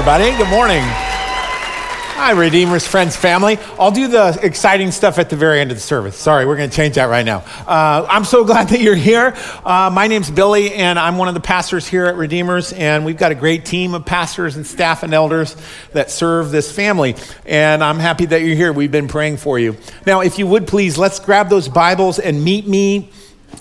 everybody. 0.00 0.34
Good 0.38 0.48
morning. 0.48 0.80
Hi, 0.82 2.30
Redeemers, 2.30 2.86
friends, 2.86 3.16
family. 3.16 3.58
I'll 3.78 3.90
do 3.90 4.08
the 4.08 4.38
exciting 4.42 4.92
stuff 4.92 5.18
at 5.18 5.28
the 5.28 5.36
very 5.36 5.60
end 5.60 5.72
of 5.72 5.76
the 5.76 5.82
service. 5.82 6.16
Sorry, 6.16 6.46
we're 6.46 6.56
going 6.56 6.70
to 6.70 6.74
change 6.74 6.94
that 6.94 7.04
right 7.04 7.26
now. 7.26 7.44
Uh, 7.66 8.06
I'm 8.08 8.24
so 8.24 8.42
glad 8.46 8.70
that 8.70 8.80
you're 8.80 8.94
here. 8.94 9.36
Uh, 9.62 9.90
my 9.92 10.06
name's 10.06 10.30
Billy, 10.30 10.72
and 10.72 10.98
I'm 10.98 11.18
one 11.18 11.28
of 11.28 11.34
the 11.34 11.40
pastors 11.40 11.86
here 11.86 12.06
at 12.06 12.16
Redeemers, 12.16 12.72
and 12.72 13.04
we've 13.04 13.18
got 13.18 13.30
a 13.30 13.34
great 13.34 13.66
team 13.66 13.92
of 13.92 14.06
pastors 14.06 14.56
and 14.56 14.66
staff 14.66 15.02
and 15.02 15.12
elders 15.12 15.54
that 15.92 16.10
serve 16.10 16.50
this 16.50 16.72
family. 16.72 17.14
And 17.44 17.84
I'm 17.84 17.98
happy 17.98 18.24
that 18.24 18.40
you're 18.40 18.56
here. 18.56 18.72
We've 18.72 18.90
been 18.90 19.08
praying 19.08 19.36
for 19.36 19.58
you. 19.58 19.76
Now, 20.06 20.22
if 20.22 20.38
you 20.38 20.46
would 20.46 20.66
please, 20.66 20.96
let's 20.96 21.18
grab 21.18 21.50
those 21.50 21.68
Bibles 21.68 22.18
and 22.18 22.42
meet 22.42 22.66
me. 22.66 23.12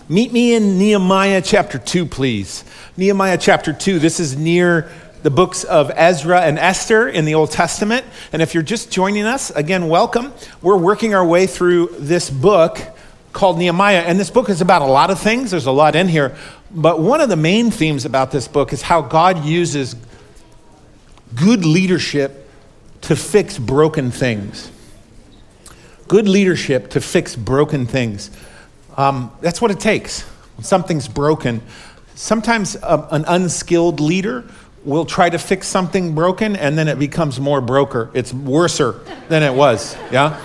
Meet 0.08 0.32
me 0.32 0.56
in 0.56 0.80
Nehemiah 0.80 1.42
chapter 1.42 1.80
2, 1.80 2.06
please. 2.06 2.64
Nehemiah 2.96 3.38
chapter 3.38 3.74
2. 3.74 4.00
This 4.00 4.22
is 4.22 4.38
near 4.38 4.90
the 5.24 5.30
books 5.30 5.64
of 5.64 5.92
Ezra 5.96 6.42
and 6.42 6.58
Esther 6.58 7.08
in 7.08 7.26
the 7.26 7.36
Old 7.36 7.52
Testament. 7.52 8.06
And 8.32 8.42
if 8.42 8.54
you're 8.54 8.64
just 8.64 8.92
joining 8.92 9.26
us, 9.26 9.52
again, 9.52 9.90
welcome. 9.90 10.34
We're 10.62 10.78
working 10.78 11.14
our 11.14 11.26
way 11.26 11.46
through 11.48 11.96
this 12.00 12.30
book 12.30 12.80
called 13.34 13.58
Nehemiah. 13.58 14.02
And 14.02 14.20
this 14.20 14.30
book 14.30 14.50
is 14.50 14.62
about 14.62 14.82
a 14.82 14.86
lot 14.86 15.12
of 15.12 15.20
things, 15.20 15.52
there's 15.52 15.66
a 15.66 15.72
lot 15.72 15.96
in 15.96 16.08
here. 16.08 16.36
But 16.72 17.00
one 17.00 17.22
of 17.22 17.30
the 17.30 17.36
main 17.36 17.72
themes 17.72 18.06
about 18.06 18.32
this 18.32 18.48
book 18.48 18.74
is 18.74 18.82
how 18.82 19.02
God 19.02 19.44
uses 19.44 19.96
good 21.36 21.66
leadership 21.66 22.48
to 23.02 23.16
fix 23.16 23.58
broken 23.58 24.12
things. 24.12 24.72
Good 26.08 26.28
leadership 26.28 26.90
to 26.92 27.02
fix 27.02 27.36
broken 27.36 27.86
things. 27.86 28.32
Um, 28.98 29.32
that's 29.42 29.62
what 29.62 29.72
it 29.72 29.80
takes. 29.80 30.22
When 30.58 30.64
something's 30.64 31.08
broken, 31.08 31.62
sometimes 32.16 32.76
a, 32.76 32.84
uh, 32.84 33.08
an 33.12 33.26
unskilled 33.28 34.00
leader 34.00 34.44
we'll 34.84 35.06
try 35.06 35.30
to 35.30 35.38
fix 35.38 35.68
something 35.68 36.16
broken 36.16 36.56
and 36.56 36.78
then 36.78 36.88
it 36.88 37.00
becomes 37.00 37.40
more 37.40 37.62
broker. 37.62 38.10
It's 38.14 38.34
worser 38.34 39.02
than 39.28 39.44
it 39.44 39.54
was, 39.54 39.96
yeah? 40.12 40.40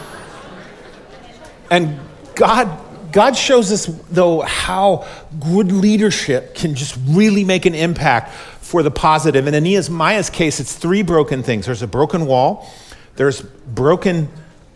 And 1.71 2.01
God 2.35 2.81
God 3.15 3.37
shows 3.37 3.71
us 3.71 3.87
though 4.11 4.41
how 4.41 5.07
good 5.39 5.71
leadership 5.71 6.57
can 6.57 6.75
just 6.75 6.99
really 7.07 7.45
make 7.45 7.65
an 7.65 7.75
impact 7.75 8.33
for 8.61 8.83
the 8.83 8.91
positive. 8.91 9.47
And 9.47 9.55
in 9.55 9.63
Nehemiah's 9.63 10.31
case, 10.31 10.59
it's 10.59 10.75
three 10.75 11.03
broken 11.03 11.45
things. 11.45 11.67
There's 11.67 11.83
a 11.83 11.87
broken 11.87 12.27
wall, 12.27 12.69
there's 13.15 13.41
broken 13.41 14.29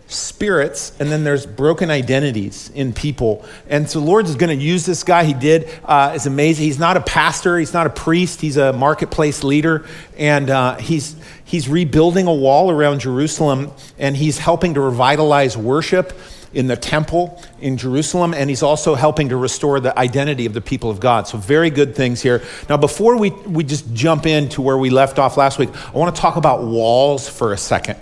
spirits 0.08 0.92
and 0.98 1.10
then 1.10 1.22
there's 1.22 1.44
broken 1.44 1.90
identities 1.90 2.70
in 2.74 2.94
people 2.94 3.44
and 3.68 3.88
so 3.88 4.00
the 4.00 4.06
lord 4.06 4.24
is 4.24 4.36
going 4.36 4.56
to 4.56 4.64
use 4.64 4.86
this 4.86 5.04
guy 5.04 5.22
he 5.22 5.34
did 5.34 5.68
uh, 5.84 6.12
is 6.14 6.26
amazing 6.26 6.64
he's 6.64 6.78
not 6.78 6.96
a 6.96 7.00
pastor 7.02 7.58
he's 7.58 7.74
not 7.74 7.86
a 7.86 7.90
priest 7.90 8.40
he's 8.40 8.56
a 8.56 8.72
marketplace 8.72 9.44
leader 9.44 9.84
and 10.16 10.48
uh, 10.48 10.76
he's 10.78 11.14
he's 11.44 11.68
rebuilding 11.68 12.26
a 12.26 12.34
wall 12.34 12.70
around 12.70 13.00
jerusalem 13.00 13.70
and 13.98 14.16
he's 14.16 14.38
helping 14.38 14.72
to 14.72 14.80
revitalize 14.80 15.58
worship 15.58 16.18
in 16.54 16.66
the 16.66 16.76
temple 16.76 17.42
in 17.60 17.76
Jerusalem, 17.76 18.32
and 18.32 18.48
he's 18.48 18.62
also 18.62 18.94
helping 18.94 19.28
to 19.28 19.36
restore 19.36 19.80
the 19.80 19.96
identity 19.98 20.46
of 20.46 20.54
the 20.54 20.62
people 20.62 20.90
of 20.90 20.98
God. 20.98 21.28
So, 21.28 21.36
very 21.36 21.68
good 21.68 21.94
things 21.94 22.22
here. 22.22 22.42
Now, 22.70 22.78
before 22.78 23.18
we, 23.18 23.30
we 23.30 23.64
just 23.64 23.92
jump 23.92 24.24
into 24.24 24.62
where 24.62 24.78
we 24.78 24.88
left 24.88 25.18
off 25.18 25.36
last 25.36 25.58
week, 25.58 25.68
I 25.88 25.90
want 25.90 26.16
to 26.16 26.20
talk 26.20 26.36
about 26.36 26.64
walls 26.64 27.28
for 27.28 27.52
a 27.52 27.58
second. 27.58 27.98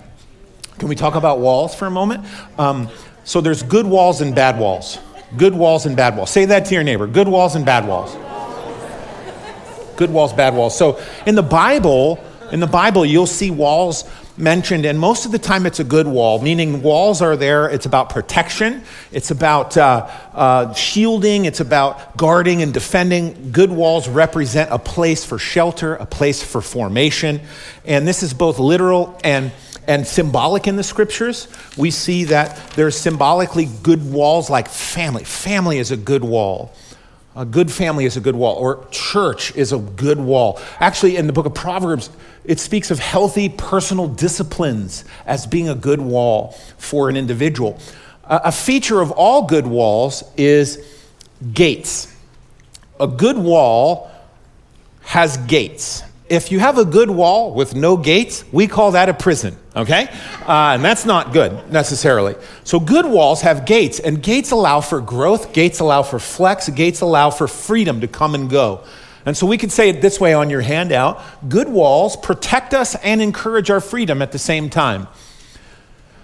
Can 0.79 0.87
we 0.87 0.95
talk 0.95 1.15
about 1.15 1.39
walls 1.39 1.73
for 1.73 1.87
a 1.87 1.91
moment? 1.91 2.25
Um, 2.59 2.89
so 3.23 3.41
there's 3.41 3.63
good 3.63 3.85
walls 3.85 4.21
and 4.21 4.35
bad 4.35 4.59
walls. 4.59 4.99
Good 5.35 5.53
walls 5.53 5.85
and 5.85 5.97
bad 5.97 6.15
walls. 6.15 6.29
Say 6.29 6.45
that 6.45 6.65
to 6.65 6.73
your 6.75 6.83
neighbor. 6.83 7.07
Good 7.07 7.27
walls 7.27 7.55
and 7.55 7.65
bad 7.65 7.87
walls. 7.87 8.15
Good 9.97 10.11
walls, 10.11 10.31
bad 10.31 10.53
walls. 10.53 10.77
So 10.77 11.01
in 11.25 11.33
the 11.33 11.43
Bible, 11.43 12.23
in 12.51 12.59
the 12.59 12.67
Bible, 12.67 13.05
you'll 13.05 13.25
see 13.25 13.49
walls 13.49 14.03
mentioned, 14.37 14.85
and 14.85 14.99
most 14.99 15.25
of 15.25 15.31
the 15.31 15.39
time 15.39 15.65
it's 15.65 15.79
a 15.79 15.83
good 15.83 16.05
wall, 16.05 16.39
meaning 16.39 16.83
walls 16.83 17.21
are 17.23 17.35
there. 17.35 17.67
It's 17.67 17.87
about 17.87 18.09
protection, 18.09 18.83
it's 19.11 19.31
about 19.31 19.75
uh, 19.75 20.07
uh, 20.33 20.73
shielding, 20.75 21.45
it's 21.45 21.59
about 21.59 22.15
guarding 22.15 22.61
and 22.61 22.71
defending. 22.71 23.51
Good 23.51 23.71
walls 23.71 24.07
represent 24.07 24.71
a 24.71 24.77
place 24.77 25.25
for 25.25 25.39
shelter, 25.39 25.95
a 25.95 26.05
place 26.05 26.43
for 26.43 26.61
formation, 26.61 27.41
and 27.83 28.07
this 28.07 28.21
is 28.21 28.35
both 28.35 28.59
literal 28.59 29.19
and 29.23 29.51
and 29.87 30.05
symbolic 30.05 30.67
in 30.67 30.75
the 30.75 30.83
scriptures. 30.83 31.47
We 31.77 31.91
see 31.91 32.25
that 32.25 32.71
there's 32.75 32.97
symbolically 32.97 33.69
good 33.83 34.11
walls 34.11 34.49
like 34.49 34.67
family. 34.67 35.23
Family 35.23 35.79
is 35.79 35.91
a 35.91 35.97
good 35.97 36.23
wall. 36.23 36.73
A 37.35 37.45
good 37.45 37.71
family 37.71 38.05
is 38.05 38.17
a 38.17 38.19
good 38.19 38.35
wall, 38.35 38.55
or 38.55 38.85
church 38.89 39.55
is 39.55 39.71
a 39.71 39.77
good 39.77 40.19
wall. 40.19 40.59
Actually, 40.79 41.17
in 41.17 41.27
the 41.27 41.33
book 41.33 41.45
of 41.45 41.53
Proverbs, 41.53 42.09
it 42.43 42.59
speaks 42.59 42.89
of 42.89 42.97
healthy 42.97 43.47
personal 43.47 44.07
disciplines 44.07 45.05
as 45.25 45.45
being 45.45 45.69
a 45.69 45.75
good 45.75 46.01
wall 46.01 46.53
for 46.77 47.09
an 47.09 47.15
individual. 47.15 47.79
A 48.23 48.51
feature 48.51 49.01
of 49.01 49.11
all 49.11 49.43
good 49.45 49.67
walls 49.67 50.23
is 50.35 50.83
gates. 51.53 52.13
A 52.99 53.07
good 53.07 53.37
wall 53.37 54.11
has 55.01 55.37
gates 55.37 56.03
if 56.29 56.51
you 56.51 56.59
have 56.59 56.77
a 56.77 56.85
good 56.85 57.09
wall 57.09 57.53
with 57.53 57.75
no 57.75 57.97
gates, 57.97 58.43
we 58.51 58.67
call 58.67 58.91
that 58.91 59.09
a 59.09 59.13
prison, 59.13 59.57
okay? 59.75 60.07
Uh, 60.41 60.73
and 60.75 60.83
that's 60.83 61.05
not 61.05 61.33
good 61.33 61.71
necessarily. 61.71 62.35
So, 62.63 62.79
good 62.79 63.05
walls 63.05 63.41
have 63.41 63.65
gates, 63.65 63.99
and 63.99 64.21
gates 64.21 64.51
allow 64.51 64.81
for 64.81 65.01
growth, 65.01 65.53
gates 65.53 65.79
allow 65.79 66.03
for 66.03 66.19
flex, 66.19 66.69
gates 66.69 67.01
allow 67.01 67.29
for 67.29 67.47
freedom 67.47 68.01
to 68.01 68.07
come 68.07 68.35
and 68.35 68.49
go. 68.49 68.83
And 69.27 69.35
so 69.35 69.45
we 69.45 69.57
could 69.57 69.73
say 69.73 69.89
it 69.89 70.01
this 70.01 70.21
way 70.21 70.33
on 70.33 70.49
your 70.49 70.61
handout 70.61 71.21
good 71.49 71.67
walls 71.67 72.15
protect 72.15 72.73
us 72.73 72.95
and 72.95 73.21
encourage 73.21 73.69
our 73.69 73.81
freedom 73.81 74.21
at 74.21 74.31
the 74.31 74.39
same 74.39 74.69
time. 74.69 75.09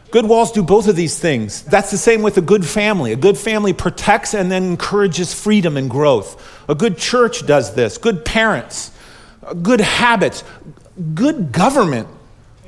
Good 0.09 0.25
walls 0.25 0.53
do 0.53 0.63
both 0.63 0.87
of 0.87 0.95
these 0.95 1.19
things. 1.19 1.63
That's 1.63 1.91
the 1.91 1.97
same 1.97 2.21
with 2.21 2.37
a 2.37 2.41
good 2.41 2.65
family. 2.65 3.11
A 3.11 3.17
good 3.17 3.37
family 3.37 3.73
protects 3.73 4.33
and 4.33 4.49
then 4.49 4.63
encourages 4.63 5.33
freedom 5.33 5.75
and 5.75 5.89
growth. 5.89 6.41
A 6.69 6.75
good 6.75 6.97
church 6.97 7.45
does 7.45 7.75
this. 7.75 7.97
Good 7.97 8.23
parents 8.23 8.92
good 9.61 9.81
habits, 9.81 10.43
good 11.13 11.51
government 11.51 12.07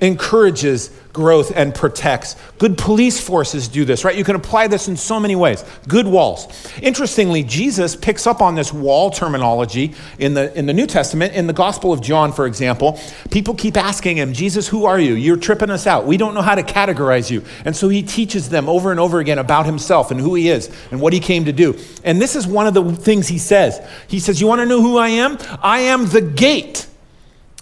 encourages 0.02 0.90
growth 1.16 1.54
and 1.56 1.74
protects. 1.74 2.36
Good 2.60 2.78
police 2.78 3.22
forces 3.22 3.70
do 3.70 3.86
this, 3.86 4.04
right? 4.04 4.16
You 4.16 4.26
can 4.26 4.36
apply 4.36 4.68
this 4.68 4.90
in 4.90 4.98
so 4.98 5.18
many 5.18 5.36
ways. 5.36 5.64
Good 5.88 6.06
walls. 6.06 6.48
Interestingly, 6.82 7.42
Jesus 7.42 7.96
picks 7.96 8.28
up 8.28 8.42
on 8.42 8.54
this 8.54 8.74
wall 8.74 9.10
terminology 9.10 9.96
in 10.20 10.34
the, 10.34 10.56
in 10.60 10.66
the 10.66 10.74
New 10.74 10.86
Testament. 10.86 11.34
In 11.34 11.48
the 11.48 11.54
Gospel 11.54 11.94
of 11.94 12.02
John, 12.02 12.34
for 12.34 12.46
example, 12.46 13.00
people 13.32 13.56
keep 13.56 13.78
asking 13.78 14.18
him, 14.18 14.34
Jesus, 14.34 14.68
who 14.68 14.86
are 14.86 15.00
you? 15.00 15.14
You're 15.14 15.38
tripping 15.38 15.70
us 15.70 15.88
out. 15.88 16.06
We 16.06 16.18
don't 16.18 16.34
know 16.34 16.42
how 16.42 16.56
to 16.56 16.64
categorize 16.64 17.32
you. 17.32 17.44
And 17.64 17.74
so 17.74 17.88
he 17.88 18.04
teaches 18.04 18.50
them 18.50 18.68
over 18.68 18.92
and 18.92 19.00
over 19.00 19.20
again 19.20 19.40
about 19.40 19.66
himself 19.66 20.12
and 20.12 20.20
who 20.20 20.36
he 20.36 20.50
is 20.50 20.70
and 20.92 21.00
what 21.00 21.14
he 21.14 21.22
came 21.22 21.46
to 21.46 21.54
do. 21.54 21.80
And 22.04 22.22
this 22.22 22.36
is 22.36 22.46
one 22.46 22.68
of 22.68 22.74
the 22.74 22.94
things 22.94 23.30
he 23.30 23.38
says. 23.38 23.80
He 24.10 24.20
says, 24.20 24.42
You 24.42 24.48
want 24.48 24.60
to 24.60 24.66
know 24.66 24.82
who 24.82 24.98
I 24.98 25.08
am? 25.08 25.38
I 25.64 25.80
am 25.80 26.08
the 26.08 26.22
gate. 26.22 26.88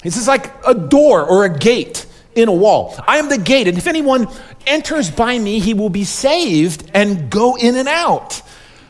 This 0.01 0.17
is 0.17 0.27
like 0.27 0.51
a 0.65 0.73
door 0.73 1.23
or 1.23 1.45
a 1.45 1.55
gate 1.55 2.07
in 2.35 2.49
a 2.49 2.53
wall. 2.53 2.95
I 3.07 3.17
am 3.17 3.29
the 3.29 3.37
gate, 3.37 3.67
and 3.67 3.77
if 3.77 3.87
anyone 3.87 4.27
enters 4.65 5.09
by 5.11 5.37
me, 5.37 5.59
he 5.59 5.73
will 5.73 5.89
be 5.89 6.03
saved 6.03 6.89
and 6.93 7.29
go 7.29 7.55
in 7.55 7.75
and 7.75 7.87
out. 7.87 8.41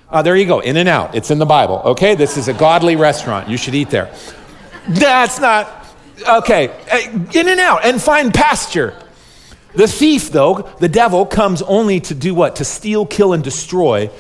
Uh, 0.09 0.22
there 0.22 0.36
you 0.36 0.46
go, 0.46 0.59
in 0.59 0.78
and 0.78 0.88
out. 0.88 1.16
It's 1.16 1.31
in 1.31 1.40
the 1.40 1.46
Bible, 1.46 1.82
okay? 1.86 2.16
This 2.16 2.38
is 2.38 2.48
a 2.48 2.53
godly 2.53 2.96
restaurant. 2.96 3.50
You 3.50 3.58
should 3.58 3.74
eat 3.74 3.90
there. 3.90 4.14
That's 4.88 5.40
not, 5.40 5.88
okay, 6.28 6.70
uh, 6.92 7.30
in 7.34 7.50
and 7.50 7.59
out 7.59 7.84
and 7.84 8.02
find 8.02 8.34
pasture. 8.34 8.94
The 9.74 9.88
thief, 9.88 10.29
though, 10.29 10.70
the 10.79 10.90
devil, 10.90 11.26
comes 11.26 11.64
only 11.64 12.00
to 12.02 12.14
do 12.14 12.35
what? 12.35 12.58
To 12.58 12.66
steal, 12.66 13.08
kill, 13.08 13.34
and 13.34 13.44
destroy. 13.44 14.12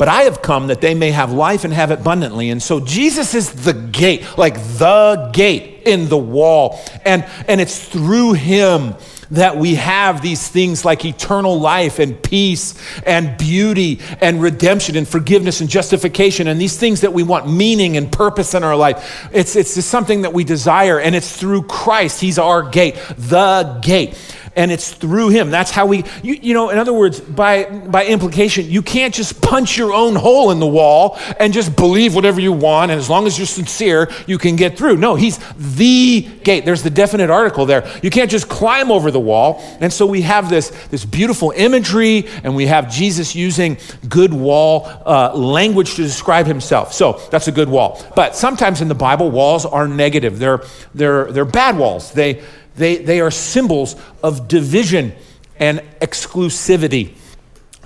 But 0.00 0.08
I 0.08 0.22
have 0.22 0.40
come 0.40 0.68
that 0.68 0.80
they 0.80 0.94
may 0.94 1.10
have 1.10 1.30
life 1.30 1.62
and 1.62 1.74
have 1.74 1.90
it 1.90 2.00
abundantly. 2.00 2.48
And 2.48 2.62
so 2.62 2.80
Jesus 2.80 3.34
is 3.34 3.52
the 3.52 3.74
gate, 3.74 4.24
like 4.38 4.54
the 4.54 5.28
gate 5.34 5.82
in 5.84 6.08
the 6.08 6.16
wall. 6.16 6.80
And, 7.04 7.22
and 7.46 7.60
it's 7.60 7.86
through 7.86 8.32
him 8.32 8.94
that 9.32 9.58
we 9.58 9.74
have 9.74 10.22
these 10.22 10.48
things 10.48 10.86
like 10.86 11.04
eternal 11.04 11.60
life 11.60 11.98
and 11.98 12.20
peace 12.22 12.80
and 13.04 13.36
beauty 13.36 14.00
and 14.22 14.40
redemption 14.40 14.96
and 14.96 15.06
forgiveness 15.06 15.60
and 15.60 15.68
justification 15.68 16.48
and 16.48 16.58
these 16.58 16.78
things 16.78 17.02
that 17.02 17.12
we 17.12 17.22
want 17.22 17.46
meaning 17.46 17.98
and 17.98 18.10
purpose 18.10 18.54
in 18.54 18.64
our 18.64 18.76
life. 18.76 19.28
It's, 19.34 19.54
it's 19.54 19.74
just 19.74 19.90
something 19.90 20.22
that 20.22 20.32
we 20.32 20.44
desire, 20.44 20.98
and 20.98 21.14
it's 21.14 21.36
through 21.36 21.64
Christ. 21.64 22.22
He's 22.22 22.38
our 22.38 22.62
gate, 22.62 22.96
the 23.18 23.78
gate 23.82 24.16
and 24.56 24.72
it's 24.72 24.92
through 24.92 25.28
him. 25.28 25.50
That's 25.50 25.70
how 25.70 25.86
we, 25.86 26.04
you, 26.22 26.34
you, 26.34 26.54
know, 26.54 26.70
in 26.70 26.78
other 26.78 26.92
words, 26.92 27.20
by, 27.20 27.64
by 27.64 28.06
implication, 28.06 28.68
you 28.68 28.82
can't 28.82 29.14
just 29.14 29.40
punch 29.40 29.78
your 29.78 29.92
own 29.92 30.16
hole 30.16 30.50
in 30.50 30.58
the 30.58 30.66
wall 30.66 31.18
and 31.38 31.52
just 31.52 31.76
believe 31.76 32.14
whatever 32.14 32.40
you 32.40 32.52
want, 32.52 32.90
and 32.90 32.98
as 32.98 33.08
long 33.08 33.26
as 33.26 33.38
you're 33.38 33.46
sincere, 33.46 34.10
you 34.26 34.38
can 34.38 34.56
get 34.56 34.76
through. 34.76 34.96
No, 34.96 35.14
he's 35.14 35.38
the 35.56 36.22
gate. 36.42 36.64
There's 36.64 36.82
the 36.82 36.90
definite 36.90 37.30
article 37.30 37.64
there. 37.64 37.90
You 38.02 38.10
can't 38.10 38.30
just 38.30 38.48
climb 38.48 38.90
over 38.90 39.10
the 39.10 39.20
wall. 39.20 39.62
And 39.80 39.92
so 39.92 40.06
we 40.06 40.22
have 40.22 40.50
this, 40.50 40.70
this 40.88 41.04
beautiful 41.04 41.52
imagery, 41.52 42.26
and 42.42 42.56
we 42.56 42.66
have 42.66 42.90
Jesus 42.90 43.34
using 43.34 43.78
good 44.08 44.32
wall 44.32 44.90
uh, 45.06 45.34
language 45.34 45.94
to 45.94 46.02
describe 46.02 46.46
himself. 46.46 46.92
So 46.92 47.20
that's 47.30 47.48
a 47.48 47.52
good 47.52 47.68
wall. 47.68 48.04
But 48.16 48.34
sometimes 48.34 48.80
in 48.80 48.88
the 48.88 48.94
Bible, 48.94 49.30
walls 49.30 49.64
are 49.64 49.86
negative. 49.86 50.38
They're, 50.38 50.62
they're, 50.94 51.30
they're 51.30 51.44
bad 51.44 51.78
walls. 51.78 52.12
They, 52.12 52.42
they, 52.76 52.96
they 52.98 53.20
are 53.20 53.30
symbols 53.30 53.96
of 54.22 54.48
division 54.48 55.12
and 55.58 55.80
exclusivity. 56.00 57.14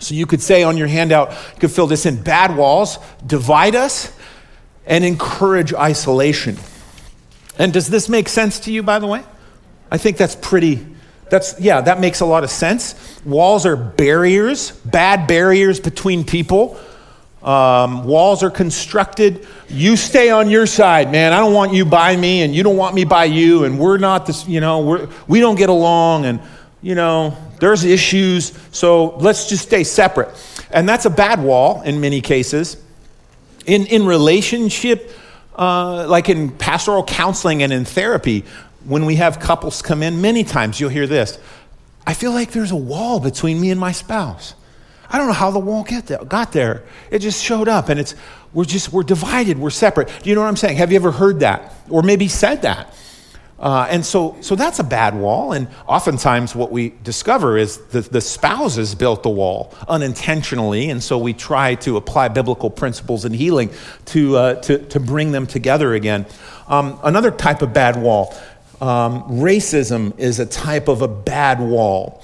So 0.00 0.14
you 0.14 0.26
could 0.26 0.42
say 0.42 0.62
on 0.62 0.76
your 0.76 0.86
handout, 0.86 1.30
you 1.54 1.60
could 1.60 1.70
fill 1.70 1.86
this 1.86 2.06
in 2.06 2.22
bad 2.22 2.56
walls 2.56 2.98
divide 3.26 3.74
us 3.74 4.12
and 4.86 5.04
encourage 5.04 5.72
isolation. 5.72 6.56
And 7.58 7.72
does 7.72 7.88
this 7.88 8.08
make 8.08 8.28
sense 8.28 8.60
to 8.60 8.72
you, 8.72 8.82
by 8.82 8.98
the 8.98 9.06
way? 9.06 9.22
I 9.90 9.98
think 9.98 10.16
that's 10.16 10.34
pretty, 10.34 10.84
that's, 11.30 11.58
yeah, 11.60 11.80
that 11.80 12.00
makes 12.00 12.20
a 12.20 12.26
lot 12.26 12.44
of 12.44 12.50
sense. 12.50 13.20
Walls 13.24 13.64
are 13.64 13.76
barriers, 13.76 14.72
bad 14.72 15.26
barriers 15.26 15.80
between 15.80 16.24
people. 16.24 16.78
Um, 17.44 18.04
walls 18.04 18.42
are 18.42 18.50
constructed. 18.50 19.46
You 19.68 19.96
stay 19.96 20.30
on 20.30 20.48
your 20.48 20.66
side, 20.66 21.12
man. 21.12 21.34
I 21.34 21.38
don't 21.38 21.52
want 21.52 21.74
you 21.74 21.84
by 21.84 22.16
me, 22.16 22.42
and 22.42 22.54
you 22.54 22.62
don't 22.62 22.78
want 22.78 22.94
me 22.94 23.04
by 23.04 23.26
you, 23.26 23.64
and 23.64 23.78
we're 23.78 23.98
not 23.98 24.24
this, 24.24 24.48
you 24.48 24.60
know, 24.60 24.80
we're, 24.80 25.08
we 25.28 25.40
don't 25.40 25.56
get 25.56 25.68
along, 25.68 26.24
and, 26.24 26.40
you 26.80 26.94
know, 26.94 27.36
there's 27.60 27.84
issues, 27.84 28.58
so 28.72 29.16
let's 29.18 29.48
just 29.48 29.64
stay 29.64 29.84
separate. 29.84 30.28
And 30.70 30.88
that's 30.88 31.04
a 31.04 31.10
bad 31.10 31.42
wall 31.42 31.82
in 31.82 32.00
many 32.00 32.22
cases. 32.22 32.82
In, 33.66 33.86
in 33.86 34.06
relationship, 34.06 35.12
uh, 35.56 36.06
like 36.08 36.30
in 36.30 36.50
pastoral 36.50 37.04
counseling 37.04 37.62
and 37.62 37.72
in 37.72 37.84
therapy, 37.84 38.44
when 38.86 39.04
we 39.04 39.16
have 39.16 39.38
couples 39.38 39.82
come 39.82 40.02
in, 40.02 40.20
many 40.20 40.44
times 40.44 40.80
you'll 40.80 40.90
hear 40.90 41.06
this 41.06 41.38
I 42.06 42.12
feel 42.14 42.32
like 42.32 42.52
there's 42.52 42.70
a 42.70 42.76
wall 42.76 43.18
between 43.20 43.60
me 43.60 43.70
and 43.70 43.80
my 43.80 43.92
spouse. 43.92 44.54
I 45.10 45.18
don't 45.18 45.26
know 45.26 45.32
how 45.32 45.50
the 45.50 45.58
wall 45.58 45.84
get 45.84 46.06
there, 46.06 46.24
got 46.24 46.52
there. 46.52 46.84
It 47.10 47.20
just 47.20 47.42
showed 47.42 47.68
up 47.68 47.88
and 47.88 48.00
it's 48.00 48.14
we're 48.52 48.64
just 48.64 48.92
we're 48.92 49.02
divided, 49.02 49.58
we're 49.58 49.70
separate. 49.70 50.08
Do 50.22 50.28
you 50.28 50.34
know 50.34 50.42
what 50.42 50.48
I'm 50.48 50.56
saying? 50.56 50.76
Have 50.76 50.92
you 50.92 50.96
ever 50.96 51.10
heard 51.12 51.40
that? 51.40 51.74
Or 51.90 52.02
maybe 52.02 52.28
said 52.28 52.62
that? 52.62 52.94
Uh, 53.58 53.86
and 53.88 54.04
so, 54.04 54.36
so 54.40 54.56
that's 54.56 54.78
a 54.80 54.84
bad 54.84 55.14
wall. 55.14 55.52
And 55.52 55.68
oftentimes, 55.86 56.54
what 56.54 56.70
we 56.70 56.92
discover 57.02 57.56
is 57.56 57.78
that 57.88 58.12
the 58.12 58.20
spouses 58.20 58.94
built 58.94 59.22
the 59.22 59.30
wall 59.30 59.72
unintentionally. 59.88 60.90
And 60.90 61.02
so, 61.02 61.16
we 61.16 61.32
try 61.32 61.76
to 61.76 61.96
apply 61.96 62.28
biblical 62.28 62.68
principles 62.68 63.24
and 63.24 63.34
healing 63.34 63.70
to, 64.06 64.36
uh, 64.36 64.54
to, 64.62 64.78
to 64.86 65.00
bring 65.00 65.32
them 65.32 65.46
together 65.46 65.94
again. 65.94 66.26
Um, 66.68 66.98
another 67.04 67.30
type 67.30 67.62
of 67.62 67.72
bad 67.72 67.96
wall 67.96 68.34
um, 68.80 69.22
racism 69.24 70.18
is 70.18 70.40
a 70.40 70.46
type 70.46 70.88
of 70.88 71.00
a 71.00 71.08
bad 71.08 71.60
wall 71.60 72.22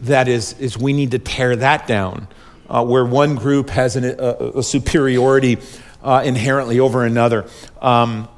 that 0.00 0.28
is, 0.28 0.58
is 0.58 0.76
we 0.78 0.92
need 0.92 1.12
to 1.12 1.18
tear 1.18 1.56
that 1.56 1.86
down, 1.86 2.28
uh, 2.68 2.84
where 2.84 3.04
one 3.04 3.34
group 3.34 3.70
has 3.70 3.96
an, 3.96 4.04
a, 4.04 4.58
a, 4.58 4.62
superiority 4.62 5.58
uh, 6.02 6.22
inherently 6.24 6.80
over 6.80 7.04
another. 7.04 7.46
Um, 7.80 8.28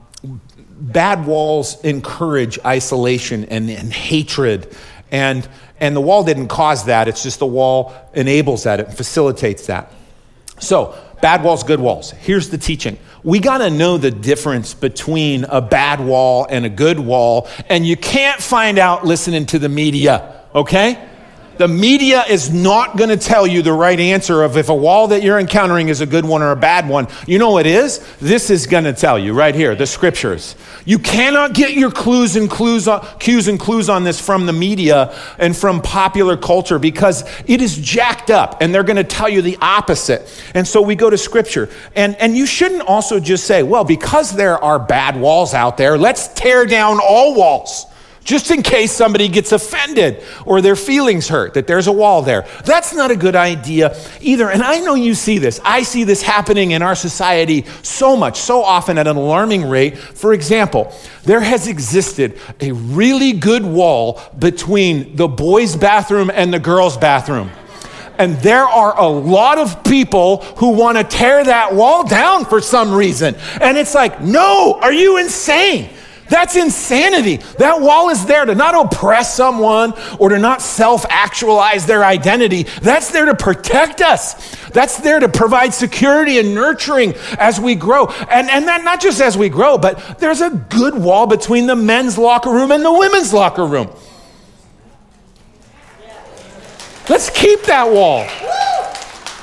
bad 0.80 1.26
walls 1.26 1.82
encourage 1.84 2.58
isolation 2.64 3.44
and, 3.46 3.70
and 3.70 3.92
hatred. 3.92 4.74
And, 5.10 5.46
and 5.78 5.94
the 5.94 6.00
wall 6.00 6.24
didn't 6.24 6.48
cause 6.48 6.86
that, 6.86 7.08
it's 7.08 7.22
just 7.22 7.38
the 7.38 7.46
wall 7.46 7.94
enables 8.14 8.64
that, 8.64 8.80
it 8.80 8.92
facilitates 8.92 9.66
that. 9.66 9.92
So, 10.60 10.96
bad 11.22 11.42
walls, 11.42 11.62
good 11.62 11.80
walls. 11.80 12.10
Here's 12.12 12.50
the 12.50 12.58
teaching. 12.58 12.98
We 13.22 13.38
got 13.40 13.58
to 13.58 13.70
know 13.70 13.98
the 13.98 14.10
difference 14.10 14.72
between 14.72 15.44
a 15.44 15.60
bad 15.60 16.00
wall 16.00 16.46
and 16.48 16.64
a 16.64 16.70
good 16.70 16.98
wall, 16.98 17.48
and 17.68 17.86
you 17.86 17.96
can't 17.96 18.40
find 18.40 18.78
out 18.78 19.04
listening 19.04 19.46
to 19.46 19.58
the 19.58 19.68
media, 19.68 20.44
okay? 20.54 21.09
The 21.58 21.68
media 21.68 22.24
is 22.26 22.50
not 22.50 22.96
going 22.96 23.10
to 23.10 23.18
tell 23.18 23.46
you 23.46 23.60
the 23.60 23.72
right 23.72 24.00
answer 24.00 24.42
of 24.42 24.56
if 24.56 24.70
a 24.70 24.74
wall 24.74 25.08
that 25.08 25.22
you're 25.22 25.38
encountering 25.38 25.88
is 25.88 26.00
a 26.00 26.06
good 26.06 26.24
one 26.24 26.40
or 26.40 26.52
a 26.52 26.56
bad 26.56 26.88
one. 26.88 27.06
You 27.26 27.38
know 27.38 27.50
what 27.50 27.66
it 27.66 27.74
is? 27.74 27.98
This 28.18 28.48
is 28.48 28.66
going 28.66 28.84
to 28.84 28.94
tell 28.94 29.18
you 29.18 29.34
right 29.34 29.54
here, 29.54 29.74
the 29.74 29.86
scriptures. 29.86 30.56
You 30.86 30.98
cannot 30.98 31.52
get 31.52 31.74
your 31.74 31.90
clues 31.90 32.36
and 32.36 32.50
clues 32.50 32.88
on, 32.88 33.06
cues 33.18 33.46
and 33.46 33.60
clues 33.60 33.90
on 33.90 34.04
this 34.04 34.18
from 34.18 34.46
the 34.46 34.54
media 34.54 35.14
and 35.38 35.54
from 35.54 35.82
popular 35.82 36.38
culture 36.38 36.78
because 36.78 37.24
it 37.46 37.60
is 37.60 37.76
jacked 37.76 38.30
up 38.30 38.62
and 38.62 38.74
they're 38.74 38.82
going 38.82 38.96
to 38.96 39.04
tell 39.04 39.28
you 39.28 39.42
the 39.42 39.58
opposite. 39.60 40.42
And 40.54 40.66
so 40.66 40.80
we 40.80 40.94
go 40.94 41.10
to 41.10 41.18
scripture. 41.18 41.68
And, 41.94 42.16
and 42.16 42.36
you 42.36 42.46
shouldn't 42.46 42.82
also 42.82 43.20
just 43.20 43.44
say, 43.44 43.62
well, 43.62 43.84
because 43.84 44.32
there 44.32 44.56
are 44.64 44.78
bad 44.78 45.20
walls 45.20 45.52
out 45.52 45.76
there, 45.76 45.98
let's 45.98 46.28
tear 46.28 46.64
down 46.64 47.00
all 47.02 47.34
walls 47.34 47.84
just 48.24 48.50
in 48.50 48.62
case 48.62 48.92
somebody 48.92 49.28
gets 49.28 49.52
offended 49.52 50.22
or 50.44 50.60
their 50.60 50.76
feelings 50.76 51.28
hurt, 51.28 51.54
that 51.54 51.66
there's 51.66 51.86
a 51.86 51.92
wall 51.92 52.22
there. 52.22 52.46
That's 52.64 52.94
not 52.94 53.10
a 53.10 53.16
good 53.16 53.34
idea 53.34 53.96
either. 54.20 54.50
And 54.50 54.62
I 54.62 54.80
know 54.80 54.94
you 54.94 55.14
see 55.14 55.38
this. 55.38 55.60
I 55.64 55.82
see 55.82 56.04
this 56.04 56.22
happening 56.22 56.72
in 56.72 56.82
our 56.82 56.94
society 56.94 57.64
so 57.82 58.16
much, 58.16 58.38
so 58.38 58.62
often 58.62 58.98
at 58.98 59.06
an 59.06 59.16
alarming 59.16 59.68
rate. 59.68 59.96
For 59.96 60.32
example, 60.34 60.92
there 61.24 61.40
has 61.40 61.66
existed 61.66 62.38
a 62.60 62.72
really 62.72 63.32
good 63.32 63.64
wall 63.64 64.20
between 64.38 65.16
the 65.16 65.28
boys' 65.28 65.76
bathroom 65.76 66.30
and 66.32 66.52
the 66.52 66.60
girls' 66.60 66.96
bathroom. 66.96 67.50
And 68.18 68.36
there 68.36 68.64
are 68.64 69.00
a 69.00 69.08
lot 69.08 69.56
of 69.56 69.82
people 69.82 70.42
who 70.58 70.72
want 70.72 70.98
to 70.98 71.04
tear 71.04 71.42
that 71.42 71.74
wall 71.74 72.06
down 72.06 72.44
for 72.44 72.60
some 72.60 72.92
reason. 72.92 73.34
And 73.62 73.78
it's 73.78 73.94
like, 73.94 74.20
no, 74.20 74.78
are 74.82 74.92
you 74.92 75.16
insane? 75.16 75.88
That's 76.30 76.54
insanity. 76.54 77.38
That 77.58 77.80
wall 77.80 78.08
is 78.08 78.24
there 78.24 78.44
to 78.44 78.54
not 78.54 78.74
oppress 78.74 79.34
someone 79.34 79.92
or 80.18 80.28
to 80.28 80.38
not 80.38 80.62
self 80.62 81.04
actualize 81.10 81.86
their 81.86 82.04
identity. 82.04 82.62
That's 82.80 83.10
there 83.10 83.26
to 83.26 83.34
protect 83.34 84.00
us. 84.00 84.56
That's 84.68 84.98
there 84.98 85.18
to 85.18 85.28
provide 85.28 85.74
security 85.74 86.38
and 86.38 86.54
nurturing 86.54 87.14
as 87.36 87.60
we 87.60 87.74
grow. 87.74 88.06
And, 88.06 88.48
and 88.48 88.68
that 88.68 88.84
not 88.84 89.00
just 89.00 89.20
as 89.20 89.36
we 89.36 89.48
grow, 89.48 89.76
but 89.76 90.20
there's 90.20 90.40
a 90.40 90.50
good 90.50 90.94
wall 90.94 91.26
between 91.26 91.66
the 91.66 91.76
men's 91.76 92.16
locker 92.16 92.50
room 92.50 92.70
and 92.70 92.84
the 92.84 92.92
women's 92.92 93.32
locker 93.32 93.66
room. 93.66 93.90
Let's 97.08 97.28
keep 97.28 97.62
that 97.62 97.90
wall. 97.90 98.24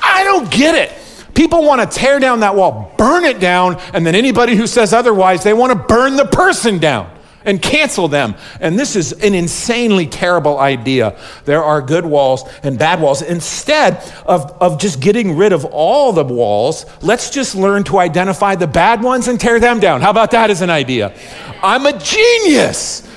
I 0.02 0.24
don't 0.24 0.50
get 0.50 0.74
it. 0.74 0.97
People 1.38 1.64
want 1.64 1.80
to 1.80 1.98
tear 2.00 2.20
down 2.20 2.40
that 2.40 2.56
wall, 2.56 2.92
burn 2.98 3.24
it 3.24 3.40
down, 3.40 3.80
and 3.94 4.04
then 4.04 4.16
anybody 4.16 4.56
who 4.56 4.66
says 4.66 4.92
otherwise, 4.92 5.44
they 5.44 5.54
want 5.54 5.72
to 5.72 5.78
burn 5.78 6.16
the 6.16 6.26
person 6.26 6.80
down 6.80 7.16
and 7.46 7.62
cancel 7.62 8.08
them. 8.08 8.34
And 8.60 8.78
this 8.78 8.96
is 8.96 9.12
an 9.12 9.36
insanely 9.36 10.08
terrible 10.08 10.58
idea. 10.58 11.16
There 11.46 11.64
are 11.64 11.80
good 11.80 12.08
walls 12.08 12.50
and 12.64 12.80
bad 12.80 13.00
walls. 13.00 13.22
Instead 13.22 13.98
of, 14.26 14.52
of 14.60 14.80
just 14.80 15.00
getting 15.00 15.38
rid 15.38 15.54
of 15.54 15.64
all 15.66 16.12
the 16.12 16.24
walls, 16.24 16.88
let's 17.04 17.30
just 17.30 17.54
learn 17.54 17.84
to 17.84 18.00
identify 18.00 18.56
the 18.56 18.66
bad 18.66 19.04
ones 19.04 19.28
and 19.28 19.40
tear 19.40 19.60
them 19.60 19.80
down. 19.80 20.02
How 20.02 20.10
about 20.10 20.32
that 20.32 20.50
as 20.50 20.64
an 20.64 20.72
idea? 20.72 21.14
I'm 21.62 21.86
a 21.86 21.96
genius. 22.00 23.08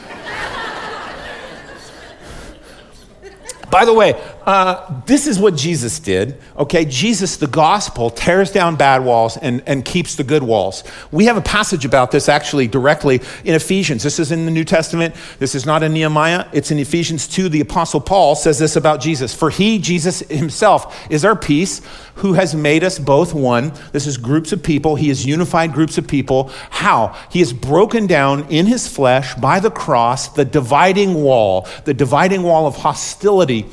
By 3.71 3.85
the 3.85 3.95
way, 3.95 4.21
uh, 4.51 5.03
this 5.07 5.29
is 5.29 5.39
what 5.39 5.55
Jesus 5.55 6.01
did. 6.01 6.37
Okay, 6.57 6.85
Jesus, 6.85 7.37
the 7.37 7.47
gospel, 7.47 8.11
tears 8.11 8.51
down 8.51 8.75
bad 8.75 9.05
walls 9.05 9.37
and, 9.37 9.63
and 9.65 9.85
keeps 9.85 10.17
the 10.17 10.25
good 10.25 10.43
walls. 10.43 10.83
We 11.13 11.27
have 11.27 11.37
a 11.37 11.41
passage 11.41 11.85
about 11.85 12.11
this 12.11 12.29
actually 12.29 12.67
directly 12.67 13.21
in 13.45 13.55
Ephesians. 13.55 14.03
This 14.03 14.19
is 14.19 14.33
in 14.33 14.47
the 14.47 14.51
New 14.51 14.65
Testament. 14.65 15.15
This 15.39 15.55
is 15.55 15.67
not 15.67 15.85
in 15.85 15.93
Nehemiah. 15.93 16.49
It's 16.53 16.73
in 16.73 16.81
Ephesians 16.81 17.29
2. 17.29 17.49
The 17.49 17.61
Apostle 17.61 18.01
Paul 18.01 18.35
says 18.35 18.59
this 18.59 18.75
about 18.75 19.01
Jesus 19.01 19.33
For 19.33 19.51
he, 19.51 19.79
Jesus 19.79 20.19
himself, 20.19 21.09
is 21.09 21.25
our 21.25 21.37
peace, 21.37 21.81
who 22.17 22.33
has 22.33 22.53
made 22.53 22.83
us 22.83 22.99
both 22.99 23.33
one. 23.33 23.73
This 23.93 24.09
is 24.09 24.17
groups 24.17 24.51
of 24.51 24.65
people. 24.65 24.97
He 24.97 25.11
has 25.11 25.25
unified 25.25 25.73
groups 25.73 25.97
of 25.97 26.09
people. 26.09 26.51
How? 26.71 27.17
He 27.31 27.39
has 27.39 27.53
broken 27.53 28.09
down 28.09 28.49
in 28.51 28.67
his 28.67 28.89
flesh 28.89 29.33
by 29.37 29.61
the 29.61 29.71
cross 29.71 30.29
the 30.29 30.45
dividing 30.45 31.15
wall, 31.15 31.69
the 31.85 31.95
dividing 31.95 32.43
wall 32.43 32.67
of 32.67 32.75
hostility 32.79 33.67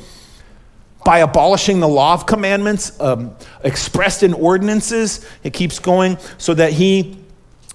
by 1.08 1.20
abolishing 1.20 1.80
the 1.80 1.88
law 1.88 2.12
of 2.12 2.26
commandments 2.26 3.00
um, 3.00 3.34
expressed 3.64 4.22
in 4.22 4.34
ordinances. 4.34 5.24
It 5.42 5.54
keeps 5.54 5.78
going 5.78 6.18
so 6.36 6.52
that 6.52 6.74
he 6.74 7.16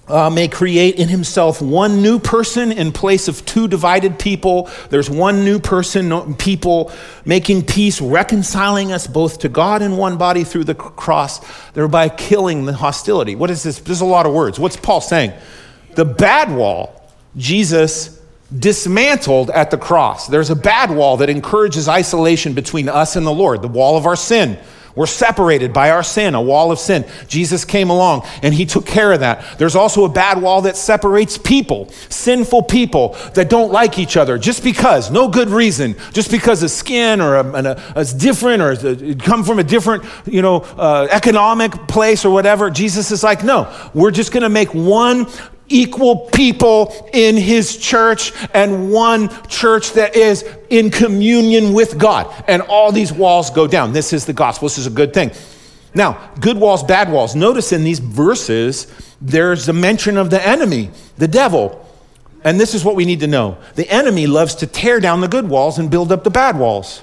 uh, 0.06 0.30
may 0.30 0.46
create 0.46 1.00
in 1.00 1.08
himself 1.08 1.60
one 1.60 2.00
new 2.00 2.20
person 2.20 2.70
in 2.70 2.92
place 2.92 3.26
of 3.26 3.44
two 3.44 3.66
divided 3.66 4.20
people. 4.20 4.70
There's 4.88 5.10
one 5.10 5.44
new 5.44 5.58
person, 5.58 6.36
people 6.36 6.92
making 7.24 7.64
peace, 7.64 8.00
reconciling 8.00 8.92
us 8.92 9.08
both 9.08 9.40
to 9.40 9.48
God 9.48 9.82
in 9.82 9.96
one 9.96 10.16
body 10.16 10.44
through 10.44 10.62
the 10.62 10.76
cross, 10.76 11.40
thereby 11.72 12.10
killing 12.10 12.66
the 12.66 12.74
hostility. 12.74 13.34
What 13.34 13.50
is 13.50 13.64
this? 13.64 13.80
There's 13.80 14.00
a 14.00 14.04
lot 14.04 14.26
of 14.26 14.32
words. 14.32 14.60
What's 14.60 14.76
Paul 14.76 15.00
saying? 15.00 15.32
The 15.96 16.04
bad 16.04 16.54
wall, 16.54 17.10
Jesus 17.36 18.22
dismantled 18.56 19.50
at 19.50 19.70
the 19.70 19.78
cross. 19.78 20.26
There's 20.28 20.50
a 20.50 20.56
bad 20.56 20.90
wall 20.90 21.16
that 21.18 21.30
encourages 21.30 21.88
isolation 21.88 22.52
between 22.52 22.88
us 22.88 23.16
and 23.16 23.26
the 23.26 23.32
Lord, 23.32 23.62
the 23.62 23.68
wall 23.68 23.96
of 23.96 24.06
our 24.06 24.16
sin. 24.16 24.58
We're 24.96 25.06
separated 25.06 25.72
by 25.72 25.90
our 25.90 26.04
sin, 26.04 26.36
a 26.36 26.40
wall 26.40 26.70
of 26.70 26.78
sin. 26.78 27.04
Jesus 27.26 27.64
came 27.64 27.90
along 27.90 28.26
and 28.42 28.54
he 28.54 28.64
took 28.64 28.86
care 28.86 29.12
of 29.12 29.20
that. 29.20 29.58
There's 29.58 29.74
also 29.74 30.04
a 30.04 30.08
bad 30.08 30.40
wall 30.40 30.62
that 30.62 30.76
separates 30.76 31.36
people, 31.36 31.88
sinful 32.10 32.64
people 32.64 33.16
that 33.34 33.50
don't 33.50 33.72
like 33.72 33.98
each 33.98 34.16
other 34.16 34.38
just 34.38 34.62
because, 34.62 35.10
no 35.10 35.26
good 35.26 35.48
reason, 35.48 35.96
just 36.12 36.30
because 36.30 36.62
of 36.62 36.70
skin 36.70 37.20
or 37.20 37.36
a, 37.36 37.44
a, 37.44 37.82
a 37.96 38.04
different 38.04 38.62
or 38.62 38.72
a, 38.72 39.14
come 39.16 39.42
from 39.42 39.58
a 39.58 39.64
different, 39.64 40.04
you 40.26 40.42
know, 40.42 40.58
uh, 40.58 41.08
economic 41.10 41.72
place 41.88 42.24
or 42.24 42.32
whatever. 42.32 42.70
Jesus 42.70 43.10
is 43.10 43.24
like, 43.24 43.42
no, 43.42 43.90
we're 43.94 44.12
just 44.12 44.30
going 44.30 44.44
to 44.44 44.48
make 44.48 44.72
one 44.74 45.26
equal 45.68 46.28
people 46.30 47.08
in 47.12 47.36
his 47.36 47.76
church 47.76 48.32
and 48.52 48.92
one 48.92 49.28
church 49.48 49.92
that 49.92 50.16
is 50.16 50.44
in 50.70 50.90
communion 50.90 51.72
with 51.72 51.98
God. 51.98 52.32
And 52.46 52.62
all 52.62 52.92
these 52.92 53.12
walls 53.12 53.50
go 53.50 53.66
down. 53.66 53.92
This 53.92 54.12
is 54.12 54.26
the 54.26 54.32
gospel. 54.32 54.68
This 54.68 54.78
is 54.78 54.86
a 54.86 54.90
good 54.90 55.14
thing. 55.14 55.30
Now, 55.94 56.30
good 56.40 56.58
walls, 56.58 56.82
bad 56.82 57.10
walls. 57.10 57.34
Notice 57.36 57.72
in 57.72 57.84
these 57.84 58.00
verses, 58.00 58.86
there's 59.20 59.68
a 59.68 59.72
mention 59.72 60.16
of 60.16 60.30
the 60.30 60.44
enemy, 60.44 60.90
the 61.16 61.28
devil. 61.28 61.80
And 62.42 62.60
this 62.60 62.74
is 62.74 62.84
what 62.84 62.96
we 62.96 63.04
need 63.04 63.20
to 63.20 63.26
know 63.26 63.56
the 63.74 63.88
enemy 63.88 64.26
loves 64.26 64.56
to 64.56 64.66
tear 64.66 65.00
down 65.00 65.20
the 65.20 65.28
good 65.28 65.48
walls 65.48 65.78
and 65.78 65.90
build 65.90 66.12
up 66.12 66.24
the 66.24 66.30
bad 66.30 66.58
walls. 66.58 67.02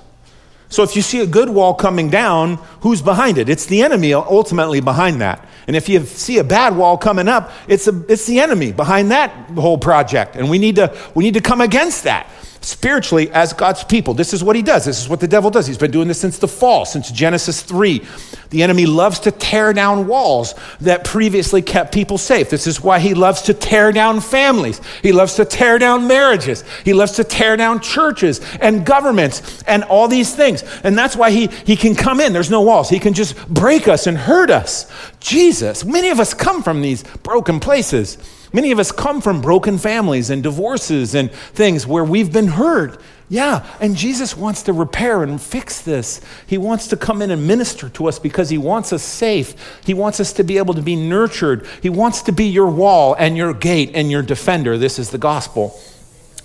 So 0.71 0.83
if 0.83 0.95
you 0.95 1.01
see 1.01 1.19
a 1.19 1.27
good 1.27 1.49
wall 1.49 1.73
coming 1.73 2.09
down, 2.09 2.55
who's 2.79 3.01
behind 3.01 3.37
it? 3.37 3.49
It's 3.49 3.65
the 3.65 3.83
enemy 3.83 4.13
ultimately 4.13 4.79
behind 4.79 5.19
that. 5.19 5.45
And 5.67 5.75
if 5.75 5.89
you 5.89 6.05
see 6.05 6.37
a 6.37 6.43
bad 6.45 6.75
wall 6.77 6.97
coming 6.97 7.27
up, 7.27 7.51
it's, 7.67 7.87
a, 7.87 8.03
it's 8.07 8.25
the 8.25 8.39
enemy 8.39 8.71
behind 8.71 9.11
that 9.11 9.31
whole 9.51 9.77
project. 9.77 10.37
And 10.37 10.49
we 10.49 10.57
need, 10.57 10.77
to, 10.77 10.97
we 11.13 11.25
need 11.25 11.33
to 11.33 11.41
come 11.41 11.59
against 11.59 12.05
that 12.05 12.25
spiritually 12.61 13.29
as 13.31 13.53
God's 13.53 13.83
people. 13.83 14.13
This 14.13 14.33
is 14.33 14.43
what 14.43 14.55
he 14.55 14.61
does. 14.61 14.85
This 14.85 15.01
is 15.01 15.09
what 15.09 15.19
the 15.19 15.27
devil 15.27 15.49
does. 15.49 15.67
He's 15.67 15.77
been 15.77 15.91
doing 15.91 16.07
this 16.07 16.21
since 16.21 16.37
the 16.37 16.47
fall, 16.47 16.85
since 16.85 17.11
Genesis 17.11 17.61
3. 17.63 18.05
The 18.51 18.63
enemy 18.63 18.85
loves 18.85 19.19
to 19.21 19.31
tear 19.31 19.73
down 19.73 20.07
walls 20.07 20.53
that 20.81 21.03
previously 21.03 21.61
kept 21.61 21.93
people 21.93 22.17
safe. 22.17 22.49
This 22.49 22.67
is 22.67 22.81
why 22.81 22.99
he 22.99 23.13
loves 23.13 23.41
to 23.43 23.53
tear 23.53 23.91
down 23.91 24.19
families. 24.19 24.79
He 25.01 25.11
loves 25.11 25.35
to 25.35 25.45
tear 25.45 25.79
down 25.79 26.07
marriages. 26.07 26.63
He 26.85 26.93
loves 26.93 27.13
to 27.13 27.23
tear 27.23 27.57
down 27.57 27.79
churches 27.79 28.41
and 28.61 28.85
governments 28.85 29.63
and 29.63 29.83
all 29.85 30.07
these 30.07 30.35
things. 30.35 30.63
And 30.83 30.97
that's 30.97 31.15
why 31.15 31.31
he, 31.31 31.47
he 31.47 31.75
can 31.75 31.95
come 31.95 32.19
in. 32.19 32.33
There's 32.33 32.51
no 32.51 32.61
walls. 32.61 32.89
He 32.89 32.99
can 32.99 33.13
just 33.13 33.47
break 33.47 33.87
us 33.87 34.05
and 34.05 34.17
hurt 34.17 34.51
us. 34.51 34.91
Jesus, 35.19 35.83
many 35.83 36.09
of 36.09 36.19
us 36.19 36.33
come 36.33 36.61
from 36.61 36.81
these 36.81 37.03
broken 37.23 37.59
places. 37.59 38.17
Many 38.53 38.71
of 38.71 38.79
us 38.79 38.91
come 38.91 39.21
from 39.21 39.41
broken 39.41 39.77
families 39.77 40.29
and 40.29 40.43
divorces 40.43 41.15
and 41.15 41.31
things 41.31 41.87
where 41.87 42.03
we've 42.03 42.31
been 42.31 42.49
hurt. 42.49 42.99
Yeah, 43.29 43.65
and 43.79 43.95
Jesus 43.95 44.35
wants 44.35 44.63
to 44.63 44.73
repair 44.73 45.23
and 45.23 45.41
fix 45.41 45.79
this. 45.81 46.19
He 46.47 46.57
wants 46.57 46.87
to 46.87 46.97
come 46.97 47.21
in 47.21 47.31
and 47.31 47.47
minister 47.47 47.87
to 47.87 48.07
us 48.07 48.19
because 48.19 48.49
He 48.49 48.57
wants 48.57 48.91
us 48.91 49.03
safe. 49.03 49.79
He 49.85 49.93
wants 49.93 50.19
us 50.19 50.33
to 50.33 50.43
be 50.43 50.57
able 50.57 50.73
to 50.73 50.81
be 50.81 50.97
nurtured. 50.97 51.65
He 51.81 51.89
wants 51.89 52.21
to 52.23 52.33
be 52.33 52.45
your 52.45 52.67
wall 52.67 53.15
and 53.17 53.37
your 53.37 53.53
gate 53.53 53.91
and 53.93 54.11
your 54.11 54.21
defender. 54.21 54.77
This 54.77 54.99
is 54.99 55.11
the 55.11 55.17
gospel. 55.17 55.79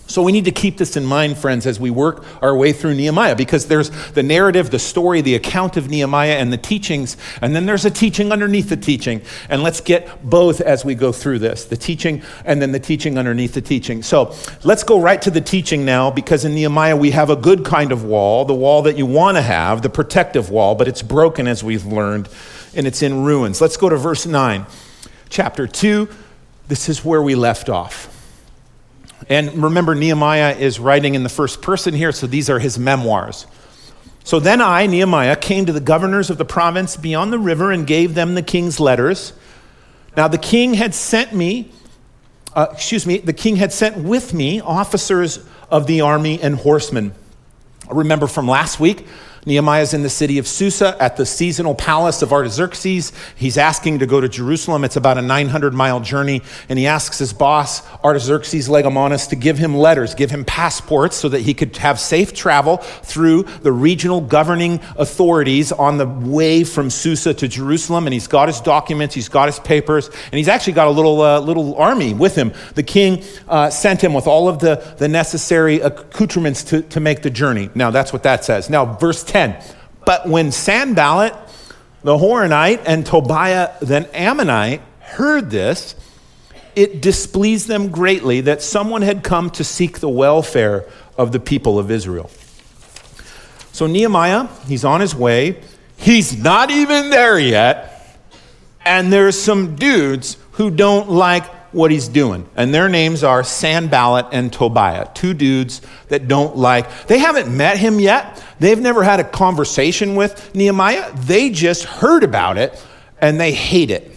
So 0.08 0.22
we 0.22 0.30
need 0.30 0.44
to 0.44 0.52
keep 0.52 0.78
this 0.78 0.96
in 0.96 1.04
mind, 1.04 1.36
friends, 1.36 1.66
as 1.66 1.80
we 1.80 1.90
work 1.90 2.24
our 2.40 2.56
way 2.56 2.72
through 2.72 2.94
Nehemiah, 2.94 3.34
because 3.34 3.66
there's 3.66 3.90
the 4.12 4.22
narrative, 4.22 4.70
the 4.70 4.78
story, 4.78 5.20
the 5.20 5.34
account 5.34 5.76
of 5.76 5.90
Nehemiah, 5.90 6.36
and 6.36 6.52
the 6.52 6.56
teachings, 6.56 7.16
and 7.42 7.56
then 7.56 7.66
there's 7.66 7.84
a 7.84 7.90
teaching 7.90 8.30
underneath 8.30 8.68
the 8.68 8.76
teaching. 8.76 9.20
And 9.48 9.64
let's 9.64 9.80
get 9.80 10.28
both 10.28 10.60
as 10.60 10.84
we 10.84 10.94
go 10.94 11.10
through 11.10 11.40
this 11.40 11.64
the 11.64 11.76
teaching 11.76 12.22
and 12.44 12.62
then 12.62 12.70
the 12.70 12.78
teaching 12.78 13.18
underneath 13.18 13.54
the 13.54 13.60
teaching. 13.60 14.02
So 14.02 14.34
let's 14.62 14.84
go 14.84 15.00
right 15.00 15.20
to 15.22 15.30
the 15.30 15.40
teaching 15.40 15.84
now, 15.84 16.10
because 16.10 16.44
in 16.44 16.54
Nehemiah 16.54 16.96
we 16.96 17.10
have 17.10 17.28
a 17.28 17.36
good 17.36 17.64
kind 17.64 17.90
of 17.90 18.04
wall, 18.04 18.44
the 18.44 18.54
wall 18.54 18.82
that 18.82 18.96
you 18.96 19.06
want 19.06 19.36
to 19.36 19.42
have, 19.42 19.82
the 19.82 19.90
protective 19.90 20.50
wall, 20.50 20.76
but 20.76 20.86
it's 20.86 21.02
broken 21.02 21.48
as 21.48 21.64
we've 21.64 21.84
learned, 21.84 22.28
and 22.76 22.86
it's 22.86 23.02
in 23.02 23.24
ruins. 23.24 23.60
Let's 23.60 23.76
go 23.76 23.88
to 23.88 23.96
verse 23.96 24.24
9, 24.24 24.66
chapter 25.28 25.66
2. 25.66 26.08
This 26.68 26.88
is 26.88 27.04
where 27.04 27.22
we 27.22 27.34
left 27.34 27.68
off. 27.68 28.15
And 29.28 29.62
remember, 29.62 29.94
Nehemiah 29.94 30.54
is 30.56 30.78
writing 30.78 31.14
in 31.14 31.22
the 31.22 31.28
first 31.28 31.60
person 31.60 31.94
here, 31.94 32.12
so 32.12 32.26
these 32.26 32.48
are 32.48 32.58
his 32.58 32.78
memoirs. 32.78 33.46
So 34.22 34.40
then 34.40 34.60
I, 34.60 34.86
Nehemiah, 34.86 35.36
came 35.36 35.66
to 35.66 35.72
the 35.72 35.80
governors 35.80 36.30
of 36.30 36.38
the 36.38 36.44
province 36.44 36.96
beyond 36.96 37.32
the 37.32 37.38
river 37.38 37.70
and 37.70 37.86
gave 37.86 38.14
them 38.14 38.34
the 38.34 38.42
king's 38.42 38.80
letters. 38.80 39.32
Now 40.16 40.28
the 40.28 40.38
king 40.38 40.74
had 40.74 40.94
sent 40.94 41.32
me, 41.32 41.70
uh, 42.54 42.68
excuse 42.72 43.06
me, 43.06 43.18
the 43.18 43.32
king 43.32 43.56
had 43.56 43.72
sent 43.72 43.98
with 43.98 44.32
me 44.32 44.60
officers 44.60 45.44
of 45.70 45.86
the 45.86 46.00
army 46.00 46.40
and 46.40 46.56
horsemen. 46.56 47.12
Remember 47.90 48.26
from 48.26 48.48
last 48.48 48.80
week, 48.80 49.06
Nehemiah 49.46 49.82
is 49.82 49.94
in 49.94 50.02
the 50.02 50.10
city 50.10 50.38
of 50.38 50.48
Susa 50.48 50.96
at 51.00 51.16
the 51.16 51.24
seasonal 51.24 51.76
palace 51.76 52.20
of 52.20 52.32
Artaxerxes. 52.32 53.12
He's 53.36 53.56
asking 53.56 54.00
to 54.00 54.06
go 54.06 54.20
to 54.20 54.28
Jerusalem. 54.28 54.82
It's 54.82 54.96
about 54.96 55.18
a 55.18 55.22
900 55.22 55.72
mile 55.72 56.00
journey. 56.00 56.42
And 56.68 56.80
he 56.80 56.88
asks 56.88 57.20
his 57.20 57.32
boss, 57.32 57.86
Artaxerxes 58.02 58.68
Longimanus, 58.68 59.28
to 59.28 59.36
give 59.36 59.56
him 59.56 59.76
letters, 59.76 60.16
give 60.16 60.32
him 60.32 60.44
passports 60.44 61.16
so 61.16 61.28
that 61.28 61.42
he 61.42 61.54
could 61.54 61.76
have 61.76 62.00
safe 62.00 62.34
travel 62.34 62.78
through 62.78 63.44
the 63.62 63.70
regional 63.70 64.20
governing 64.20 64.80
authorities 64.96 65.70
on 65.70 65.98
the 65.98 66.06
way 66.06 66.64
from 66.64 66.90
Susa 66.90 67.32
to 67.34 67.46
Jerusalem. 67.46 68.08
And 68.08 68.14
he's 68.14 68.26
got 68.26 68.48
his 68.48 68.60
documents, 68.60 69.14
he's 69.14 69.28
got 69.28 69.46
his 69.46 69.60
papers, 69.60 70.08
and 70.08 70.34
he's 70.34 70.48
actually 70.48 70.72
got 70.72 70.88
a 70.88 70.90
little, 70.90 71.20
uh, 71.20 71.38
little 71.38 71.76
army 71.76 72.14
with 72.14 72.34
him. 72.34 72.52
The 72.74 72.82
king 72.82 73.22
uh, 73.46 73.70
sent 73.70 74.02
him 74.02 74.12
with 74.12 74.26
all 74.26 74.48
of 74.48 74.58
the, 74.58 74.82
the 74.98 75.06
necessary 75.06 75.78
accoutrements 75.78 76.64
to, 76.64 76.82
to 76.82 76.98
make 76.98 77.22
the 77.22 77.30
journey. 77.30 77.70
Now, 77.76 77.92
that's 77.92 78.12
what 78.12 78.24
that 78.24 78.44
says. 78.44 78.68
Now, 78.68 78.84
verse 78.84 79.22
10. 79.22 79.35
10. 79.36 79.62
But 80.06 80.26
when 80.26 80.50
Sanballat, 80.50 81.34
the 82.02 82.16
Horonite, 82.16 82.82
and 82.86 83.04
Tobiah, 83.04 83.74
the 83.80 84.08
Ammonite, 84.18 84.80
heard 85.00 85.50
this, 85.50 85.94
it 86.74 87.02
displeased 87.02 87.68
them 87.68 87.90
greatly 87.90 88.40
that 88.40 88.62
someone 88.62 89.02
had 89.02 89.22
come 89.22 89.50
to 89.50 89.62
seek 89.62 89.98
the 89.98 90.08
welfare 90.08 90.88
of 91.18 91.32
the 91.32 91.38
people 91.38 91.78
of 91.78 91.90
Israel. 91.90 92.30
So 93.72 93.86
Nehemiah, 93.86 94.48
he's 94.66 94.86
on 94.86 95.02
his 95.02 95.14
way. 95.14 95.60
He's 95.98 96.42
not 96.42 96.70
even 96.70 97.10
there 97.10 97.38
yet. 97.38 98.18
And 98.86 99.12
there's 99.12 99.38
some 99.38 99.76
dudes 99.76 100.38
who 100.52 100.70
don't 100.70 101.10
like 101.10 101.44
what 101.76 101.90
he's 101.90 102.08
doing. 102.08 102.48
And 102.56 102.74
their 102.74 102.88
names 102.88 103.22
are 103.22 103.44
Sanballat 103.44 104.28
and 104.32 104.52
Tobiah, 104.52 105.08
two 105.14 105.34
dudes 105.34 105.82
that 106.08 106.26
don't 106.26 106.56
like, 106.56 107.06
they 107.06 107.18
haven't 107.18 107.54
met 107.54 107.76
him 107.76 108.00
yet. 108.00 108.42
They've 108.58 108.80
never 108.80 109.02
had 109.02 109.20
a 109.20 109.24
conversation 109.24 110.16
with 110.16 110.54
Nehemiah. 110.54 111.12
They 111.14 111.50
just 111.50 111.84
heard 111.84 112.24
about 112.24 112.56
it 112.56 112.82
and 113.20 113.38
they 113.38 113.52
hate 113.52 113.90
it. 113.90 114.10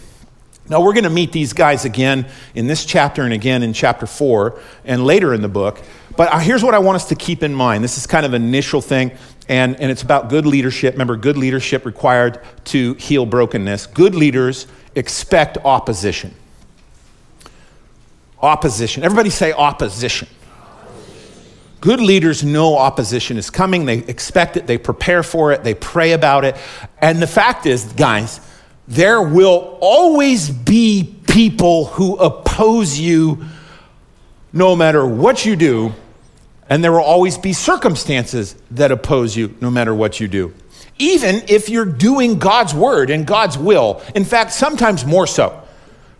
Now, 0.70 0.80
we're 0.80 0.92
going 0.92 1.04
to 1.04 1.10
meet 1.10 1.32
these 1.32 1.52
guys 1.52 1.84
again 1.84 2.26
in 2.54 2.66
this 2.66 2.84
chapter 2.84 3.22
and 3.22 3.32
again 3.32 3.62
in 3.62 3.72
chapter 3.72 4.06
four 4.06 4.60
and 4.84 5.04
later 5.04 5.34
in 5.34 5.42
the 5.42 5.48
book. 5.48 5.82
But 6.16 6.32
uh, 6.32 6.38
here's 6.38 6.62
what 6.62 6.74
I 6.74 6.78
want 6.78 6.96
us 6.96 7.08
to 7.08 7.16
keep 7.16 7.42
in 7.42 7.52
mind. 7.52 7.82
This 7.82 7.98
is 7.98 8.06
kind 8.06 8.24
of 8.24 8.34
an 8.34 8.42
initial 8.42 8.80
thing, 8.80 9.10
and, 9.48 9.78
and 9.80 9.90
it's 9.90 10.02
about 10.02 10.28
good 10.28 10.46
leadership. 10.46 10.94
Remember, 10.94 11.16
good 11.16 11.36
leadership 11.36 11.84
required 11.84 12.40
to 12.66 12.94
heal 12.94 13.26
brokenness. 13.26 13.86
Good 13.86 14.14
leaders 14.14 14.68
expect 14.94 15.58
opposition. 15.58 16.34
Opposition. 18.42 19.02
Everybody 19.02 19.30
say 19.30 19.52
opposition. 19.52 20.28
Good 21.80 22.00
leaders 22.00 22.44
know 22.44 22.76
opposition 22.76 23.38
is 23.38 23.48
coming. 23.48 23.86
They 23.86 23.98
expect 23.98 24.56
it, 24.56 24.66
they 24.66 24.76
prepare 24.76 25.22
for 25.22 25.52
it, 25.52 25.64
they 25.64 25.74
pray 25.74 26.12
about 26.12 26.44
it. 26.44 26.56
And 27.00 27.22
the 27.22 27.26
fact 27.26 27.64
is, 27.64 27.84
guys, 27.94 28.40
there 28.86 29.22
will 29.22 29.78
always 29.80 30.50
be 30.50 31.16
people 31.26 31.86
who 31.86 32.16
oppose 32.16 32.98
you 32.98 33.44
no 34.52 34.76
matter 34.76 35.06
what 35.06 35.46
you 35.46 35.56
do. 35.56 35.92
And 36.68 36.84
there 36.84 36.92
will 36.92 37.00
always 37.00 37.38
be 37.38 37.52
circumstances 37.52 38.54
that 38.72 38.92
oppose 38.92 39.36
you 39.36 39.56
no 39.60 39.70
matter 39.70 39.94
what 39.94 40.20
you 40.20 40.28
do. 40.28 40.54
Even 40.98 41.42
if 41.48 41.68
you're 41.68 41.86
doing 41.86 42.38
God's 42.38 42.74
word 42.74 43.10
and 43.10 43.26
God's 43.26 43.56
will. 43.56 44.02
In 44.14 44.24
fact, 44.24 44.52
sometimes 44.52 45.06
more 45.06 45.26
so. 45.26 45.62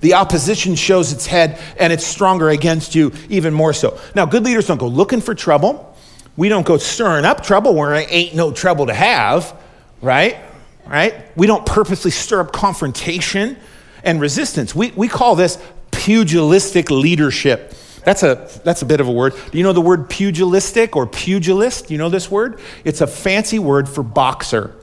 The 0.00 0.14
opposition 0.14 0.75
shows 0.75 1.12
its 1.12 1.26
head 1.26 1.59
and 1.78 1.92
it's 1.92 2.07
stronger 2.07 2.49
against 2.49 2.95
you 2.95 3.12
even 3.28 3.52
more 3.52 3.73
so. 3.73 3.99
Now, 4.14 4.26
good 4.26 4.45
leaders 4.45 4.66
don't 4.66 4.78
go 4.78 4.88
looking 4.88 5.21
for 5.21 5.35
trouble. 5.35 5.95
We 6.37 6.49
don't 6.49 6.64
go 6.64 6.78
stirring 6.78 7.25
up 7.25 7.42
trouble 7.42 7.75
where 7.75 7.95
ain't 7.95 8.35
no 8.35 8.52
trouble 8.52 8.87
to 8.87 8.95
have, 8.95 9.54
right? 10.00 10.38
Right? 10.87 11.14
We 11.37 11.47
don't 11.47 11.66
purposely 11.66 12.11
stir 12.11 12.40
up 12.40 12.52
confrontation 12.52 13.57
and 14.02 14.21
resistance. 14.21 14.75
We, 14.75 14.90
we 14.92 15.07
call 15.09 15.37
this 15.37 15.59
pugilistic 15.90 16.90
leadership. 16.90 17.75
That's 18.04 18.23
a, 18.23 18.49
that's 18.64 18.80
a 18.80 18.87
bit 18.87 19.00
of 19.00 19.09
a 19.09 19.12
word. 19.12 19.35
Do 19.52 19.59
you 19.59 19.64
know 19.64 19.75
the 19.75 19.83
word 19.83 20.09
pugilistic 20.09 20.97
or 20.97 21.07
pugilist? 21.07 21.88
Do 21.88 21.95
you 21.95 21.99
know 21.99 22.09
this 22.09 22.30
word? 22.30 22.59
It's 22.85 23.02
a 23.02 23.07
fancy 23.07 23.59
word 23.59 23.88
for 23.88 24.02
boxer 24.02 24.75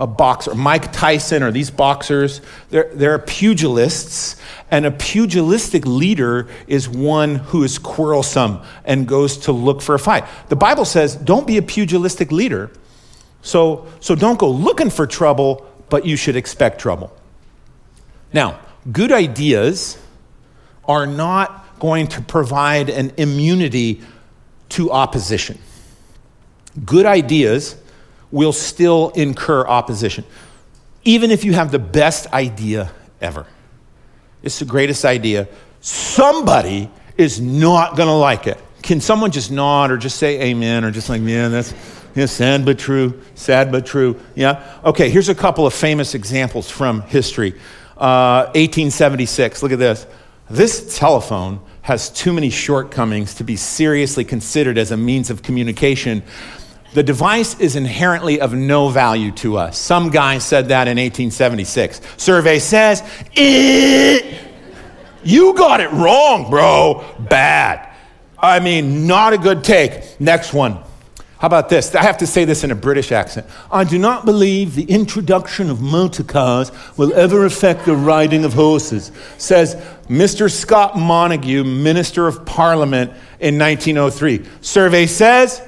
a 0.00 0.06
boxer, 0.06 0.54
Mike 0.54 0.92
Tyson 0.92 1.42
or 1.42 1.52
these 1.52 1.70
boxers, 1.70 2.40
they're, 2.70 2.90
they're 2.94 3.18
pugilists, 3.18 4.40
and 4.70 4.86
a 4.86 4.90
pugilistic 4.90 5.86
leader 5.86 6.48
is 6.66 6.88
one 6.88 7.36
who 7.36 7.62
is 7.62 7.78
quarrelsome 7.78 8.62
and 8.86 9.06
goes 9.06 9.36
to 9.36 9.52
look 9.52 9.82
for 9.82 9.94
a 9.94 9.98
fight. 9.98 10.24
The 10.48 10.56
Bible 10.56 10.86
says, 10.86 11.14
don't 11.16 11.46
be 11.46 11.58
a 11.58 11.62
pugilistic 11.62 12.32
leader. 12.32 12.70
So, 13.42 13.86
so 14.00 14.14
don't 14.14 14.38
go 14.38 14.50
looking 14.50 14.88
for 14.88 15.06
trouble, 15.06 15.70
but 15.90 16.06
you 16.06 16.16
should 16.16 16.34
expect 16.34 16.80
trouble. 16.80 17.14
Now, 18.32 18.58
good 18.90 19.12
ideas 19.12 19.98
are 20.86 21.06
not 21.06 21.78
going 21.78 22.08
to 22.08 22.22
provide 22.22 22.88
an 22.88 23.12
immunity 23.18 24.00
to 24.70 24.90
opposition. 24.90 25.58
Good 26.86 27.04
ideas 27.04 27.76
will 28.30 28.52
still 28.52 29.10
incur 29.10 29.66
opposition, 29.66 30.24
even 31.04 31.30
if 31.30 31.44
you 31.44 31.52
have 31.52 31.70
the 31.72 31.78
best 31.78 32.32
idea 32.32 32.90
ever. 33.20 33.46
It's 34.42 34.58
the 34.58 34.64
greatest 34.64 35.04
idea. 35.04 35.48
somebody 35.82 36.90
is 37.16 37.40
not 37.40 37.96
going 37.96 38.08
to 38.08 38.14
like 38.14 38.46
it. 38.46 38.58
Can 38.82 39.00
someone 39.00 39.30
just 39.30 39.50
nod 39.50 39.90
or 39.90 39.96
just 39.98 40.16
say 40.16 40.40
amen 40.40 40.84
or 40.84 40.90
just 40.90 41.08
like, 41.08 41.20
yeah, 41.22 41.48
that's 41.48 41.74
yeah, 42.14 42.26
sad 42.26 42.64
but 42.64 42.78
true, 42.78 43.20
sad 43.34 43.70
but 43.70 43.86
true. 43.86 44.18
Yeah? 44.34 44.78
Okay, 44.84 45.10
here's 45.10 45.28
a 45.28 45.34
couple 45.34 45.66
of 45.66 45.74
famous 45.74 46.14
examples 46.14 46.70
from 46.70 47.02
history. 47.02 47.52
Uh, 47.96 48.50
1876, 48.54 49.62
look 49.62 49.72
at 49.72 49.78
this. 49.78 50.06
This 50.48 50.98
telephone 50.98 51.60
has 51.82 52.10
too 52.10 52.32
many 52.32 52.50
shortcomings 52.50 53.34
to 53.34 53.44
be 53.44 53.56
seriously 53.56 54.24
considered 54.24 54.78
as 54.78 54.90
a 54.90 54.96
means 54.96 55.30
of 55.30 55.42
communication. 55.42 56.22
The 56.92 57.02
device 57.02 57.58
is 57.60 57.76
inherently 57.76 58.40
of 58.40 58.52
no 58.52 58.88
value 58.88 59.30
to 59.32 59.56
us. 59.56 59.78
Some 59.78 60.10
guy 60.10 60.38
said 60.38 60.68
that 60.68 60.88
in 60.88 60.98
1876. 60.98 62.00
Survey 62.16 62.58
says. 62.58 63.02
You 65.22 65.54
got 65.54 65.80
it 65.80 65.90
wrong, 65.92 66.50
bro. 66.50 67.04
Bad. 67.18 67.88
I 68.38 68.58
mean, 68.60 69.06
not 69.06 69.32
a 69.32 69.38
good 69.38 69.62
take. 69.62 70.20
Next 70.20 70.52
one. 70.52 70.78
How 71.38 71.46
about 71.46 71.68
this? 71.70 71.94
I 71.94 72.02
have 72.02 72.18
to 72.18 72.26
say 72.26 72.44
this 72.44 72.64
in 72.64 72.70
a 72.70 72.74
British 72.74 73.12
accent. 73.12 73.46
I 73.72 73.84
do 73.84 73.98
not 73.98 74.26
believe 74.26 74.74
the 74.74 74.84
introduction 74.84 75.70
of 75.70 75.80
motor 75.80 76.22
cars 76.22 76.70
will 76.98 77.14
ever 77.14 77.46
affect 77.46 77.86
the 77.86 77.96
riding 77.96 78.44
of 78.44 78.52
horses, 78.52 79.10
says 79.38 79.74
Mr. 80.08 80.50
Scott 80.50 80.94
Montagu, 80.94 81.64
Minister 81.64 82.26
of 82.26 82.44
Parliament 82.44 83.12
in 83.38 83.58
1903. 83.58 84.46
Survey 84.60 85.06
says. 85.06 85.62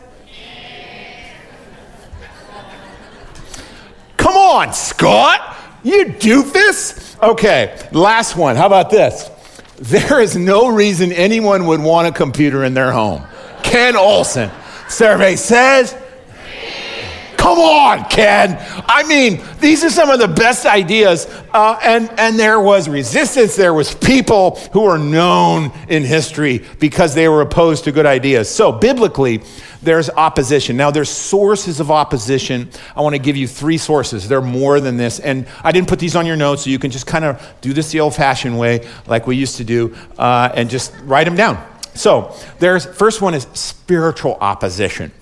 Come 4.18 4.36
on, 4.52 4.72
Scott! 4.72 5.56
You 5.82 6.06
doofus! 6.06 7.20
Okay, 7.22 7.88
last 7.92 8.36
one. 8.36 8.56
How 8.56 8.66
about 8.66 8.90
this? 8.90 9.30
There 9.78 10.20
is 10.20 10.36
no 10.36 10.68
reason 10.68 11.10
anyone 11.12 11.66
would 11.66 11.80
want 11.80 12.06
a 12.06 12.12
computer 12.12 12.64
in 12.64 12.74
their 12.74 12.92
home. 12.92 13.24
Ken 13.64 13.96
Olsen. 13.96 14.50
Survey 14.88 15.36
says, 15.36 15.96
Come 17.42 17.58
on, 17.58 18.04
Ken. 18.04 18.56
I 18.86 19.02
mean, 19.02 19.42
these 19.58 19.82
are 19.82 19.90
some 19.90 20.10
of 20.10 20.20
the 20.20 20.28
best 20.28 20.64
ideas. 20.64 21.26
Uh, 21.52 21.76
and, 21.82 22.08
and 22.16 22.38
there 22.38 22.60
was 22.60 22.88
resistance. 22.88 23.56
There 23.56 23.74
was 23.74 23.92
people 23.92 24.60
who 24.72 24.82
were 24.82 24.98
known 24.98 25.72
in 25.88 26.04
history 26.04 26.64
because 26.78 27.16
they 27.16 27.28
were 27.28 27.40
opposed 27.40 27.82
to 27.84 27.90
good 27.90 28.06
ideas. 28.06 28.48
So, 28.48 28.70
biblically, 28.70 29.42
there's 29.82 30.08
opposition. 30.10 30.76
Now, 30.76 30.90
there's 30.90 31.10
sources 31.10 31.80
of 31.80 31.90
opposition. 31.90 32.70
I 32.96 33.02
want 33.02 33.14
to 33.14 33.20
give 33.20 33.36
you 33.36 33.48
three 33.48 33.78
sources. 33.78 34.28
They're 34.28 34.40
more 34.40 34.80
than 34.80 34.96
this. 34.96 35.18
And 35.18 35.46
I 35.64 35.72
didn't 35.72 35.88
put 35.88 35.98
these 35.98 36.14
on 36.14 36.24
your 36.24 36.36
notes, 36.36 36.64
so 36.64 36.70
you 36.70 36.78
can 36.78 36.90
just 36.90 37.06
kind 37.06 37.24
of 37.24 37.42
do 37.60 37.72
this 37.72 37.90
the 37.90 38.00
old 38.00 38.14
fashioned 38.14 38.58
way, 38.58 38.88
like 39.06 39.26
we 39.26 39.36
used 39.36 39.56
to 39.56 39.64
do, 39.64 39.96
uh, 40.18 40.50
and 40.54 40.70
just 40.70 40.94
write 41.02 41.24
them 41.24 41.34
down. 41.34 41.64
So, 41.94 42.34
there's 42.58 42.86
first 42.86 43.20
one 43.20 43.34
is 43.34 43.46
spiritual 43.54 44.38
opposition. 44.40 45.12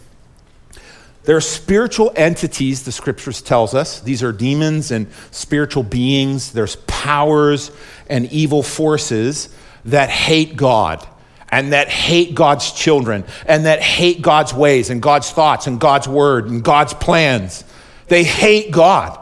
There 1.25 1.37
are 1.37 1.43
spiritual 1.43 2.13
entities, 2.17 2.85
the 2.85 2.93
scriptures 2.93 3.43
tells 3.43 3.75
us. 3.75 4.01
These 4.01 4.23
are 4.23 4.33
demons 4.33 4.91
and 4.91 5.07
spiritual 5.31 5.83
beings. 5.83 6.53
There's 6.53 6.77
powers 6.87 7.71
and 8.09 8.31
evil 8.33 8.63
forces 8.63 9.55
that 9.85 10.11
hate 10.11 10.57
God 10.57 11.07
and 11.51 11.73
that 11.73 11.89
hate 11.89 12.35
God's 12.35 12.73
children 12.73 13.25
and 13.47 13.67
that 13.67 13.81
hate 13.81 14.23
God's 14.23 14.55
ways 14.55 14.91
and 14.91 15.03
God's 15.03 15.31
thoughts 15.31 15.67
and 15.67 15.81
God's 15.81 16.09
word 16.09 16.49
and 16.49 16.63
God's 16.63 16.95
plans. 16.95 17.65
They 18.09 18.25
hate 18.25 18.71
God. 18.71 19.19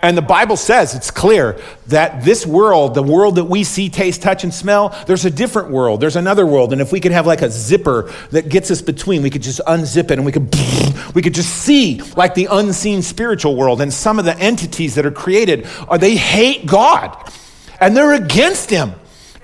And 0.00 0.16
the 0.16 0.22
Bible 0.22 0.56
says, 0.56 0.94
it's 0.94 1.10
clear, 1.10 1.60
that 1.88 2.22
this 2.22 2.46
world, 2.46 2.94
the 2.94 3.02
world 3.02 3.34
that 3.34 3.44
we 3.44 3.64
see, 3.64 3.88
taste, 3.88 4.22
touch, 4.22 4.44
and 4.44 4.54
smell, 4.54 4.96
there's 5.08 5.24
a 5.24 5.30
different 5.30 5.70
world. 5.70 6.00
There's 6.00 6.14
another 6.14 6.46
world. 6.46 6.72
And 6.72 6.80
if 6.80 6.92
we 6.92 7.00
could 7.00 7.10
have 7.10 7.26
like 7.26 7.42
a 7.42 7.50
zipper 7.50 8.12
that 8.30 8.48
gets 8.48 8.70
us 8.70 8.80
between, 8.80 9.22
we 9.22 9.30
could 9.30 9.42
just 9.42 9.60
unzip 9.66 10.04
it 10.04 10.12
and 10.12 10.24
we 10.24 10.30
could, 10.30 10.54
we 11.16 11.22
could 11.22 11.34
just 11.34 11.50
see 11.50 12.00
like 12.16 12.34
the 12.34 12.46
unseen 12.48 13.02
spiritual 13.02 13.56
world. 13.56 13.80
And 13.80 13.92
some 13.92 14.20
of 14.20 14.24
the 14.24 14.38
entities 14.38 14.94
that 14.94 15.04
are 15.04 15.10
created 15.10 15.66
are 15.88 15.98
they 15.98 16.14
hate 16.14 16.66
God 16.66 17.32
and 17.80 17.96
they're 17.96 18.14
against 18.14 18.70
Him. 18.70 18.92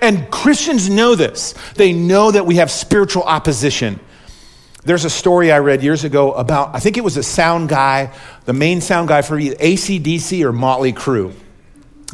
And 0.01 0.29
Christians 0.31 0.89
know 0.89 1.15
this. 1.15 1.53
They 1.75 1.93
know 1.93 2.31
that 2.31 2.45
we 2.45 2.55
have 2.55 2.69
spiritual 2.69 3.23
opposition. 3.23 3.99
There's 4.83 5.05
a 5.05 5.09
story 5.09 5.51
I 5.51 5.59
read 5.59 5.81
years 5.81 6.03
ago 6.03 6.33
about, 6.33 6.75
I 6.75 6.79
think 6.79 6.97
it 6.97 7.03
was 7.03 7.17
a 7.17 7.23
sound 7.23 7.69
guy, 7.69 8.13
the 8.45 8.53
main 8.53 8.81
sound 8.81 9.07
guy 9.07 9.23
for 9.23 9.39
ACDC 9.39 10.43
or 10.43 10.53
Motley 10.53 10.93
Crue. 10.93 11.33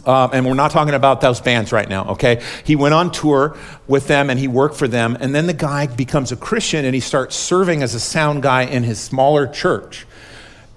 Um, 0.05 0.31
and 0.33 0.45
we're 0.45 0.53
not 0.53 0.71
talking 0.71 0.93
about 0.93 1.21
those 1.21 1.41
bands 1.41 1.71
right 1.71 1.87
now, 1.87 2.11
okay? 2.11 2.41
He 2.63 2.75
went 2.75 2.93
on 2.93 3.11
tour 3.11 3.57
with 3.87 4.07
them 4.07 4.29
and 4.29 4.39
he 4.39 4.47
worked 4.47 4.75
for 4.75 4.87
them. 4.87 5.17
And 5.19 5.35
then 5.35 5.47
the 5.47 5.53
guy 5.53 5.87
becomes 5.87 6.31
a 6.31 6.35
Christian 6.35 6.85
and 6.85 6.95
he 6.95 7.01
starts 7.01 7.35
serving 7.35 7.83
as 7.83 7.93
a 7.93 7.99
sound 7.99 8.41
guy 8.41 8.63
in 8.63 8.83
his 8.83 8.99
smaller 8.99 9.47
church. 9.47 10.07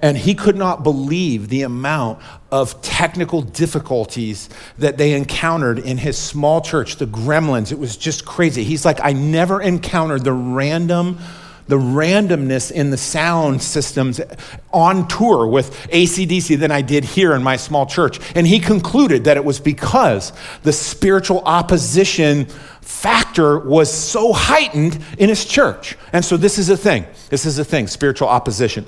And 0.03 0.19
he 0.19 0.35
could 0.35 0.57
not 0.57 0.83
believe 0.83 1.49
the 1.49 1.63
amount 1.63 2.19
of 2.55 2.81
technical 2.83 3.43
difficulties 3.43 4.49
that 4.79 4.97
they 4.97 5.15
encountered 5.15 5.77
in 5.77 5.99
his 5.99 6.17
small 6.17 6.61
church, 6.61 6.99
the 6.99 7.07
gremlins. 7.07 7.73
It 7.73 7.79
was 7.81 7.97
just 7.97 8.25
crazy. 8.25 8.63
He's 8.63 8.85
like, 8.85 9.01
I 9.03 9.13
never 9.13 9.61
encountered 9.61 10.23
the 10.23 10.33
random 10.33 11.19
the 11.67 11.79
randomness 11.79 12.71
in 12.71 12.91
the 12.91 12.97
sound 12.99 13.63
systems 13.63 14.21
on 14.71 15.09
tour 15.09 15.47
with 15.47 15.73
ACDC 15.89 16.59
than 16.59 16.71
I 16.71 16.83
did 16.83 17.05
here 17.05 17.35
in 17.35 17.43
my 17.43 17.57
small 17.57 17.87
church. 17.87 18.21
And 18.37 18.47
he 18.47 18.61
concluded 18.61 19.25
that 19.25 19.39
it 19.39 19.45
was 19.47 19.61
because 19.61 20.35
the 20.63 20.75
spiritual 20.75 21.41
opposition 21.47 22.45
factor 22.83 23.59
was 23.59 23.91
so 23.91 24.35
heightened 24.35 25.03
in 25.17 25.31
his 25.31 25.47
church. 25.47 25.97
And 26.13 26.23
so 26.23 26.37
this 26.37 26.59
is 26.59 26.69
a 26.69 26.77
thing. 26.77 27.07
This 27.31 27.47
is 27.47 27.59
a 27.59 27.65
thing, 27.65 27.87
spiritual 27.87 28.29
opposition. 28.29 28.85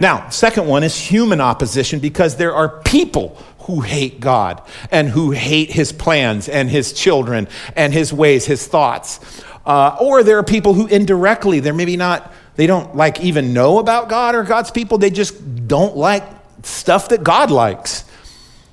Now, 0.00 0.30
second 0.30 0.66
one 0.66 0.82
is 0.82 0.96
human 0.96 1.40
opposition 1.42 2.00
because 2.00 2.36
there 2.36 2.54
are 2.54 2.80
people 2.80 3.36
who 3.60 3.82
hate 3.82 4.18
God 4.18 4.62
and 4.90 5.08
who 5.08 5.30
hate 5.30 5.70
his 5.70 5.92
plans 5.92 6.48
and 6.48 6.70
his 6.70 6.94
children 6.94 7.46
and 7.76 7.92
his 7.92 8.12
ways, 8.12 8.46
his 8.46 8.66
thoughts. 8.66 9.20
Uh, 9.66 9.96
or 10.00 10.22
there 10.22 10.38
are 10.38 10.42
people 10.42 10.72
who 10.72 10.86
indirectly, 10.86 11.60
they're 11.60 11.74
maybe 11.74 11.98
not, 11.98 12.32
they 12.56 12.66
don't 12.66 12.96
like 12.96 13.20
even 13.20 13.52
know 13.52 13.78
about 13.78 14.08
God 14.08 14.34
or 14.34 14.42
God's 14.42 14.70
people. 14.70 14.96
They 14.96 15.10
just 15.10 15.68
don't 15.68 15.96
like 15.96 16.24
stuff 16.62 17.10
that 17.10 17.22
God 17.22 17.50
likes. 17.50 18.04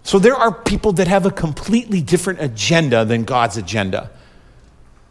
So 0.04 0.20
there 0.20 0.36
are 0.36 0.54
people 0.54 0.94
that 0.94 1.10
have 1.10 1.26
a 1.26 1.32
completely 1.32 2.02
different 2.02 2.42
agenda 2.42 3.04
than 3.04 3.26
God's 3.26 3.58
agenda. 3.58 4.10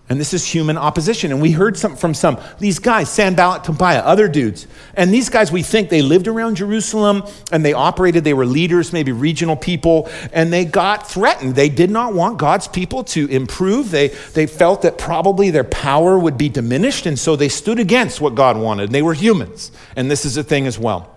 And 0.08 0.20
this 0.20 0.32
is 0.32 0.46
human 0.46 0.78
opposition. 0.78 1.32
And 1.32 1.42
we 1.42 1.50
heard 1.50 1.76
some, 1.76 1.96
from 1.96 2.14
some, 2.14 2.38
these 2.60 2.78
guys, 2.78 3.10
Sanballat, 3.10 3.64
Tobiah, 3.64 4.00
other 4.00 4.28
dudes. 4.28 4.68
And 4.94 5.12
these 5.12 5.28
guys, 5.28 5.50
we 5.50 5.64
think 5.64 5.88
they 5.88 6.00
lived 6.00 6.28
around 6.28 6.56
Jerusalem 6.56 7.24
and 7.50 7.64
they 7.64 7.72
operated, 7.72 8.22
they 8.22 8.32
were 8.32 8.46
leaders, 8.46 8.92
maybe 8.92 9.10
regional 9.10 9.56
people, 9.56 10.08
and 10.32 10.52
they 10.52 10.64
got 10.64 11.08
threatened. 11.08 11.56
They 11.56 11.68
did 11.68 11.90
not 11.90 12.14
want 12.14 12.38
God's 12.38 12.68
people 12.68 13.02
to 13.04 13.26
improve. 13.26 13.90
They, 13.90 14.08
they 14.08 14.46
felt 14.46 14.82
that 14.82 14.96
probably 14.96 15.50
their 15.50 15.64
power 15.64 16.16
would 16.16 16.38
be 16.38 16.48
diminished. 16.48 17.06
And 17.06 17.18
so 17.18 17.34
they 17.34 17.48
stood 17.48 17.80
against 17.80 18.20
what 18.20 18.36
God 18.36 18.56
wanted. 18.56 18.84
And 18.84 18.94
they 18.94 19.02
were 19.02 19.14
humans. 19.14 19.72
And 19.96 20.08
this 20.08 20.24
is 20.24 20.36
a 20.36 20.44
thing 20.44 20.68
as 20.68 20.78
well. 20.78 21.16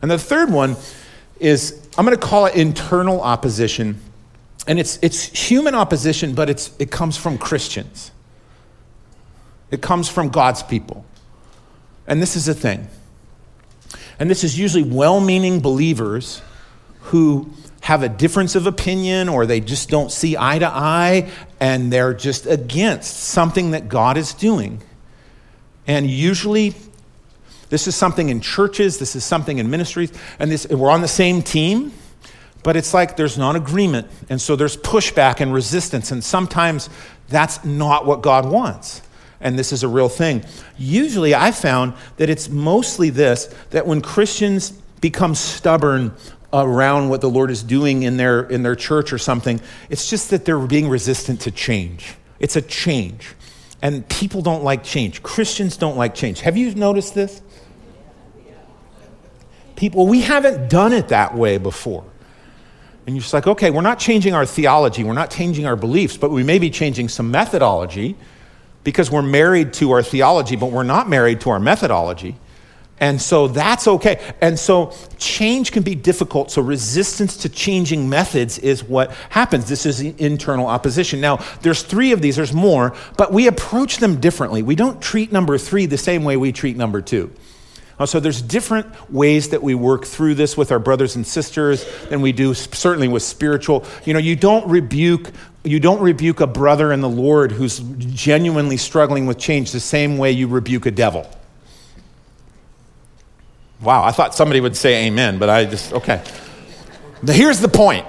And 0.00 0.10
the 0.10 0.18
third 0.18 0.50
one 0.50 0.76
is, 1.38 1.86
I'm 1.98 2.06
going 2.06 2.18
to 2.18 2.26
call 2.26 2.46
it 2.46 2.54
internal 2.54 3.20
opposition 3.20 4.00
and 4.66 4.78
it's, 4.78 4.98
it's 5.02 5.24
human 5.24 5.74
opposition, 5.74 6.34
but 6.34 6.50
it's, 6.50 6.70
it 6.78 6.90
comes 6.90 7.16
from 7.16 7.38
Christians. 7.38 8.10
It 9.70 9.80
comes 9.80 10.08
from 10.08 10.28
God's 10.28 10.62
people. 10.62 11.04
And 12.06 12.20
this 12.20 12.36
is 12.36 12.46
the 12.46 12.54
thing. 12.54 12.88
And 14.18 14.30
this 14.30 14.44
is 14.44 14.58
usually 14.58 14.82
well 14.82 15.20
meaning 15.20 15.60
believers 15.60 16.42
who 17.02 17.50
have 17.82 18.02
a 18.02 18.08
difference 18.08 18.54
of 18.54 18.66
opinion 18.66 19.28
or 19.28 19.46
they 19.46 19.60
just 19.60 19.88
don't 19.88 20.12
see 20.12 20.36
eye 20.36 20.58
to 20.58 20.68
eye 20.68 21.30
and 21.58 21.92
they're 21.92 22.12
just 22.12 22.46
against 22.46 23.16
something 23.16 23.70
that 23.70 23.88
God 23.88 24.16
is 24.16 24.34
doing. 24.34 24.82
And 25.86 26.08
usually, 26.08 26.74
this 27.70 27.86
is 27.86 27.96
something 27.96 28.28
in 28.28 28.40
churches, 28.40 28.98
this 28.98 29.16
is 29.16 29.24
something 29.24 29.58
in 29.58 29.70
ministries, 29.70 30.12
and 30.38 30.50
this, 30.50 30.68
we're 30.68 30.90
on 30.90 31.00
the 31.00 31.08
same 31.08 31.42
team. 31.42 31.92
But 32.62 32.76
it's 32.76 32.92
like 32.92 33.16
there's 33.16 33.38
non 33.38 33.56
agreement, 33.56 34.06
and 34.28 34.40
so 34.40 34.56
there's 34.56 34.76
pushback 34.76 35.40
and 35.40 35.52
resistance, 35.52 36.12
and 36.12 36.22
sometimes 36.22 36.90
that's 37.28 37.64
not 37.64 38.06
what 38.06 38.22
God 38.22 38.50
wants. 38.50 39.02
And 39.40 39.58
this 39.58 39.72
is 39.72 39.82
a 39.82 39.88
real 39.88 40.10
thing. 40.10 40.44
Usually, 40.76 41.34
I 41.34 41.50
found 41.52 41.94
that 42.18 42.28
it's 42.28 42.48
mostly 42.50 43.08
this 43.08 43.46
that 43.70 43.86
when 43.86 44.02
Christians 44.02 44.72
become 45.00 45.34
stubborn 45.34 46.14
around 46.52 47.08
what 47.08 47.20
the 47.20 47.30
Lord 47.30 47.50
is 47.50 47.62
doing 47.62 48.02
in 48.02 48.16
their, 48.16 48.42
in 48.42 48.62
their 48.62 48.74
church 48.74 49.12
or 49.12 49.18
something, 49.18 49.60
it's 49.88 50.10
just 50.10 50.30
that 50.30 50.44
they're 50.44 50.58
being 50.58 50.88
resistant 50.88 51.40
to 51.42 51.50
change. 51.50 52.14
It's 52.38 52.56
a 52.56 52.62
change. 52.62 53.34
And 53.82 54.06
people 54.08 54.42
don't 54.42 54.64
like 54.64 54.84
change. 54.84 55.22
Christians 55.22 55.76
don't 55.76 55.96
like 55.96 56.14
change. 56.14 56.40
Have 56.40 56.56
you 56.56 56.74
noticed 56.74 57.14
this? 57.14 57.40
People, 59.76 60.06
we 60.06 60.20
haven't 60.20 60.68
done 60.68 60.92
it 60.92 61.08
that 61.08 61.34
way 61.34 61.56
before. 61.56 62.04
And 63.06 63.16
you're 63.16 63.22
just 63.22 63.34
like, 63.34 63.46
okay, 63.46 63.70
we're 63.70 63.80
not 63.80 63.98
changing 63.98 64.34
our 64.34 64.46
theology, 64.46 65.04
we're 65.04 65.14
not 65.14 65.30
changing 65.30 65.66
our 65.66 65.76
beliefs, 65.76 66.16
but 66.16 66.30
we 66.30 66.42
may 66.42 66.58
be 66.58 66.70
changing 66.70 67.08
some 67.08 67.30
methodology 67.30 68.16
because 68.84 69.10
we're 69.10 69.22
married 69.22 69.72
to 69.74 69.92
our 69.92 70.02
theology, 70.02 70.56
but 70.56 70.70
we're 70.70 70.82
not 70.82 71.08
married 71.08 71.40
to 71.42 71.50
our 71.50 71.60
methodology. 71.60 72.36
And 73.00 73.20
so 73.20 73.48
that's 73.48 73.88
okay. 73.88 74.34
And 74.42 74.58
so 74.58 74.92
change 75.16 75.72
can 75.72 75.82
be 75.82 75.94
difficult. 75.94 76.50
So 76.50 76.60
resistance 76.60 77.38
to 77.38 77.48
changing 77.48 78.10
methods 78.10 78.58
is 78.58 78.84
what 78.84 79.10
happens. 79.30 79.68
This 79.68 79.86
is 79.86 80.00
internal 80.02 80.66
opposition. 80.66 81.18
Now, 81.18 81.38
there's 81.62 81.82
three 81.82 82.12
of 82.12 82.20
these, 82.20 82.36
there's 82.36 82.52
more, 82.52 82.94
but 83.16 83.32
we 83.32 83.46
approach 83.46 83.96
them 83.96 84.20
differently. 84.20 84.62
We 84.62 84.74
don't 84.74 85.00
treat 85.00 85.32
number 85.32 85.56
three 85.56 85.86
the 85.86 85.96
same 85.96 86.24
way 86.24 86.36
we 86.36 86.52
treat 86.52 86.76
number 86.76 87.00
two. 87.00 87.32
Uh, 88.00 88.06
so 88.06 88.18
there's 88.18 88.40
different 88.40 89.12
ways 89.12 89.50
that 89.50 89.62
we 89.62 89.74
work 89.74 90.06
through 90.06 90.34
this 90.34 90.56
with 90.56 90.72
our 90.72 90.78
brothers 90.78 91.16
and 91.16 91.26
sisters 91.26 91.84
than 92.08 92.22
we 92.22 92.32
do 92.32 92.54
certainly 92.54 93.06
with 93.06 93.22
spiritual. 93.22 93.84
You 94.06 94.14
know, 94.14 94.18
you 94.18 94.34
don't 94.34 94.66
rebuke 94.68 95.30
you 95.62 95.78
don't 95.78 96.00
rebuke 96.00 96.40
a 96.40 96.46
brother 96.46 96.90
in 96.90 97.02
the 97.02 97.08
Lord 97.08 97.52
who's 97.52 97.80
genuinely 97.80 98.78
struggling 98.78 99.26
with 99.26 99.38
change 99.38 99.72
the 99.72 99.80
same 99.80 100.16
way 100.16 100.32
you 100.32 100.48
rebuke 100.48 100.86
a 100.86 100.90
devil. 100.90 101.30
Wow, 103.82 104.02
I 104.02 104.12
thought 104.12 104.34
somebody 104.34 104.62
would 104.62 104.74
say 104.74 105.06
amen, 105.06 105.38
but 105.38 105.50
I 105.50 105.66
just, 105.66 105.92
okay. 105.92 106.22
Here's 107.26 107.60
the 107.60 107.68
point 107.68 108.06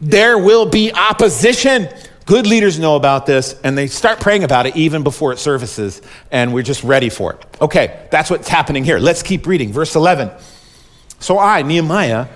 there 0.00 0.38
will 0.38 0.66
be 0.66 0.92
opposition. 0.92 1.88
Good 2.24 2.46
leaders 2.46 2.78
know 2.78 2.96
about 2.96 3.26
this 3.26 3.58
and 3.64 3.76
they 3.76 3.88
start 3.88 4.20
praying 4.20 4.44
about 4.44 4.66
it 4.66 4.76
even 4.76 5.02
before 5.02 5.32
it 5.32 5.38
surfaces, 5.38 6.00
and 6.30 6.54
we're 6.54 6.62
just 6.62 6.84
ready 6.84 7.08
for 7.08 7.34
it. 7.34 7.44
Okay, 7.60 8.06
that's 8.10 8.30
what's 8.30 8.48
happening 8.48 8.84
here. 8.84 8.98
Let's 8.98 9.22
keep 9.22 9.46
reading. 9.46 9.72
Verse 9.72 9.96
11. 9.96 10.30
So 11.18 11.38
I, 11.38 11.62
Nehemiah, 11.62 12.28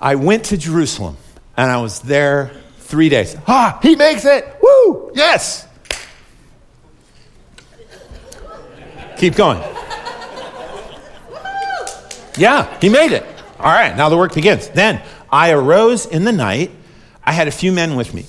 I 0.00 0.16
went 0.16 0.46
to 0.46 0.56
Jerusalem 0.56 1.16
and 1.56 1.70
I 1.70 1.80
was 1.80 2.00
there 2.00 2.50
three 2.78 3.08
days. 3.08 3.36
Ah, 3.48 3.78
he 3.82 3.96
makes 3.96 4.24
it. 4.24 4.56
Woo, 4.62 5.12
yes. 5.14 5.66
Keep 9.16 9.36
going. 9.36 9.62
Yeah, 12.36 12.78
he 12.80 12.88
made 12.88 13.12
it. 13.12 13.24
All 13.58 13.72
right, 13.72 13.96
now 13.96 14.08
the 14.08 14.16
work 14.16 14.34
begins. 14.34 14.68
Then 14.68 15.00
I 15.30 15.52
arose 15.52 16.04
in 16.04 16.24
the 16.24 16.32
night. 16.32 16.70
I 17.22 17.32
had 17.32 17.48
a 17.48 17.52
few 17.52 17.72
men 17.72 17.96
with 17.96 18.12
me, 18.12 18.26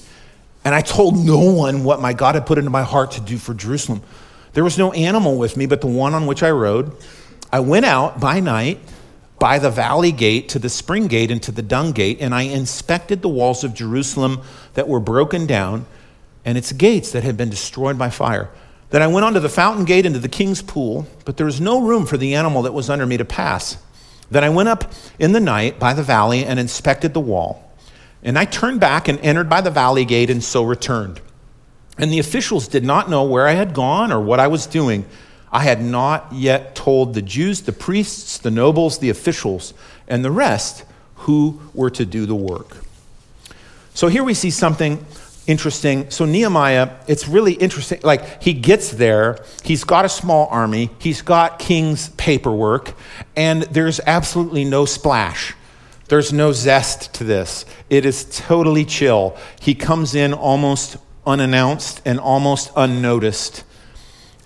and 0.65 0.73
I 0.73 0.81
told 0.81 1.15
no 1.15 1.39
one 1.39 1.83
what 1.83 2.01
my 2.01 2.11
God 2.11 2.35
had 2.35 2.47
put 2.47 2.57
into 2.57 2.71
my 2.71 2.83
heart 2.83 3.11
to 3.11 3.21
do 3.21 3.37
for 3.37 3.53
Jerusalem. 3.53 4.01
There 4.53 4.63
was 4.63 4.77
no 4.77 4.91
animal 4.93 5.37
with 5.37 5.55
me 5.55 5.67
but 5.67 5.79
the 5.79 5.87
one 5.87 6.15
on 6.15 6.25
which 6.25 6.41
I 6.41 6.49
rode. 6.49 6.91
I 7.53 7.59
went 7.59 7.85
out 7.85 8.19
by 8.19 8.39
night 8.39 8.79
by 9.37 9.59
the 9.59 9.69
valley 9.69 10.11
gate 10.11 10.49
to 10.49 10.59
the 10.59 10.69
spring 10.69 11.07
gate 11.07 11.29
and 11.29 11.43
to 11.43 11.51
the 11.51 11.61
dung 11.61 11.91
gate, 11.91 12.17
and 12.19 12.33
I 12.33 12.43
inspected 12.43 13.21
the 13.21 13.29
walls 13.29 13.63
of 13.63 13.73
Jerusalem 13.73 14.41
that 14.73 14.87
were 14.87 14.99
broken 14.99 15.45
down 15.45 15.85
and 16.43 16.57
its 16.57 16.71
gates 16.71 17.11
that 17.11 17.23
had 17.23 17.37
been 17.37 17.49
destroyed 17.49 17.97
by 17.97 18.09
fire. 18.09 18.49
Then 18.89 19.01
I 19.01 19.07
went 19.07 19.25
on 19.25 19.33
to 19.33 19.39
the 19.39 19.49
fountain 19.49 19.85
gate 19.85 20.05
into 20.05 20.19
the 20.19 20.29
king's 20.29 20.61
pool, 20.61 21.05
but 21.25 21.37
there 21.37 21.45
was 21.45 21.59
no 21.59 21.81
room 21.81 22.05
for 22.05 22.17
the 22.17 22.33
animal 22.33 22.63
that 22.63 22.73
was 22.73 22.89
under 22.89 23.05
me 23.05 23.17
to 23.17 23.25
pass. 23.25 23.77
Then 24.31 24.43
I 24.43 24.49
went 24.49 24.69
up 24.69 24.91
in 25.19 25.31
the 25.31 25.39
night 25.39 25.79
by 25.79 25.93
the 25.93 26.03
valley 26.03 26.45
and 26.45 26.59
inspected 26.59 27.13
the 27.13 27.19
wall. 27.19 27.64
And 28.25 28.37
I 28.37 28.43
turned 28.43 28.81
back 28.81 29.07
and 29.07 29.19
entered 29.19 29.47
by 29.47 29.61
the 29.61 29.69
valley 29.69 30.03
gate 30.03 30.29
and 30.29 30.43
so 30.43 30.63
returned. 30.63 31.21
And 31.97 32.11
the 32.11 32.19
officials 32.19 32.67
did 32.67 32.83
not 32.83 33.09
know 33.09 33.23
where 33.23 33.47
I 33.47 33.51
had 33.51 33.73
gone 33.73 34.11
or 34.11 34.19
what 34.19 34.39
I 34.39 34.47
was 34.47 34.65
doing. 34.65 35.05
I 35.51 35.59
had 35.59 35.81
not 35.81 36.33
yet 36.33 36.75
told 36.75 37.13
the 37.13 37.21
Jews, 37.21 37.61
the 37.61 37.71
priests, 37.71 38.39
the 38.39 38.51
nobles, 38.51 38.97
the 38.97 39.09
officials, 39.09 39.73
and 40.07 40.25
the 40.25 40.31
rest 40.31 40.83
who 41.17 41.61
were 41.73 41.91
to 41.91 42.05
do 42.05 42.25
the 42.25 42.35
work. 42.35 42.77
So 43.93 44.07
here 44.07 44.23
we 44.23 44.33
see 44.33 44.49
something 44.49 45.05
interesting. 45.47 46.09
So, 46.09 46.25
Nehemiah, 46.25 46.89
it's 47.07 47.27
really 47.27 47.53
interesting. 47.53 48.01
Like, 48.03 48.41
he 48.41 48.53
gets 48.53 48.89
there, 48.89 49.37
he's 49.63 49.83
got 49.83 50.03
a 50.03 50.09
small 50.09 50.47
army, 50.47 50.89
he's 50.99 51.21
got 51.21 51.59
king's 51.59 52.09
paperwork, 52.09 52.93
and 53.35 53.63
there's 53.63 53.99
absolutely 54.05 54.65
no 54.65 54.85
splash. 54.85 55.53
There's 56.07 56.31
no 56.31 56.51
zest 56.51 57.13
to 57.15 57.23
this. 57.23 57.65
It 57.89 58.05
is 58.05 58.25
totally 58.25 58.85
chill. 58.85 59.35
He 59.59 59.73
comes 59.73 60.13
in 60.13 60.33
almost 60.33 60.97
unannounced 61.25 62.01
and 62.05 62.19
almost 62.19 62.71
unnoticed. 62.75 63.63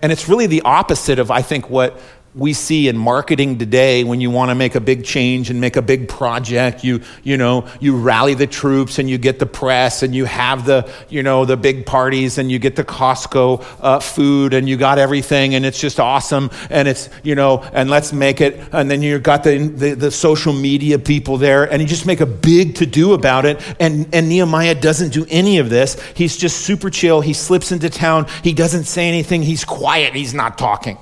And 0.01 0.11
it's 0.11 0.29
really 0.29 0.47
the 0.47 0.61
opposite 0.61 1.19
of, 1.19 1.29
I 1.29 1.41
think, 1.41 1.69
what 1.69 1.99
we 2.39 2.53
see 2.53 2.87
in 2.87 2.97
marketing 2.97 3.57
today 3.57 4.03
when 4.03 4.21
you 4.21 4.31
want 4.31 4.49
to 4.49 4.55
make 4.55 4.75
a 4.75 4.79
big 4.79 5.03
change 5.03 5.49
and 5.49 5.59
make 5.59 5.75
a 5.75 5.81
big 5.81 6.07
project 6.09 6.83
you 6.83 7.01
you 7.23 7.37
know 7.37 7.67
you 7.79 7.97
rally 7.97 8.33
the 8.33 8.47
troops 8.47 8.99
and 8.99 9.09
you 9.09 9.17
get 9.17 9.39
the 9.39 9.45
press 9.45 10.03
and 10.03 10.15
you 10.15 10.25
have 10.25 10.65
the 10.65 10.89
you 11.09 11.23
know 11.23 11.45
the 11.45 11.57
big 11.57 11.85
parties 11.85 12.37
and 12.37 12.51
you 12.51 12.59
get 12.59 12.75
the 12.75 12.83
costco 12.83 13.63
uh, 13.81 13.99
food 13.99 14.53
and 14.53 14.67
you 14.67 14.77
got 14.77 14.97
everything 14.97 15.55
and 15.55 15.65
it's 15.65 15.79
just 15.79 15.99
awesome 15.99 16.49
and 16.69 16.87
it's 16.87 17.09
you 17.23 17.35
know 17.35 17.63
and 17.73 17.89
let's 17.89 18.13
make 18.13 18.41
it. 18.41 18.59
And 18.71 18.89
then 18.89 19.01
you've 19.01 19.23
got 19.23 19.43
the, 19.43 19.57
the, 19.57 19.93
the 19.93 20.11
social 20.11 20.53
media 20.53 20.99
people 20.99 21.37
there 21.37 21.71
and 21.71 21.81
you 21.81 21.87
just 21.87 22.05
make 22.05 22.21
a 22.21 22.25
big 22.25 22.75
to 22.75 22.85
do 22.85 23.13
about 23.13 23.45
it. 23.45 23.59
And 23.79 24.07
and 24.13 24.29
nehemiah 24.29 24.75
doesn't 24.75 25.13
do 25.13 25.25
any 25.29 25.57
of 25.59 25.69
this. 25.69 26.01
He's 26.15 26.37
just 26.37 26.61
super 26.61 26.89
chill. 26.89 27.21
He 27.21 27.33
slips 27.33 27.71
into 27.71 27.89
town. 27.89 28.27
He 28.43 28.53
doesn't 28.53 28.85
say 28.85 29.07
anything. 29.07 29.41
He's 29.43 29.65
quiet. 29.65 30.13
He's 30.13 30.33
not 30.33 30.57
talking 30.57 30.97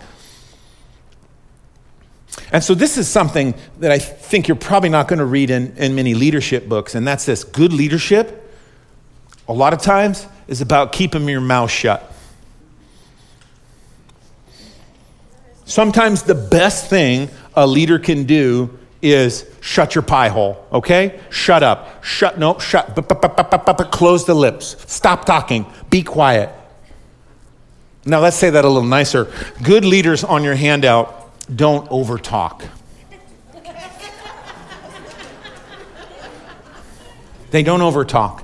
and 2.52 2.64
so, 2.64 2.74
this 2.74 2.98
is 2.98 3.08
something 3.08 3.56
that 3.80 3.92
I 3.92 4.00
think 4.00 4.48
you're 4.48 4.56
probably 4.56 4.90
not 4.90 5.08
going 5.08 5.20
to 5.20 5.26
read 5.26 5.50
in, 5.50 5.76
in 5.78 5.96
many 5.96 6.14
leadership 6.14 6.70
books, 6.70 6.96
and 6.96 7.06
that's 7.06 7.26
this 7.26 7.44
good 7.44 7.74
leadership, 7.74 8.52
a 9.48 9.54
lot 9.54 9.74
of 9.74 9.82
times, 9.82 10.26
is 10.48 10.62
about 10.62 10.94
keeping 10.94 11.28
your 11.28 11.42
mouth 11.42 11.70
shut. 11.70 12.14
Sometimes 15.66 16.24
the 16.24 16.36
best 16.36 16.90
thing 16.90 17.30
a 17.54 17.68
leader 17.68 18.00
can 18.00 18.24
do 18.24 18.78
is 19.02 19.46
shut 19.60 19.96
your 19.96 20.02
pie 20.02 20.30
hole, 20.30 20.66
okay? 20.72 21.20
Shut 21.30 21.64
up. 21.64 22.04
Shut, 22.04 22.40
no, 22.40 22.58
shut. 22.60 22.96
Close 23.92 24.26
the 24.26 24.34
lips. 24.34 24.78
Stop 24.88 25.26
talking. 25.26 25.66
Be 25.90 26.02
quiet. 26.02 26.50
Now, 28.06 28.22
let's 28.22 28.38
say 28.38 28.50
that 28.50 28.64
a 28.64 28.68
little 28.70 28.88
nicer. 28.88 29.32
Good 29.62 29.84
leaders 29.84 30.24
on 30.24 30.46
your 30.46 30.56
handout 30.56 31.27
don't 31.54 31.90
overtalk. 31.90 32.68
they 37.52 37.64
don't 37.64 37.80
overtalk. 37.80 38.44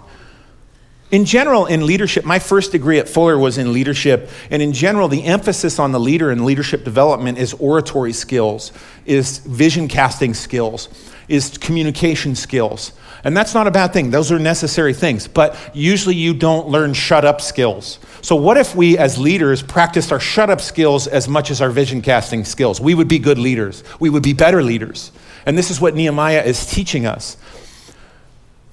In 1.13 1.25
general, 1.25 1.67
in 1.67 1.85
leadership, 1.85 2.25
my 2.25 2.39
first 2.39 2.71
degree 2.71 2.97
at 2.97 3.07
Fuller 3.07 3.37
was 3.37 3.59
in 3.59 3.71
leadership. 3.71 4.31
And 4.49 4.63
in 4.63 4.73
general, 4.73 5.07
the 5.07 5.23
emphasis 5.25 5.77
on 5.77 5.91
the 5.91 5.99
leader 5.99 6.31
in 6.31 6.43
leadership 6.43 6.83
development 6.83 7.37
is 7.37 7.53
oratory 7.53 8.13
skills, 8.13 8.71
is 9.05 9.37
vision 9.37 9.87
casting 9.87 10.33
skills, 10.33 10.89
is 11.27 11.57
communication 11.57 12.35
skills. 12.35 12.93
And 13.23 13.37
that's 13.37 13.53
not 13.53 13.67
a 13.67 13.71
bad 13.71 13.93
thing. 13.93 14.11
Those 14.11 14.31
are 14.31 14.39
necessary 14.39 14.93
things. 14.93 15.27
But 15.27 15.57
usually 15.73 16.15
you 16.15 16.33
don't 16.33 16.67
learn 16.67 16.93
shut 16.93 17.23
up 17.23 17.39
skills. 17.39 17.99
So, 18.21 18.35
what 18.35 18.57
if 18.57 18.75
we 18.75 18.97
as 18.97 19.17
leaders 19.17 19.61
practiced 19.61 20.11
our 20.11 20.19
shut 20.19 20.49
up 20.49 20.59
skills 20.59 21.07
as 21.07 21.27
much 21.27 21.49
as 21.49 21.61
our 21.61 21.69
vision 21.69 22.01
casting 22.01 22.43
skills? 22.43 22.81
We 22.81 22.93
would 22.93 23.07
be 23.07 23.19
good 23.19 23.37
leaders. 23.37 23.83
We 23.99 24.09
would 24.09 24.23
be 24.23 24.33
better 24.33 24.61
leaders. 24.61 25.11
And 25.45 25.57
this 25.57 25.71
is 25.71 25.79
what 25.79 25.95
Nehemiah 25.95 26.43
is 26.43 26.65
teaching 26.65 27.05
us. 27.05 27.37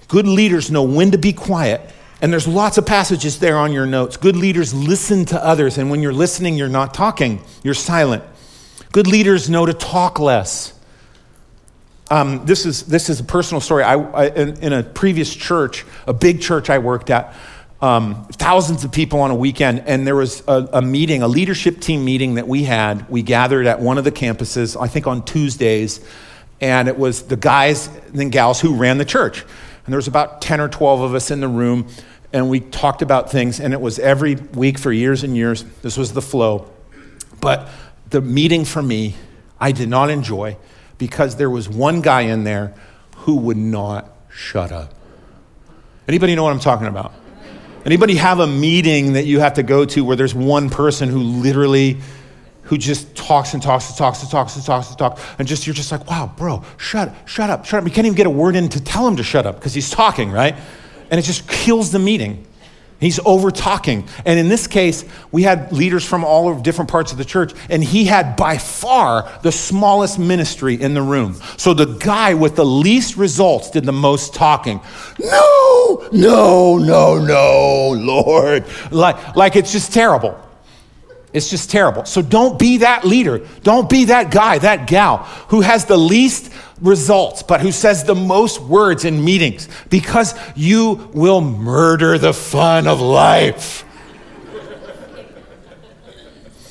Good 0.09 0.27
leaders 0.27 0.71
know 0.71 0.83
when 0.83 1.13
to 1.13 1.19
be 1.19 1.33
quiet. 1.33 1.81
And 2.23 2.33
there's 2.33 2.47
lots 2.47 2.77
of 2.77 2.85
passages 2.85 3.39
there 3.39 3.57
on 3.57 3.73
your 3.73 3.87
notes. 3.87 4.17
Good 4.17 4.37
leaders 4.37 4.75
listen 4.75 5.25
to 5.27 5.43
others. 5.43 5.79
And 5.79 5.91
when 5.91 6.03
you're 6.03 6.13
listening, 6.13 6.57
you're 6.57 6.69
not 6.69 6.93
talking, 6.93 7.41
you're 7.63 7.73
silent. 7.73 8.23
Good 8.93 9.07
leaders 9.07 9.49
know 9.49 9.65
to 9.65 9.73
talk 9.73 10.19
less. 10.19 10.75
Um, 12.11 12.45
this, 12.45 12.67
is, 12.67 12.83
this 12.83 13.09
is 13.09 13.21
a 13.21 13.25
personal 13.25 13.61
story. 13.61 13.85
I, 13.85 13.95
I 13.95 14.29
in, 14.31 14.57
in, 14.57 14.73
a 14.73 14.83
previous 14.83 15.33
church, 15.33 15.87
a 16.09 16.13
big 16.13 16.41
church 16.41 16.69
I 16.69 16.79
worked 16.79 17.09
at, 17.09 17.33
um, 17.81 18.27
thousands 18.33 18.83
of 18.83 18.91
people 18.91 19.21
on 19.21 19.31
a 19.31 19.35
weekend, 19.35 19.85
and 19.87 20.05
there 20.05 20.17
was 20.17 20.43
a, 20.49 20.69
a, 20.73 20.83
meeting, 20.83 21.23
a 21.23 21.29
leadership 21.29 21.81
team 21.81 22.05
meeting 22.05 22.35
that 22.35 22.49
we 22.49 22.65
had. 22.65 23.09
We 23.09 23.23
gathered 23.23 23.67
at 23.67 23.81
one 23.81 23.97
of 23.97 24.03
the 24.03 24.11
campuses, 24.11 24.79
I 24.79 24.89
think 24.89 25.07
on 25.07 25.25
Tuesdays, 25.25 26.05
and 26.61 26.89
it 26.89 26.99
was 26.99 27.23
the 27.23 27.37
guys 27.37 27.89
and 28.13 28.33
gals 28.33 28.61
who 28.61 28.75
ran 28.75 28.99
the 28.99 29.05
church. 29.05 29.43
And 29.43 29.93
there 29.93 29.97
was 29.97 30.09
about 30.09 30.43
10 30.43 30.61
or 30.61 30.69
12 30.69 31.01
of 31.03 31.15
us 31.15 31.31
in 31.31 31.41
the 31.41 31.49
room, 31.49 31.87
and 32.33 32.51
we 32.51 32.59
talked 32.59 33.03
about 33.03 33.31
things, 33.31 33.61
and 33.61 33.73
it 33.73 33.81
was 33.81 34.01
every 34.01 34.35
week 34.35 34.79
for 34.79 34.91
years 34.91 35.23
and 35.23 35.37
years. 35.37 35.65
This 35.83 35.97
was 35.97 36.13
the 36.13 36.23
flow. 36.23 36.69
But 37.41 37.69
the 38.11 38.21
meeting 38.21 38.65
for 38.65 38.83
me, 38.83 39.15
I 39.61 39.71
did 39.71 39.89
not 39.89 40.11
enjoy 40.11 40.57
because 41.01 41.37
there 41.37 41.51
was 41.51 41.69
one 41.69 42.03
guy 42.03 42.21
in 42.21 42.45
there 42.45 42.75
who 43.17 43.37
would 43.37 43.57
not 43.57 44.13
shut 44.29 44.71
up. 44.71 44.95
Anybody 46.07 46.37
know 46.37 46.45
what 46.45 46.53
I'm 46.53 46.61
talking 46.61 46.87
about? 46.87 47.13
Anybody 47.87 48.17
have 48.17 48.39
a 48.39 48.47
meeting 48.47 49.15
that 49.15 49.25
you 49.25 49.41
have 49.41 49.55
to 49.55 49.63
go 49.63 49.87
to 49.87 50.05
where 50.05 50.15
there's 50.15 50.35
one 50.35 50.69
person 50.69 51.09
who 51.09 51.19
literally 51.19 51.97
who 52.65 52.77
just 52.77 53.17
talks 53.17 53.55
and 53.55 53.63
talks 53.63 53.89
and 53.89 53.97
talks 53.97 54.21
and 54.23 54.31
talks 54.31 54.55
and 54.55 54.65
talks 54.65 54.89
and 54.91 54.99
talks 54.99 55.23
and 55.39 55.49
just 55.49 55.67
you're 55.67 55.75
just 55.75 55.91
like, 55.91 56.07
wow, 56.07 56.31
bro, 56.37 56.63
shut 56.77 57.15
shut 57.25 57.49
up, 57.49 57.65
shut 57.65 57.81
up. 57.81 57.89
You 57.89 57.93
can't 57.93 58.07
even 58.07 58.17
get 58.17 58.27
a 58.27 58.31
word 58.31 58.55
in 58.55 58.69
to 58.69 58.85
tell 58.85 59.09
him 59.09 59.17
to 59.17 59.23
shut 59.23 59.47
up 59.47 59.57
because 59.57 59.73
he's 59.73 59.91
talking, 59.91 60.31
right? 60.31 60.55
And 61.11 61.19
it 61.19 61.23
just 61.23 61.49
kills 61.49 61.91
the 61.91 61.99
meeting. 61.99 62.47
He's 63.01 63.19
over 63.25 63.51
talking. 63.51 64.07
And 64.27 64.39
in 64.39 64.49
this 64.49 64.67
case, 64.67 65.07
we 65.33 65.43
had 65.43 65.73
leaders 65.73 66.05
from 66.05 66.23
all 66.23 66.49
over 66.49 66.61
different 66.61 66.91
parts 66.91 67.13
of 67.13 67.19
the 67.19 67.25
church, 67.25 67.53
and 67.71 67.83
he 67.83 68.05
had 68.05 68.37
by 68.37 68.59
far 68.59 69.31
the 69.43 69.51
smallest 69.51 70.19
ministry 70.19 70.81
in 70.81 70.93
the 70.93 71.03
room. 71.03 71.41
So 71.57 71.73
the 71.73 71.87
guy 71.87 72.35
with 72.35 72.57
the 72.57 72.65
least 72.65 73.17
results 73.17 73.71
did 73.71 73.85
the 73.85 73.93
most 73.93 74.35
talking. 74.35 74.81
No, 75.19 76.09
no, 76.13 76.77
no, 76.77 77.19
no, 77.19 77.89
Lord. 77.97 78.67
Like, 78.91 79.35
like 79.35 79.57
it's 79.57 79.73
just 79.73 79.95
terrible. 79.95 80.39
It's 81.33 81.49
just 81.49 81.71
terrible. 81.71 82.05
So 82.05 82.23
don't 82.23 82.59
be 82.59 82.79
that 82.79 83.05
leader. 83.05 83.47
Don't 83.63 83.89
be 83.89 84.07
that 84.07 84.31
guy, 84.31 84.59
that 84.59 84.89
gal 84.89 85.19
who 85.49 85.61
has 85.61 85.85
the 85.85 85.97
least 85.97 86.53
results, 86.81 87.43
but 87.43 87.61
who 87.61 87.73
says 87.73 88.05
the 88.05 88.15
most 88.15 88.61
words 88.61 89.05
in 89.05 89.25
meetings 89.25 89.69
because 89.89 90.35
you 90.57 91.11
will 91.13 91.41
murder 91.41 92.19
the 92.19 92.33
fun 92.33 92.87
of 92.87 93.01
life. 93.01 93.85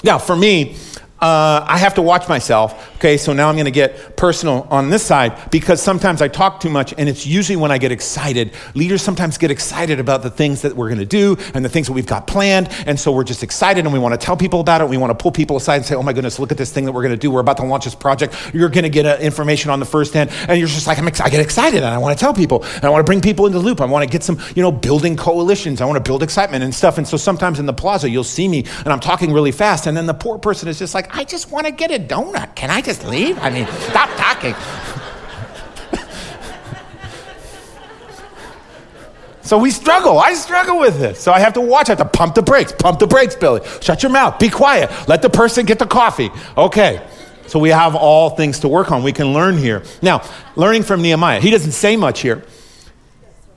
now, 0.04 0.18
for 0.18 0.36
me, 0.36 0.76
uh, 1.22 1.66
I 1.68 1.78
have 1.78 1.96
to 1.96 2.02
watch 2.02 2.28
myself. 2.28 2.89
Okay, 3.00 3.16
so 3.16 3.32
now 3.32 3.48
I'm 3.48 3.56
going 3.56 3.64
to 3.64 3.72
get 3.72 4.18
personal 4.18 4.68
on 4.70 4.90
this 4.90 5.02
side 5.02 5.52
because 5.52 5.82
sometimes 5.82 6.22
I 6.22 6.28
talk 6.28 6.60
too 6.60 6.70
much, 6.70 6.94
and 6.98 7.08
it's 7.08 7.26
usually 7.26 7.56
when 7.56 7.72
I 7.72 7.78
get 7.78 7.94
excited. 7.94 8.52
Leaders 8.76 9.02
sometimes 9.02 9.38
get 9.38 9.52
excited 9.52 10.02
about 10.02 10.22
the 10.22 10.30
things 10.30 10.64
that 10.64 10.76
we're 10.76 10.90
going 10.90 11.00
to 11.00 11.06
do 11.06 11.38
and 11.54 11.64
the 11.64 11.70
things 11.70 11.88
that 11.88 11.94
we've 11.94 12.06
got 12.06 12.28
planned, 12.28 12.68
and 12.86 13.00
so 13.00 13.14
we're 13.14 13.24
just 13.24 13.42
excited 13.42 13.86
and 13.86 13.94
we 13.94 14.00
want 14.00 14.20
to 14.20 14.26
tell 14.26 14.36
people 14.36 14.60
about 14.60 14.82
it. 14.82 14.90
We 14.90 14.98
want 14.98 15.12
to 15.12 15.16
pull 15.16 15.32
people 15.32 15.56
aside 15.56 15.78
and 15.78 15.86
say, 15.86 15.96
"Oh 15.96 16.04
my 16.04 16.12
goodness, 16.12 16.40
look 16.40 16.52
at 16.52 16.58
this 16.58 16.74
thing 16.74 16.84
that 16.84 16.92
we're 16.92 17.04
going 17.04 17.14
to 17.14 17.18
do. 17.18 17.32
We're 17.32 17.40
about 17.40 17.56
to 17.58 17.64
launch 17.64 17.86
this 17.86 17.96
project. 17.96 18.36
You're 18.54 18.68
going 18.68 18.84
to 18.84 18.90
get 18.90 19.06
uh, 19.06 19.16
information 19.22 19.72
on 19.72 19.80
the 19.80 19.86
first 19.86 20.14
hand," 20.14 20.30
and 20.50 20.60
you're 20.60 20.68
just 20.68 20.86
like, 20.86 21.00
ex- 21.00 21.22
"I 21.22 21.30
get 21.30 21.40
excited 21.40 21.78
and 21.78 21.86
I 21.86 22.00
want 22.00 22.20
to 22.20 22.22
tell 22.22 22.34
people 22.34 22.66
and 22.66 22.84
I 22.84 22.90
want 22.90 23.00
to 23.00 23.10
bring 23.10 23.22
people 23.22 23.46
into 23.46 23.60
the 23.60 23.64
loop. 23.64 23.80
I 23.80 23.86
want 23.86 24.04
to 24.04 24.12
get 24.12 24.24
some, 24.24 24.42
you 24.58 24.62
know, 24.62 24.74
building 24.74 25.16
coalitions. 25.16 25.80
I 25.80 25.86
want 25.86 26.04
to 26.04 26.04
build 26.04 26.22
excitement 26.22 26.66
and 26.66 26.76
stuff." 26.76 26.98
And 26.98 27.08
so 27.08 27.16
sometimes 27.16 27.60
in 27.60 27.66
the 27.66 27.72
plaza, 27.72 28.10
you'll 28.10 28.26
see 28.26 28.50
me 28.50 28.66
and 28.80 28.90
I'm 28.90 29.00
talking 29.00 29.32
really 29.32 29.54
fast, 29.54 29.88
and 29.88 29.96
then 29.96 30.06
the 30.06 30.14
poor 30.14 30.38
person 30.38 30.68
is 30.68 30.78
just 30.78 30.94
like, 30.94 31.16
"I 31.16 31.24
just 31.24 31.50
want 31.50 31.66
to 31.66 31.72
get 31.72 31.92
a 31.92 32.00
donut. 32.00 32.56
Can 32.56 32.70
I 32.70 32.82
just 32.90 33.06
leave? 33.06 33.38
I 33.38 33.52
mean, 33.52 33.68
stop 33.68 34.10
talking. 34.18 34.56
So 39.44 39.60
we 39.60 39.70
struggle. 39.70 40.20
I 40.20 40.34
struggle 40.34 40.80
with 40.80 41.00
this. 41.00 41.20
So 41.20 41.32
I 41.32 41.40
have 41.40 41.54
to 41.54 41.62
watch. 41.62 41.90
I 41.90 41.94
have 41.94 42.00
to 42.00 42.06
pump 42.06 42.34
the 42.36 42.42
brakes. 42.42 42.72
Pump 42.72 43.00
the 43.00 43.06
brakes, 43.06 43.36
Billy. 43.36 43.62
Shut 43.82 44.02
your 44.02 44.12
mouth. 44.12 44.40
Be 44.40 44.50
quiet. 44.50 44.90
Let 45.08 45.22
the 45.22 45.30
person 45.30 45.66
get 45.68 45.78
the 45.78 45.86
coffee. 45.86 46.32
Okay. 46.58 47.08
So 47.48 47.60
we 47.60 47.70
have 47.70 47.96
all 47.96 48.32
things 48.32 48.60
to 48.60 48.68
work 48.68 48.92
on. 48.92 49.04
We 49.04 49.14
can 49.14 49.34
learn 49.34 49.58
here. 49.58 49.84
Now, 50.02 50.28
learning 50.56 50.84
from 50.84 51.02
Nehemiah. 51.02 51.42
He 51.42 51.50
doesn't 51.50 51.72
say 51.72 51.96
much 51.96 52.22
here. 52.22 52.44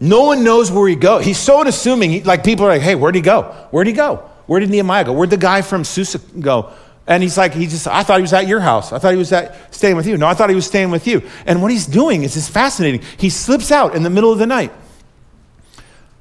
No 0.00 0.24
one 0.24 0.44
knows 0.44 0.70
where 0.70 0.88
he 0.88 0.96
goes. 0.96 1.24
He's 1.24 1.38
so 1.38 1.60
unassuming. 1.60 2.10
He, 2.10 2.22
like 2.22 2.42
people 2.44 2.66
are 2.66 2.70
like, 2.70 2.82
hey, 2.82 2.94
where'd 2.94 3.14
he 3.14 3.20
go? 3.20 3.42
Where'd 3.70 3.86
he 3.86 3.92
go? 3.92 4.28
Where 4.46 4.60
did 4.60 4.70
Nehemiah 4.70 5.04
go? 5.04 5.12
Where'd 5.12 5.30
the 5.30 5.36
guy 5.36 5.62
from 5.62 5.84
Susa 5.84 6.18
go? 6.18 6.72
And 7.06 7.22
he's 7.22 7.36
like, 7.36 7.52
he 7.52 7.66
just, 7.66 7.88
I 7.88 8.02
thought 8.04 8.18
he 8.18 8.22
was 8.22 8.32
at 8.32 8.46
your 8.46 8.60
house. 8.60 8.92
I 8.92 8.98
thought 8.98 9.10
he 9.10 9.18
was 9.18 9.32
at, 9.32 9.74
staying 9.74 9.96
with 9.96 10.06
you. 10.06 10.16
No, 10.16 10.26
I 10.26 10.34
thought 10.34 10.50
he 10.50 10.54
was 10.54 10.66
staying 10.66 10.90
with 10.90 11.06
you. 11.06 11.22
And 11.46 11.60
what 11.60 11.70
he's 11.70 11.86
doing 11.86 12.22
is 12.22 12.34
just 12.34 12.50
fascinating. 12.50 13.02
He 13.16 13.28
slips 13.28 13.72
out 13.72 13.94
in 13.94 14.02
the 14.02 14.10
middle 14.10 14.32
of 14.32 14.38
the 14.38 14.46
night 14.46 14.72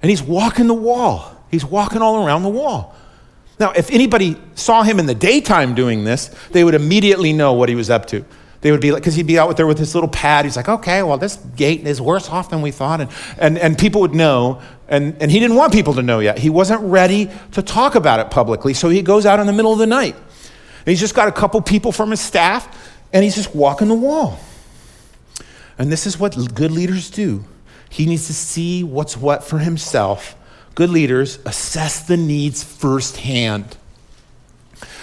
and 0.01 0.09
he's 0.09 0.23
walking 0.23 0.67
the 0.67 0.73
wall. 0.73 1.37
He's 1.51 1.65
walking 1.65 2.01
all 2.01 2.25
around 2.25 2.43
the 2.43 2.49
wall. 2.49 2.95
Now, 3.59 3.71
if 3.71 3.91
anybody 3.91 4.37
saw 4.55 4.81
him 4.81 4.97
in 4.97 5.05
the 5.05 5.13
daytime 5.13 5.75
doing 5.75 6.03
this, 6.03 6.33
they 6.51 6.63
would 6.63 6.73
immediately 6.73 7.31
know 7.31 7.53
what 7.53 7.69
he 7.69 7.75
was 7.75 7.91
up 7.91 8.07
to. 8.07 8.25
They 8.61 8.71
would 8.71 8.81
be 8.81 8.91
like, 8.91 9.01
because 9.01 9.15
he'd 9.15 9.27
be 9.27 9.37
out 9.37 9.55
there 9.57 9.67
with 9.67 9.77
his 9.77 9.93
little 9.93 10.09
pad. 10.09 10.45
He's 10.45 10.55
like, 10.55 10.69
okay, 10.69 11.03
well, 11.03 11.17
this 11.17 11.35
gate 11.35 11.85
is 11.85 11.99
worse 11.99 12.29
off 12.29 12.49
than 12.49 12.61
we 12.61 12.71
thought. 12.71 13.01
And, 13.01 13.11
and, 13.37 13.57
and 13.57 13.77
people 13.77 14.01
would 14.01 14.13
know. 14.13 14.61
And, 14.87 15.15
and 15.21 15.29
he 15.31 15.39
didn't 15.39 15.57
want 15.57 15.73
people 15.73 15.93
to 15.95 16.03
know 16.03 16.19
yet. 16.19 16.39
He 16.39 16.49
wasn't 16.49 16.81
ready 16.81 17.29
to 17.51 17.61
talk 17.61 17.95
about 17.95 18.19
it 18.19 18.31
publicly. 18.31 18.73
So 18.73 18.89
he 18.89 19.01
goes 19.01 19.25
out 19.25 19.39
in 19.39 19.47
the 19.47 19.53
middle 19.53 19.73
of 19.73 19.79
the 19.79 19.87
night. 19.87 20.15
And 20.85 20.87
he's 20.87 20.99
just 20.99 21.15
got 21.15 21.27
a 21.27 21.31
couple 21.31 21.61
people 21.61 21.91
from 21.91 22.11
his 22.11 22.19
staff, 22.19 22.97
and 23.13 23.23
he's 23.23 23.35
just 23.35 23.55
walking 23.55 23.87
the 23.87 23.95
wall. 23.95 24.39
And 25.77 25.91
this 25.91 26.05
is 26.05 26.19
what 26.19 26.35
good 26.53 26.71
leaders 26.71 27.09
do. 27.09 27.45
He 27.89 28.05
needs 28.05 28.27
to 28.27 28.33
see 28.33 28.83
what's 28.83 29.17
what 29.17 29.43
for 29.43 29.59
himself. 29.59 30.35
Good 30.75 30.89
leaders 30.89 31.39
assess 31.45 32.03
the 32.03 32.17
needs 32.17 32.63
firsthand. 32.63 33.77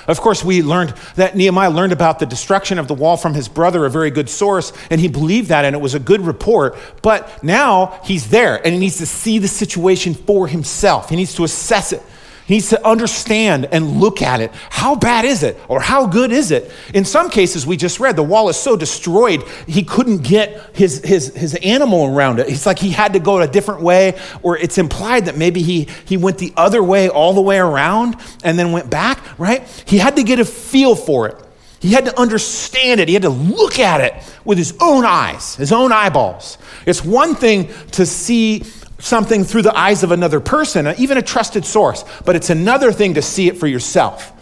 Of 0.07 0.21
course, 0.23 0.43
we 0.43 0.63
learned 0.63 0.95
that 1.17 1.37
Nehemiah 1.37 1.69
learned 1.69 1.93
about 1.93 2.19
the 2.19 2.25
destruction 2.25 2.79
of 2.79 2.89
the 2.89 2.95
wall 2.95 3.19
from 3.19 3.35
his 3.35 3.47
brother, 3.47 3.85
a 3.85 3.91
very 3.91 4.11
good 4.11 4.31
source, 4.31 4.73
and 4.91 4.99
he 4.99 5.07
believed 5.07 5.51
that, 5.51 5.67
and 5.67 5.77
it 5.77 5.83
was 5.83 5.95
a 5.95 6.01
good 6.01 6.23
report. 6.23 6.79
But 7.03 7.45
now 7.45 8.01
he's 8.05 8.31
there, 8.31 8.57
and 8.65 8.73
he 8.73 8.81
needs 8.81 8.97
to 8.97 9.07
see 9.07 9.39
the 9.39 9.49
situation 9.49 10.15
for 10.15 10.49
himself. 10.49 11.11
He 11.11 11.17
needs 11.17 11.35
to 11.35 11.45
assess 11.45 11.93
it. 11.93 12.03
He 12.49 12.55
needs 12.55 12.71
to 12.71 12.89
understand 12.89 13.67
and 13.73 14.01
look 14.01 14.23
at 14.23 14.41
it. 14.41 14.51
How 14.71 14.95
bad 14.95 15.27
is 15.27 15.43
it? 15.43 15.61
Or 15.69 15.83
how 15.83 16.07
good 16.07 16.33
is 16.33 16.51
it? 16.51 16.73
In 16.95 17.05
some 17.05 17.29
cases, 17.29 17.67
we 17.67 17.77
just 17.77 18.01
read 18.01 18.17
the 18.17 18.23
wall 18.23 18.49
is 18.49 18.57
so 18.57 18.75
destroyed, 18.75 19.43
he 19.67 19.83
couldn't 19.83 20.23
get 20.23 20.75
his, 20.75 21.05
his, 21.05 21.29
his 21.37 21.55
animal 21.57 22.07
around 22.07 22.39
it. 22.39 22.49
It's 22.49 22.65
like 22.65 22.79
he 22.79 22.89
had 22.89 23.13
to 23.13 23.19
go 23.19 23.39
a 23.39 23.47
different 23.47 23.83
way, 23.83 24.19
or 24.43 24.57
it's 24.57 24.79
implied 24.79 25.27
that 25.27 25.37
maybe 25.37 25.61
he, 25.61 25.89
he 26.07 26.17
went 26.17 26.39
the 26.39 26.55
other 26.57 26.83
way 26.83 27.11
all 27.11 27.35
the 27.35 27.43
way 27.43 27.59
around 27.59 28.17
and 28.43 28.59
then 28.59 28.73
went 28.73 28.89
back, 28.89 29.39
right? 29.39 29.69
He 29.87 29.99
had 29.99 30.17
to 30.17 30.23
get 30.23 30.41
a 30.41 30.45
feel 30.47 30.97
for 30.97 31.29
it. 31.29 31.37
He 31.81 31.93
had 31.93 32.07
to 32.07 32.19
understand 32.19 32.99
it. 32.99 33.09
He 33.09 33.15
had 33.15 33.25
to 33.25 33.29
look 33.29 33.79
at 33.79 34.01
it 34.01 34.15
with 34.47 34.57
his 34.57 34.75
own 34.81 35.05
eyes, 35.05 35.55
his 35.57 35.71
own 35.71 35.93
eyeballs. 35.93 36.57
It's 36.87 37.05
one 37.05 37.35
thing 37.35 37.69
to 37.91 38.07
see 38.07 38.65
something 38.99 39.45
through 39.45 39.63
the 39.63 39.77
eyes 39.77 40.03
of 40.03 40.13
another 40.13 40.41
person, 40.41 40.87
uh, 40.87 40.95
even 40.99 41.19
a 41.19 41.23
trusted 41.23 41.65
source, 41.65 42.05
but 42.25 42.37
it's 42.37 42.51
another 42.51 42.93
thing 42.93 43.15
to 43.15 43.23
see 43.23 43.49
it 43.49 43.57
for 43.57 43.67
yourself. 43.67 44.33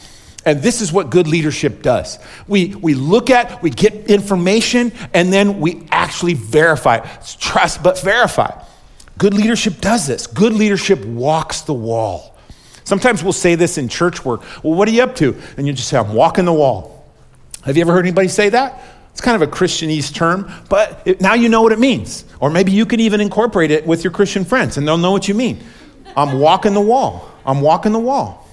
And 0.45 0.63
this 0.63 0.81
is 0.81 0.93
what 0.93 1.11
good 1.11 1.27
leadership 1.27 1.83
does. 1.83 2.19
We, 2.47 2.75
we 2.77 2.95
look 2.95 3.31
at, 3.31 3.63
we 3.63 3.71
get 3.71 4.09
information, 4.09 4.93
and 5.13 5.33
then 5.33 5.59
we 5.59 5.87
actually 5.91 6.35
verify. 6.35 6.99
It's 7.17 7.35
trust, 7.35 7.83
but 7.83 8.01
verify. 8.01 8.63
Good 9.19 9.35
leadership 9.35 9.81
does 9.81 10.07
this. 10.07 10.27
Good 10.29 10.53
leadership 10.53 11.05
walks 11.05 11.63
the 11.63 11.75
wall. 11.75 12.37
Sometimes 12.85 13.25
we'll 13.25 13.33
say 13.33 13.57
this 13.57 13.79
in 13.79 13.89
church 13.89 14.25
work. 14.25 14.43
Well, 14.63 14.75
what 14.75 14.87
are 14.87 14.93
you 14.93 15.03
up 15.03 15.17
to? 15.17 15.37
And 15.57 15.67
you 15.67 15.73
just 15.73 15.89
say, 15.89 15.99
I'm 15.99 16.15
walking 16.15 16.45
the 16.45 16.53
wall. 16.53 17.05
Have 17.65 17.77
you 17.77 17.81
ever 17.81 17.93
heard 17.93 18.07
anybody 18.07 18.29
say 18.29 18.51
that? 18.51 18.81
It's 19.17 19.23
kind 19.23 19.43
of 19.43 19.49
a 19.49 19.51
Christianese 19.51 20.13
term, 20.13 20.53
but 20.69 21.01
it, 21.07 21.23
now 21.23 21.33
you 21.33 21.49
know 21.49 21.63
what 21.63 21.73
it 21.73 21.79
means. 21.79 22.27
Or 22.39 22.51
maybe 22.51 22.71
you 22.71 22.85
can 22.85 23.01
even 23.01 23.23
incorporate 23.23 23.71
it 23.71 23.87
with 23.87 24.05
your 24.05 24.11
Christian 24.11 24.45
friends 24.45 24.77
and 24.77 24.87
they'll 24.87 24.99
know 24.99 25.11
what 25.11 25.27
you 25.27 25.33
mean. 25.33 25.65
I'm 26.15 26.39
walking 26.39 26.75
the 26.75 26.83
wall. 26.83 27.27
I'm 27.47 27.63
walking 27.63 27.93
the 27.93 27.99
wall. 27.99 28.47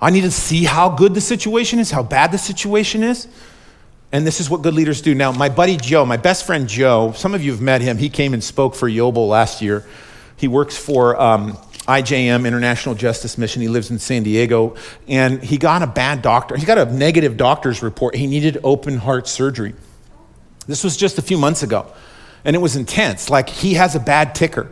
I 0.00 0.10
need 0.10 0.22
to 0.22 0.32
see 0.32 0.64
how 0.64 0.88
good 0.88 1.14
the 1.14 1.20
situation 1.20 1.78
is, 1.78 1.92
how 1.92 2.02
bad 2.02 2.32
the 2.32 2.38
situation 2.38 3.04
is. 3.04 3.28
And 4.10 4.26
this 4.26 4.40
is 4.40 4.50
what 4.50 4.62
good 4.62 4.74
leaders 4.74 5.00
do. 5.00 5.14
Now, 5.14 5.30
my 5.30 5.48
buddy 5.48 5.76
Joe, 5.76 6.04
my 6.04 6.16
best 6.16 6.44
friend 6.44 6.68
Joe, 6.68 7.12
some 7.12 7.34
of 7.34 7.44
you 7.44 7.52
have 7.52 7.60
met 7.60 7.80
him. 7.80 7.98
He 7.98 8.08
came 8.08 8.34
and 8.34 8.42
spoke 8.42 8.74
for 8.74 8.90
Yobel 8.90 9.28
last 9.28 9.62
year. 9.62 9.86
He 10.36 10.48
works 10.48 10.76
for 10.76 11.20
um, 11.22 11.56
IJM, 11.88 12.46
International 12.46 12.94
Justice 12.94 13.38
Mission. 13.38 13.62
He 13.62 13.68
lives 13.68 13.90
in 13.90 13.98
San 13.98 14.22
Diego. 14.22 14.76
And 15.08 15.42
he 15.42 15.56
got 15.56 15.82
a 15.82 15.86
bad 15.86 16.20
doctor. 16.20 16.56
He 16.56 16.66
got 16.66 16.76
a 16.78 16.84
negative 16.84 17.36
doctor's 17.36 17.82
report. 17.82 18.14
He 18.14 18.26
needed 18.26 18.58
open 18.62 18.98
heart 18.98 19.26
surgery. 19.26 19.74
This 20.66 20.84
was 20.84 20.96
just 20.96 21.16
a 21.18 21.22
few 21.22 21.38
months 21.38 21.62
ago. 21.62 21.90
And 22.44 22.54
it 22.54 22.58
was 22.58 22.76
intense. 22.76 23.30
Like, 23.30 23.48
he 23.48 23.74
has 23.74 23.94
a 23.94 24.00
bad 24.00 24.34
ticker. 24.34 24.68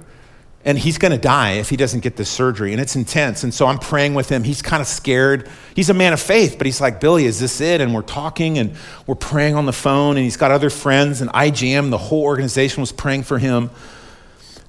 And 0.62 0.76
he's 0.76 0.98
going 0.98 1.12
to 1.12 1.18
die 1.18 1.52
if 1.52 1.70
he 1.70 1.76
doesn't 1.76 2.00
get 2.00 2.16
this 2.16 2.28
surgery. 2.28 2.72
And 2.72 2.80
it's 2.80 2.96
intense. 2.96 3.44
And 3.44 3.54
so 3.54 3.66
I'm 3.66 3.78
praying 3.78 4.14
with 4.14 4.28
him. 4.28 4.42
He's 4.42 4.60
kind 4.60 4.80
of 4.80 4.86
scared. 4.86 5.48
He's 5.74 5.88
a 5.90 5.94
man 5.94 6.12
of 6.12 6.20
faith, 6.20 6.56
but 6.58 6.66
he's 6.66 6.80
like, 6.80 7.00
Billy, 7.00 7.24
is 7.24 7.38
this 7.38 7.60
it? 7.60 7.80
And 7.80 7.94
we're 7.94 8.02
talking 8.02 8.58
and 8.58 8.74
we're 9.06 9.14
praying 9.14 9.54
on 9.54 9.64
the 9.64 9.72
phone. 9.72 10.16
And 10.16 10.24
he's 10.24 10.36
got 10.36 10.50
other 10.50 10.68
friends. 10.68 11.20
And 11.20 11.30
IJM, 11.30 11.90
the 11.90 11.98
whole 11.98 12.24
organization, 12.24 12.80
was 12.80 12.92
praying 12.92 13.22
for 13.22 13.38
him. 13.38 13.70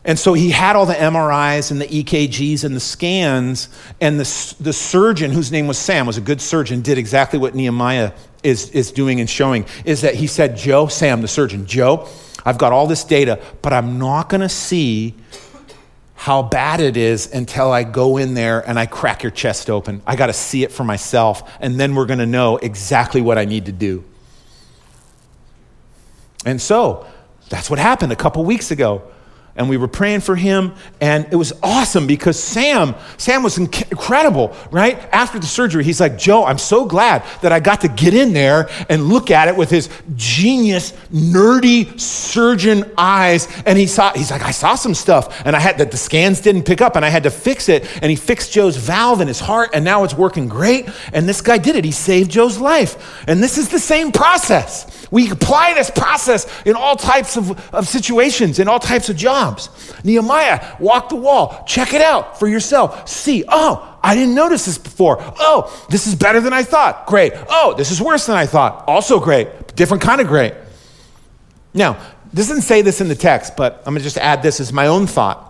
And 0.07 0.17
so 0.17 0.33
he 0.33 0.49
had 0.49 0.77
all 0.77 0.85
the 0.85 0.93
MRIs 0.93 1.69
and 1.69 1.81
the 1.81 1.85
EKGs 1.85 2.63
and 2.63 2.73
the 2.73 2.79
scans, 2.79 3.67
and 3.99 4.17
the, 4.17 4.55
the 4.61 4.71
surgeon, 4.71 5.31
whose 5.31 5.51
name 5.51 5.67
was 5.67 5.77
Sam, 5.77 6.07
was 6.07 6.17
a 6.17 6.21
good 6.21 6.39
surgeon, 6.39 6.81
did 6.81 6.97
exactly 6.97 7.37
what 7.37 7.53
Nehemiah 7.53 8.13
is, 8.41 8.69
is 8.71 8.93
doing 8.93 9.19
and 9.19 9.29
showing. 9.29 9.65
Is 9.83 10.01
that 10.01 10.15
he 10.15 10.25
said, 10.25 10.55
Joe, 10.55 10.87
Sam, 10.87 11.21
the 11.21 11.27
surgeon, 11.27 11.65
Joe, 11.65 12.07
I've 12.45 12.57
got 12.57 12.71
all 12.71 12.87
this 12.87 13.03
data, 13.03 13.41
but 13.61 13.73
I'm 13.73 13.99
not 13.99 14.29
going 14.29 14.39
to 14.39 14.49
see 14.49 15.13
how 16.15 16.41
bad 16.41 16.79
it 16.79 16.95
is 16.95 17.29
until 17.33 17.69
I 17.73 17.83
go 17.83 18.15
in 18.15 18.33
there 18.33 18.67
and 18.67 18.79
I 18.79 18.85
crack 18.85 19.23
your 19.23 19.31
chest 19.31 19.69
open. 19.69 20.01
I 20.07 20.15
got 20.15 20.27
to 20.27 20.33
see 20.33 20.63
it 20.63 20.71
for 20.71 20.85
myself, 20.85 21.51
and 21.59 21.77
then 21.77 21.95
we're 21.95 22.05
going 22.05 22.19
to 22.19 22.25
know 22.25 22.55
exactly 22.55 23.19
what 23.19 23.37
I 23.37 23.43
need 23.43 23.65
to 23.65 23.73
do. 23.73 24.05
And 26.45 26.61
so 26.61 27.05
that's 27.49 27.69
what 27.69 27.77
happened 27.77 28.13
a 28.13 28.15
couple 28.15 28.45
weeks 28.45 28.71
ago. 28.71 29.03
And 29.57 29.69
we 29.69 29.77
were 29.77 29.87
praying 29.87 30.21
for 30.21 30.35
him 30.35 30.73
and 31.01 31.27
it 31.31 31.35
was 31.35 31.53
awesome 31.61 32.07
because 32.07 32.41
sam 32.41 32.95
sam 33.17 33.43
was 33.43 33.57
inc- 33.57 33.91
incredible 33.91 34.55
right? 34.71 34.97
After 35.11 35.39
the 35.39 35.45
surgery 35.45 35.83
he's 35.83 35.99
like 35.99 36.17
joe 36.17 36.45
i'm 36.45 36.57
so 36.57 36.85
glad 36.85 37.23
that 37.41 37.51
i 37.51 37.59
got 37.59 37.81
to 37.81 37.87
get 37.87 38.13
in 38.13 38.33
there 38.33 38.69
and 38.89 39.09
look 39.09 39.31
at 39.31 39.47
it 39.47 39.55
with 39.55 39.69
his 39.69 39.89
genius 40.15 40.91
nerdy 41.11 41.99
surgeon 41.99 42.89
eyes. 42.97 43.47
And 43.65 43.77
he 43.77 43.87
saw 43.87 44.13
he's 44.13 44.31
like 44.31 44.43
i 44.43 44.51
saw 44.51 44.75
some 44.75 44.93
stuff 44.93 45.41
and 45.45 45.55
i 45.55 45.59
had 45.59 45.77
that 45.79 45.91
the 45.91 45.97
scans 45.97 46.41
didn't 46.41 46.63
pick 46.63 46.81
up 46.81 46.95
and 46.95 47.03
i 47.03 47.09
had 47.09 47.23
to 47.23 47.31
fix 47.31 47.69
it. 47.69 47.85
And 48.01 48.09
he 48.09 48.15
fixed 48.15 48.53
joe's 48.53 48.77
valve 48.77 49.21
in 49.21 49.27
his 49.27 49.39
heart 49.39 49.71
and 49.73 49.83
now 49.83 50.03
it's 50.03 50.13
working 50.13 50.47
great 50.47 50.89
and 51.13 51.27
this 51.27 51.41
guy 51.41 51.57
did 51.57 51.75
it. 51.75 51.85
He 51.85 51.91
saved 51.91 52.31
joe's 52.31 52.57
life. 52.59 53.23
And 53.27 53.41
this 53.41 53.57
is 53.57 53.69
the 53.69 53.79
same 53.79 54.11
process. 54.11 55.07
We 55.11 55.31
apply 55.31 55.73
this 55.73 55.89
process 55.89 56.47
in 56.65 56.75
all 56.75 56.95
types 56.95 57.37
of, 57.37 57.73
of 57.73 57.87
situations, 57.87 58.59
in 58.59 58.67
all 58.67 58.79
types 58.79 59.09
of 59.09 59.15
jobs. 59.15 59.46
Nehemiah, 60.03 60.75
walk 60.79 61.09
the 61.09 61.15
wall, 61.15 61.63
check 61.67 61.93
it 61.93 62.01
out 62.01 62.39
for 62.39 62.47
yourself. 62.47 63.07
See, 63.07 63.43
oh, 63.47 63.99
I 64.03 64.15
didn't 64.15 64.35
notice 64.35 64.65
this 64.65 64.77
before. 64.77 65.17
Oh, 65.19 65.85
this 65.89 66.07
is 66.07 66.15
better 66.15 66.39
than 66.39 66.53
I 66.53 66.63
thought. 66.63 67.07
Great. 67.07 67.33
Oh, 67.49 67.73
this 67.77 67.91
is 67.91 68.01
worse 68.01 68.25
than 68.25 68.35
I 68.35 68.45
thought. 68.45 68.85
Also 68.87 69.19
great. 69.19 69.75
Different 69.75 70.03
kind 70.03 70.21
of 70.21 70.27
great. 70.27 70.53
Now, 71.73 71.97
this 72.33 72.47
doesn't 72.47 72.63
say 72.63 72.81
this 72.81 73.01
in 73.01 73.07
the 73.07 73.15
text, 73.15 73.55
but 73.55 73.83
I'm 73.85 73.93
going 73.93 73.99
to 73.99 74.03
just 74.03 74.17
add 74.17 74.41
this 74.41 74.59
as 74.59 74.73
my 74.73 74.87
own 74.87 75.07
thought. 75.07 75.46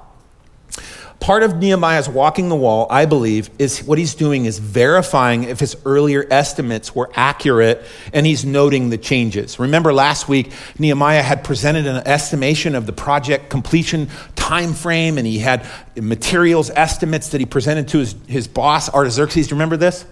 Part 1.19 1.41
of 1.41 1.57
Nehemiah's 1.57 2.07
walking 2.07 2.47
the 2.47 2.55
wall, 2.55 2.85
I 2.91 3.05
believe, 3.05 3.49
is 3.57 3.83
what 3.83 3.97
he's 3.97 4.13
doing 4.13 4.45
is 4.45 4.59
verifying 4.59 5.45
if 5.45 5.59
his 5.59 5.75
earlier 5.83 6.25
estimates 6.29 6.93
were 6.93 7.09
accurate 7.15 7.83
and 8.13 8.25
he's 8.25 8.45
noting 8.45 8.91
the 8.91 8.99
changes. 8.99 9.59
Remember 9.59 9.91
last 9.91 10.29
week, 10.29 10.51
Nehemiah 10.77 11.23
had 11.23 11.43
presented 11.43 11.87
an 11.87 12.07
estimation 12.07 12.75
of 12.75 12.85
the 12.85 12.93
project 12.93 13.49
completion 13.49 14.09
time 14.35 14.73
frame 14.73 15.17
and 15.17 15.25
he 15.25 15.39
had 15.39 15.67
materials 15.95 16.69
estimates 16.69 17.29
that 17.29 17.41
he 17.41 17.45
presented 17.45 17.87
to 17.89 17.97
his, 17.97 18.15
his 18.27 18.47
boss, 18.47 18.87
Artaxerxes. 18.87 19.47
Do 19.47 19.55
you 19.55 19.55
remember 19.55 19.77
this? 19.77 20.05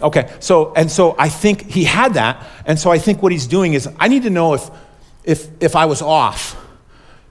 Okay, 0.00 0.32
so, 0.38 0.72
and 0.74 0.90
so 0.90 1.16
I 1.18 1.28
think 1.28 1.62
he 1.62 1.84
had 1.84 2.14
that. 2.14 2.44
And 2.66 2.78
so 2.78 2.90
I 2.90 2.98
think 2.98 3.20
what 3.20 3.32
he's 3.32 3.48
doing 3.48 3.74
is 3.74 3.88
I 3.98 4.06
need 4.06 4.22
to 4.22 4.30
know 4.30 4.54
if, 4.54 4.70
if, 5.24 5.48
if 5.60 5.74
I 5.74 5.86
was 5.86 6.02
off 6.02 6.60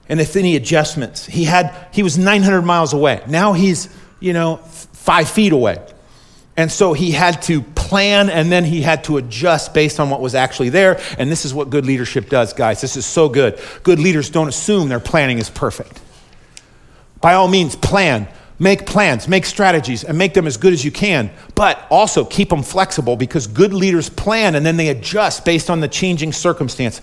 and 0.08 0.20
if 0.20 0.36
any 0.36 0.56
adjustments. 0.56 1.26
He 1.26 1.44
had 1.44 1.74
he 1.92 2.02
was 2.02 2.18
900 2.18 2.62
miles 2.62 2.92
away. 2.92 3.22
Now 3.26 3.52
he's, 3.52 3.88
you 4.20 4.32
know, 4.32 4.56
5 4.56 5.28
feet 5.28 5.52
away. 5.52 5.78
And 6.56 6.70
so 6.70 6.92
he 6.92 7.10
had 7.10 7.42
to 7.42 7.62
plan 7.62 8.30
and 8.30 8.50
then 8.50 8.64
he 8.64 8.80
had 8.80 9.04
to 9.04 9.16
adjust 9.16 9.74
based 9.74 9.98
on 9.98 10.08
what 10.08 10.20
was 10.20 10.34
actually 10.34 10.68
there. 10.68 11.00
And 11.18 11.30
this 11.30 11.44
is 11.44 11.52
what 11.52 11.68
good 11.68 11.84
leadership 11.84 12.28
does, 12.28 12.52
guys. 12.52 12.80
This 12.80 12.96
is 12.96 13.04
so 13.04 13.28
good. 13.28 13.60
Good 13.82 13.98
leaders 13.98 14.30
don't 14.30 14.48
assume 14.48 14.88
their 14.88 15.00
planning 15.00 15.38
is 15.38 15.50
perfect. 15.50 16.00
By 17.20 17.34
all 17.34 17.48
means, 17.48 17.74
plan. 17.74 18.28
Make 18.60 18.86
plans, 18.86 19.26
make 19.26 19.46
strategies, 19.46 20.04
and 20.04 20.16
make 20.16 20.32
them 20.32 20.46
as 20.46 20.56
good 20.56 20.72
as 20.72 20.84
you 20.84 20.92
can. 20.92 21.32
But 21.56 21.84
also 21.90 22.24
keep 22.24 22.50
them 22.50 22.62
flexible 22.62 23.16
because 23.16 23.48
good 23.48 23.74
leaders 23.74 24.08
plan 24.08 24.54
and 24.54 24.64
then 24.64 24.76
they 24.76 24.88
adjust 24.90 25.44
based 25.44 25.70
on 25.70 25.80
the 25.80 25.88
changing 25.88 26.32
circumstance 26.32 27.00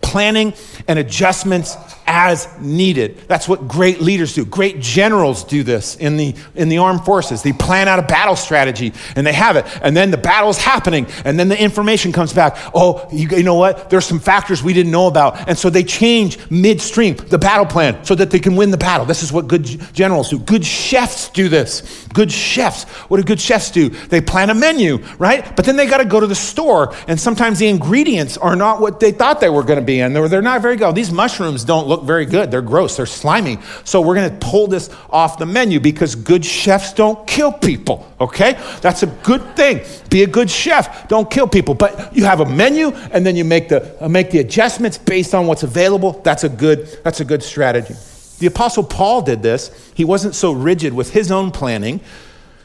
planning 0.00 0.54
and 0.88 0.98
adjustments 0.98 1.76
as 2.06 2.48
needed. 2.60 3.18
That's 3.26 3.48
what 3.48 3.66
great 3.66 4.00
leaders 4.00 4.34
do. 4.34 4.44
Great 4.44 4.80
generals 4.80 5.42
do 5.42 5.62
this 5.62 5.96
in 5.96 6.16
the, 6.16 6.34
in 6.54 6.68
the 6.68 6.78
armed 6.78 7.04
forces. 7.04 7.42
They 7.42 7.52
plan 7.52 7.88
out 7.88 7.98
a 7.98 8.02
battle 8.02 8.36
strategy 8.36 8.92
and 9.16 9.26
they 9.26 9.32
have 9.32 9.56
it. 9.56 9.66
And 9.82 9.96
then 9.96 10.10
the 10.10 10.16
battle's 10.16 10.58
happening 10.58 11.06
and 11.24 11.38
then 11.38 11.48
the 11.48 11.60
information 11.60 12.12
comes 12.12 12.32
back. 12.32 12.56
Oh, 12.74 13.08
you, 13.12 13.28
you 13.30 13.42
know 13.42 13.56
what? 13.56 13.90
There's 13.90 14.06
some 14.06 14.20
factors 14.20 14.62
we 14.62 14.72
didn't 14.72 14.92
know 14.92 15.08
about. 15.08 15.48
And 15.48 15.58
so 15.58 15.68
they 15.68 15.82
change 15.82 16.38
midstream 16.50 17.16
the 17.16 17.38
battle 17.38 17.66
plan 17.66 18.04
so 18.04 18.14
that 18.14 18.30
they 18.30 18.38
can 18.38 18.54
win 18.54 18.70
the 18.70 18.78
battle. 18.78 19.06
This 19.06 19.22
is 19.22 19.32
what 19.32 19.48
good 19.48 19.64
generals 19.92 20.30
do. 20.30 20.38
Good 20.38 20.64
chefs 20.64 21.28
do 21.30 21.48
this. 21.48 22.06
Good 22.14 22.30
chefs. 22.30 22.84
What 23.08 23.16
do 23.16 23.24
good 23.24 23.40
chefs 23.40 23.70
do? 23.70 23.88
They 23.88 24.20
plan 24.20 24.50
a 24.50 24.54
menu, 24.54 24.98
right? 25.18 25.56
But 25.56 25.64
then 25.64 25.76
they 25.76 25.86
got 25.86 25.98
to 25.98 26.04
go 26.04 26.20
to 26.20 26.26
the 26.26 26.34
store 26.36 26.94
and 27.08 27.18
sometimes 27.18 27.58
the 27.58 27.66
ingredients 27.66 28.38
are 28.38 28.54
not 28.54 28.80
what 28.80 29.00
they 29.00 29.10
thought 29.10 29.40
they 29.40 29.50
were 29.50 29.64
going 29.64 29.80
to 29.80 29.84
be 29.86 30.00
and 30.00 30.14
they're, 30.14 30.28
they're 30.28 30.42
not 30.42 30.60
very 30.60 30.76
good. 30.76 30.94
These 30.94 31.12
mushrooms 31.12 31.64
don't 31.64 31.86
look 31.86 32.04
very 32.04 32.26
good. 32.26 32.50
They're 32.50 32.62
gross. 32.62 32.96
They're 32.96 33.06
slimy. 33.06 33.58
So 33.84 34.00
we're 34.00 34.14
going 34.14 34.30
to 34.30 34.46
pull 34.46 34.66
this 34.66 34.90
off 35.10 35.38
the 35.38 35.46
menu 35.46 35.80
because 35.80 36.14
good 36.14 36.44
chefs 36.44 36.92
don't 36.92 37.26
kill 37.26 37.52
people. 37.52 38.12
Okay? 38.20 38.54
That's 38.80 39.02
a 39.02 39.06
good 39.06 39.56
thing. 39.56 39.80
Be 40.10 40.22
a 40.22 40.26
good 40.26 40.50
chef. 40.50 41.08
Don't 41.08 41.30
kill 41.30 41.48
people. 41.48 41.74
But 41.74 42.14
you 42.14 42.24
have 42.24 42.40
a 42.40 42.46
menu 42.46 42.88
and 43.12 43.24
then 43.24 43.36
you 43.36 43.44
make 43.44 43.68
the, 43.68 44.04
uh, 44.04 44.08
make 44.08 44.30
the 44.30 44.40
adjustments 44.40 44.98
based 44.98 45.34
on 45.34 45.46
what's 45.46 45.62
available. 45.62 46.12
That's 46.24 46.44
a 46.44 46.48
good, 46.48 46.86
that's 47.04 47.20
a 47.20 47.24
good 47.24 47.42
strategy. 47.42 47.94
The 48.38 48.46
Apostle 48.46 48.84
Paul 48.84 49.22
did 49.22 49.42
this. 49.42 49.70
He 49.94 50.04
wasn't 50.04 50.34
so 50.34 50.52
rigid 50.52 50.92
with 50.92 51.12
his 51.12 51.30
own 51.30 51.50
planning. 51.50 52.00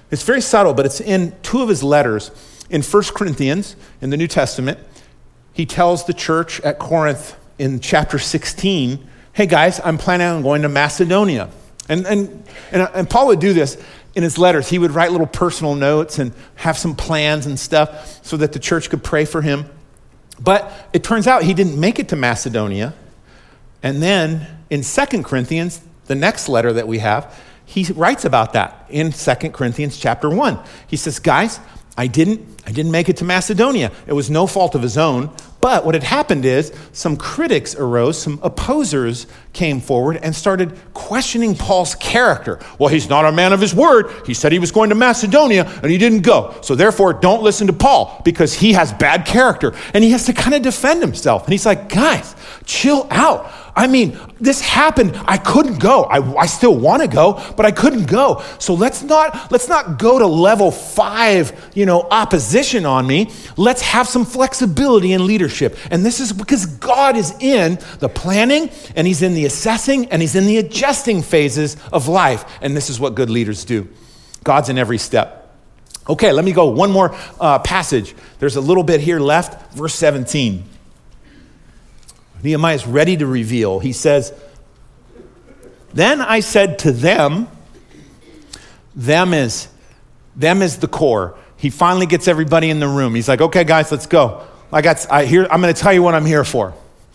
It's 0.10 0.24
very 0.24 0.42
subtle, 0.42 0.74
but 0.74 0.86
it's 0.86 1.00
in 1.00 1.34
two 1.42 1.62
of 1.62 1.70
his 1.70 1.84
letters. 1.84 2.32
In 2.70 2.82
1 2.82 3.04
Corinthians, 3.16 3.76
in 4.02 4.10
the 4.12 4.18
New 4.18 4.28
Testament, 4.28 4.80
he 5.62 5.66
tells 5.68 6.06
the 6.06 6.14
church 6.14 6.60
at 6.62 6.80
Corinth 6.80 7.38
in 7.60 7.80
chapter 7.82 8.18
16 8.18 9.08
hey 9.34 9.46
guys, 9.46 9.80
I'm 9.84 10.00
planning 10.00 10.26
on 10.26 10.42
going 10.42 10.64
to 10.64 10.70
Macedonia. 10.70 11.52
And, 11.88 12.08
and, 12.08 12.44
and, 12.72 12.90
and, 12.96 13.08
Paul 13.08 13.28
would 13.28 13.40
do 13.40 13.54
this 13.54 13.78
in 14.16 14.24
his 14.24 14.40
letters. 14.40 14.68
He 14.68 14.80
would 14.80 14.90
write 14.90 15.12
little 15.12 15.28
personal 15.28 15.76
notes 15.76 16.18
and 16.18 16.34
have 16.56 16.80
some 16.80 16.96
plans 16.96 17.46
and 17.46 17.60
stuff 17.60 18.26
so 18.26 18.38
that 18.38 18.54
the 18.54 18.60
church 18.60 18.90
could 18.90 19.04
pray 19.04 19.24
for 19.24 19.44
him. 19.44 19.66
But 20.40 20.90
it 20.94 21.04
turns 21.04 21.28
out 21.28 21.44
he 21.44 21.54
didn't 21.54 21.80
make 21.80 22.00
it 22.00 22.10
to 22.10 22.16
Macedonia. 22.16 22.96
And 23.84 24.02
then 24.02 24.48
in 24.72 24.82
Second 24.82 25.26
Corinthians, 25.26 25.80
the 26.08 26.16
next 26.16 26.50
letter 26.50 26.74
that 26.74 26.88
we 26.88 26.98
have, 26.98 27.40
he 27.66 27.84
writes 27.94 28.26
about 28.26 28.54
that 28.54 28.88
in 28.90 29.12
Second 29.12 29.54
Corinthians 29.54 29.96
chapter 29.96 30.28
1. 30.28 30.60
He 30.88 30.98
says, 30.98 31.20
Guys, 31.20 31.60
I 32.02 32.08
didn't, 32.08 32.42
I 32.66 32.72
didn't 32.72 32.92
make 32.92 33.10
it 33.10 33.18
to 33.18 33.24
Macedonia. 33.24 33.92
It 34.08 34.14
was 34.14 34.32
no 34.32 34.48
fault 34.48 34.74
of 34.74 34.82
his 34.82 34.98
own. 34.98 35.30
But 35.62 35.86
what 35.86 35.94
had 35.94 36.02
happened 36.02 36.46
is 36.46 36.74
some 36.94 37.16
critics 37.16 37.76
arose, 37.76 38.20
some 38.20 38.40
opposers 38.42 39.28
came 39.54 39.80
forward 39.80 40.18
and 40.18 40.36
started 40.36 40.76
questioning 40.96 41.54
Paul's 41.54 41.94
character. 41.94 42.58
Well, 42.80 42.90
he's 42.90 43.08
not 43.08 43.26
a 43.26 43.32
man 43.32 43.54
of 43.54 43.62
his 43.62 43.76
word. 43.76 44.12
He 44.26 44.34
said 44.34 44.52
he 44.52 44.58
was 44.58 44.72
going 44.72 44.90
to 44.90 44.96
Macedonia 44.96 45.66
and 45.84 45.92
he 45.92 46.00
didn't 46.00 46.22
go. 46.22 46.58
So 46.64 46.74
therefore, 46.74 47.14
don't 47.14 47.44
listen 47.44 47.68
to 47.68 47.74
Paul 47.74 48.20
because 48.26 48.52
he 48.52 48.74
has 48.74 48.92
bad 48.92 49.28
character 49.28 49.76
and 49.94 50.04
he 50.04 50.10
has 50.10 50.26
to 50.26 50.34
kind 50.34 50.56
of 50.56 50.64
defend 50.64 51.04
himself. 51.04 51.44
And 51.44 51.52
he's 51.52 51.68
like, 51.68 51.88
guys, 51.88 52.36
chill 52.66 53.06
out. 53.12 53.46
I 53.76 53.88
mean, 53.88 54.20
this 54.40 54.62
happened. 54.62 55.20
I 55.26 55.38
couldn't 55.38 55.80
go. 55.80 56.04
I, 56.04 56.20
I 56.38 56.46
still 56.46 56.76
want 56.76 57.02
to 57.02 57.08
go, 57.08 57.42
but 57.56 57.66
I 57.66 57.72
couldn't 57.72 58.06
go. 58.06 58.44
So 58.60 58.74
let's 58.74 59.02
not 59.02 59.52
let's 59.52 59.68
not 59.68 59.98
go 59.98 60.20
to 60.20 60.28
level 60.28 60.72
five, 60.72 61.72
you 61.74 61.86
know, 61.86 62.02
opposition 62.02 62.86
on 62.86 63.08
me. 63.08 63.32
Let's 63.58 63.82
have 63.82 64.08
some 64.08 64.26
flexibility 64.26 65.14
in 65.14 65.26
leadership. 65.26 65.78
And 65.90 66.06
this 66.06 66.20
is 66.20 66.34
because 66.34 66.66
God 66.66 67.16
is 67.16 67.34
in 67.40 67.80
the 68.00 68.10
planning 68.10 68.70
and 68.96 69.08
He's 69.08 69.22
in 69.22 69.34
the 69.34 69.46
assessing 69.46 70.08
and 70.12 70.22
He's 70.22 70.36
in 70.36 70.46
the 70.46 70.58
adjusting 70.58 71.22
phases 71.22 71.78
of 71.94 72.08
life. 72.08 72.46
And 72.62 72.76
this 72.76 72.90
is 72.90 73.00
what 73.00 73.16
good 73.16 73.30
leaders 73.30 73.64
do. 73.64 73.88
God's 74.44 74.70
in 74.70 74.78
every 74.78 74.98
step. 74.98 75.38
Okay, 76.10 76.32
let 76.32 76.44
me 76.44 76.52
go 76.52 76.66
one 76.66 76.92
more 76.92 77.16
uh, 77.40 77.60
passage. 77.60 78.16
There's 78.40 78.56
a 78.56 78.62
little 78.62 78.84
bit 78.84 79.02
here 79.02 79.20
left, 79.20 79.74
verse 79.74 79.94
17. 79.96 80.66
Nehemiah 82.44 82.76
is 82.76 82.88
ready 82.88 83.18
to 83.18 83.26
reveal. 83.26 83.80
He 83.80 83.94
says, 83.94 84.34
Then 85.94 86.22
I 86.22 86.40
said 86.40 86.80
to 86.80 86.92
them, 86.92 87.48
them 88.96 89.34
is, 89.34 89.68
them 90.36 90.62
is 90.62 90.78
the 90.78 90.88
core. 90.88 91.38
He 91.58 91.70
finally 91.70 92.06
gets 92.06 92.28
everybody 92.28 92.70
in 92.70 92.80
the 92.80 92.88
room. 92.88 93.16
He's 93.16 93.28
like, 93.28 93.42
okay, 93.42 93.64
guys, 93.64 93.92
let's 93.92 94.08
go. 94.08 94.46
I 94.72 94.82
got, 94.82 95.06
I 95.12 95.26
here, 95.26 95.48
I'm 95.52 95.62
going 95.62 95.74
to 95.74 95.80
tell 95.80 95.94
you 95.94 96.02
what 96.02 96.16
I'm 96.16 96.26
here 96.26 96.44
for. 96.44 96.74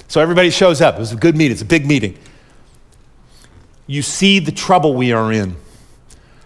So 0.08 0.20
everybody 0.20 0.50
shows 0.50 0.80
up. 0.80 0.94
It 0.96 1.00
was 1.00 1.12
a 1.12 1.16
good 1.16 1.36
meeting. 1.36 1.52
It's 1.52 1.62
a 1.62 1.66
big 1.66 1.86
meeting. 1.86 2.16
You 3.86 4.02
see 4.02 4.38
the 4.38 4.52
trouble 4.52 4.94
we 4.94 5.12
are 5.12 5.32
in. 5.32 5.56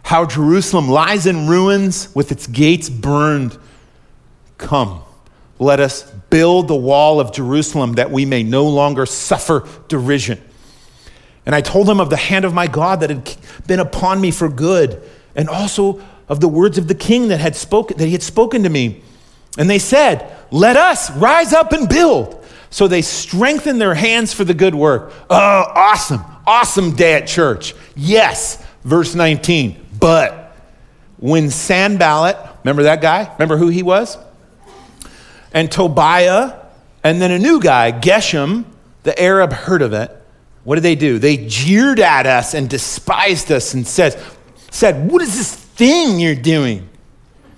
How 0.03 0.25
Jerusalem 0.25 0.89
lies 0.89 1.27
in 1.27 1.47
ruins 1.47 2.15
with 2.15 2.33
its 2.33 2.47
gates 2.47 2.89
burned. 2.89 3.59
Come, 4.59 5.03
let 5.61 5.79
us 5.79 6.03
build 6.31 6.67
the 6.67 6.75
wall 6.75 7.21
of 7.21 7.33
Jerusalem 7.33 7.93
that 7.93 8.11
we 8.11 8.25
may 8.25 8.43
no 8.43 8.67
longer 8.67 9.07
suffer 9.07 9.69
derision. 9.89 10.41
And 11.47 11.55
I 11.55 11.61
told 11.61 11.89
him 11.89 12.01
of 12.01 12.11
the 12.11 12.17
hand 12.17 12.45
of 12.45 12.55
my 12.55 12.67
God 12.67 13.01
that 13.01 13.11
had 13.11 13.37
been 13.67 13.79
upon 13.79 14.21
me 14.21 14.31
for 14.31 14.49
good, 14.49 15.03
and 15.37 15.49
also 15.49 16.01
of 16.29 16.41
the 16.41 16.49
words 16.49 16.79
of 16.79 16.89
the 16.89 16.95
king 16.95 17.29
that 17.29 17.41
had 17.41 17.55
spoken 17.55 17.99
that 17.99 18.07
he 18.07 18.13
had 18.13 18.23
spoken 18.23 18.63
to 18.63 18.69
me. 18.69 19.03
And 19.59 19.69
they 19.69 19.79
said, 19.79 20.33
"Let 20.51 20.77
us 20.77 21.11
rise 21.11 21.53
up 21.53 21.73
and 21.73 21.89
build." 21.89 22.37
So 22.71 22.89
they 22.89 23.03
strengthened 23.03 23.81
their 23.81 23.95
hands 23.95 24.33
for 24.33 24.45
the 24.45 24.55
good 24.55 24.75
work. 24.75 25.13
Oh, 25.29 25.37
awesome. 25.75 26.25
Awesome 26.47 26.93
day 26.93 27.15
at 27.15 27.27
church. 27.27 27.75
Yes, 27.97 28.59
verse 28.85 29.15
19. 29.15 29.77
But 29.99 30.57
when 31.19 31.51
Sanballat, 31.51 32.39
remember 32.65 32.85
that 32.85 33.03
guy? 33.03 33.29
Remember 33.39 33.57
who 33.57 33.69
he 33.69 33.83
was? 33.83 34.17
And 35.53 35.71
Tobiah, 35.71 36.59
and 37.03 37.21
then 37.21 37.31
a 37.31 37.39
new 37.39 37.61
guy, 37.61 37.93
Geshem, 37.93 38.65
the 39.03 39.21
Arab, 39.21 39.53
heard 39.53 39.83
of 39.83 39.93
it. 39.93 40.17
What 40.65 40.77
did 40.77 40.83
they 40.85 40.95
do? 40.95 41.19
They 41.19 41.47
jeered 41.47 42.01
at 42.01 42.27
us 42.27 42.55
and 42.55 42.69
despised 42.69 43.51
us 43.51 43.75
and 43.75 43.87
said, 43.87 44.21
said, 44.71 45.11
What 45.11 45.23
is 45.23 45.37
this 45.37 45.55
thing 45.55 46.21
you're 46.21 46.35
doing? 46.35 46.89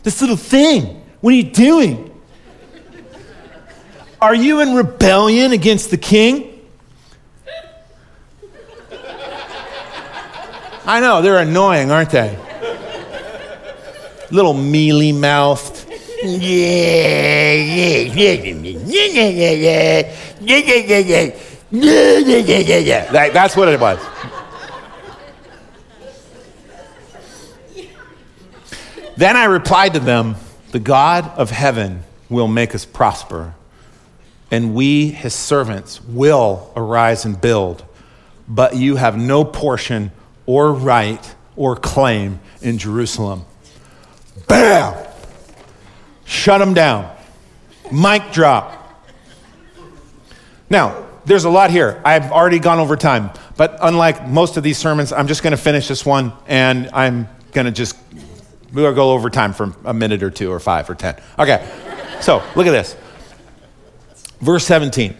This 0.03 0.21
little 0.21 0.37
thing. 0.37 1.05
What 1.21 1.33
are 1.33 1.37
you 1.37 1.51
doing? 1.51 2.09
Are 4.21 4.35
you 4.35 4.61
in 4.61 4.75
rebellion 4.75 5.53
against 5.53 5.91
the 5.91 5.97
king? 5.97 6.49
I 10.85 11.01
know, 11.01 11.23
they're 11.23 11.39
annoying, 11.39 11.91
aren't 11.91 12.11
they? 12.11 12.37
Little 14.31 14.55
mealy 14.55 15.13
mouthed 15.13 15.72
like 23.13 23.33
that's 23.33 23.57
what 23.57 23.69
it 23.69 23.81
was. 23.81 23.99
Then 29.17 29.37
I 29.37 29.45
replied 29.45 29.95
to 29.95 30.01
them, 30.01 30.37
The 30.73 30.81
God 30.81 31.31
of 31.37 31.51
heaven 31.51 32.03
will 32.29 32.49
make 32.49 32.75
us 32.75 32.85
prosper, 32.85 33.55
and 34.51 34.75
we, 34.75 35.09
his 35.09 35.35
servants, 35.35 36.03
will 36.03 36.73
arise 36.75 37.25
and 37.25 37.41
build. 37.41 37.85
But 38.49 38.77
you 38.77 38.97
have 38.97 39.17
no 39.17 39.45
portion 39.45 40.13
or 40.47 40.73
right 40.73 41.35
or 41.57 41.77
claim 41.77 42.41
in 42.61 42.79
Jerusalem. 42.79 43.45
Bam! 44.49 45.12
Shut 46.33 46.61
them 46.61 46.73
down. 46.73 47.15
Mic 47.93 48.33
drop. 48.33 49.05
Now, 50.71 51.07
there's 51.27 51.45
a 51.45 51.51
lot 51.51 51.71
here. 51.71 52.01
I've 52.07 52.33
already 52.33 52.59
gone 52.59 52.79
over 52.79 52.97
time, 52.97 53.31
but 53.59 53.77
unlike 53.83 54.27
most 54.27 54.57
of 54.57 54.63
these 54.63 54.79
sermons, 54.79 55.13
I'm 55.13 55.29
just 55.29 55.43
going 55.43 55.51
to 55.51 55.59
finish 55.59 55.89
this 55.89 56.07
one 56.07 56.33
and 56.47 56.89
I'm 56.95 57.29
going 57.53 57.67
to 57.67 57.71
just 57.71 57.99
we'll 58.73 58.95
go 58.95 59.13
over 59.13 59.29
time 59.29 59.53
for 59.53 59.75
a 59.85 59.93
minute 59.93 60.23
or 60.23 60.31
two 60.31 60.51
or 60.51 60.59
five 60.59 60.89
or 60.89 60.95
ten. 60.95 61.21
Okay, 61.39 61.69
so 62.23 62.43
look 62.57 62.67
at 62.67 62.73
this. 62.73 62.97
Verse 64.41 64.65
17. 64.65 65.15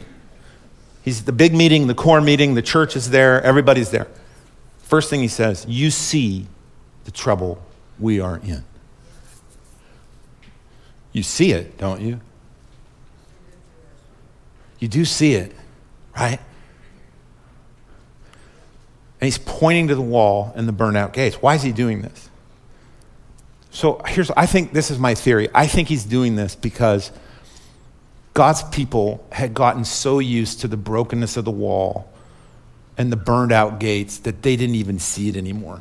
He's 1.03 1.21
at 1.21 1.27
the 1.27 1.33
big 1.33 1.53
meeting, 1.53 1.89
the 1.89 1.95
core 1.95 2.23
meeting, 2.23 2.55
the 2.55 2.63
church 2.63 2.97
is 2.97 3.11
there, 3.11 3.43
everybody's 3.43 3.91
there. 3.91 4.09
First 4.79 5.11
thing 5.11 5.21
he 5.21 5.29
says, 5.29 5.67
You 5.69 5.91
see 5.91 6.47
the 7.05 7.11
trouble 7.11 7.63
we 7.99 8.19
are 8.19 8.39
in. 8.39 8.65
You 11.13 11.23
see 11.23 11.53
it, 11.53 11.79
don't 11.79 12.01
you? 12.01 12.21
You 14.79 14.89
do 14.89 15.05
see 15.05 15.35
it 15.35 15.55
right? 16.17 16.39
And 19.21 19.27
he's 19.27 19.39
pointing 19.39 19.89
to 19.89 19.95
the 19.95 20.03
wall 20.03 20.53
and 20.57 20.67
the 20.67 20.73
burned 20.73 20.97
out 20.97 21.13
gates. 21.13 21.37
Why 21.37 21.55
is 21.55 21.63
he 21.63 21.73
doing 21.73 22.03
this? 22.03 22.29
So 23.71 24.03
here's, 24.07 24.31
I 24.33 24.47
think 24.47 24.73
this 24.73 24.91
is 24.91 24.99
my 24.99 25.15
theory. 25.15 25.49
I 25.55 25.67
think 25.67 25.89
he's 25.89 26.05
doing 26.05 26.37
this 26.37 26.55
because 26.55 27.11
God's 28.35 28.63
people 28.65 29.27
had 29.33 29.55
gotten 29.55 29.85
so 29.85 30.19
used 30.19 30.61
to 30.61 30.69
the 30.69 30.77
brokenness 30.77 31.37
of 31.37 31.45
the 31.45 31.51
wall 31.51 32.13
and 32.99 33.11
the 33.11 33.17
burned 33.17 33.53
out 33.53 33.81
gates 33.81 34.19
that 34.19 34.43
they 34.43 34.57
didn't 34.57 34.75
even 34.75 34.99
see 34.99 35.29
it 35.29 35.37
anymore. 35.37 35.81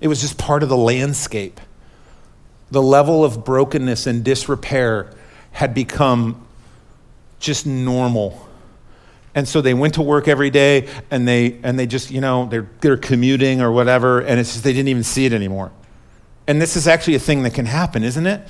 It 0.00 0.08
was 0.08 0.20
just 0.20 0.36
part 0.36 0.62
of 0.62 0.68
the 0.68 0.76
landscape. 0.76 1.60
The 2.74 2.82
level 2.82 3.24
of 3.24 3.44
brokenness 3.44 4.06
and 4.06 4.22
disrepair 4.22 5.10
had 5.52 5.74
become 5.74 6.46
just 7.38 7.66
normal 7.66 8.44
and 9.34 9.48
so 9.48 9.60
they 9.60 9.74
went 9.74 9.94
to 9.94 10.02
work 10.02 10.28
every 10.28 10.50
day 10.50 10.88
and 11.10 11.26
they, 11.26 11.58
and 11.62 11.78
they 11.78 11.86
just, 11.86 12.10
you 12.10 12.20
know, 12.20 12.46
they're, 12.46 12.68
they're 12.80 12.96
commuting 12.96 13.60
or 13.60 13.72
whatever, 13.72 14.20
and 14.20 14.38
it's 14.38 14.52
just 14.52 14.64
they 14.64 14.72
didn't 14.72 14.88
even 14.88 15.02
see 15.02 15.26
it 15.26 15.32
anymore. 15.32 15.72
And 16.46 16.62
this 16.62 16.76
is 16.76 16.86
actually 16.86 17.16
a 17.16 17.20
thing 17.20 17.42
that 17.42 17.54
can 17.54 17.66
happen, 17.66 18.04
isn't 18.04 18.26
it? 18.26 18.46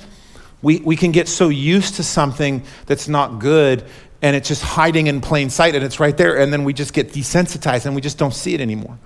We, 0.61 0.79
we 0.79 0.95
can 0.95 1.11
get 1.11 1.27
so 1.27 1.49
used 1.49 1.95
to 1.95 2.03
something 2.03 2.63
that's 2.85 3.07
not 3.07 3.39
good 3.39 3.83
and 4.21 4.35
it's 4.35 4.47
just 4.47 4.61
hiding 4.61 5.07
in 5.07 5.21
plain 5.21 5.49
sight 5.49 5.75
and 5.75 5.83
it's 5.83 5.99
right 5.99 6.15
there, 6.15 6.39
and 6.39 6.51
then 6.51 6.63
we 6.63 6.73
just 6.73 6.93
get 6.93 7.09
desensitized 7.09 7.85
and 7.85 7.95
we 7.95 8.01
just 8.01 8.17
don't 8.17 8.33
see 8.33 8.53
it 8.53 8.61
anymore. 8.61 8.97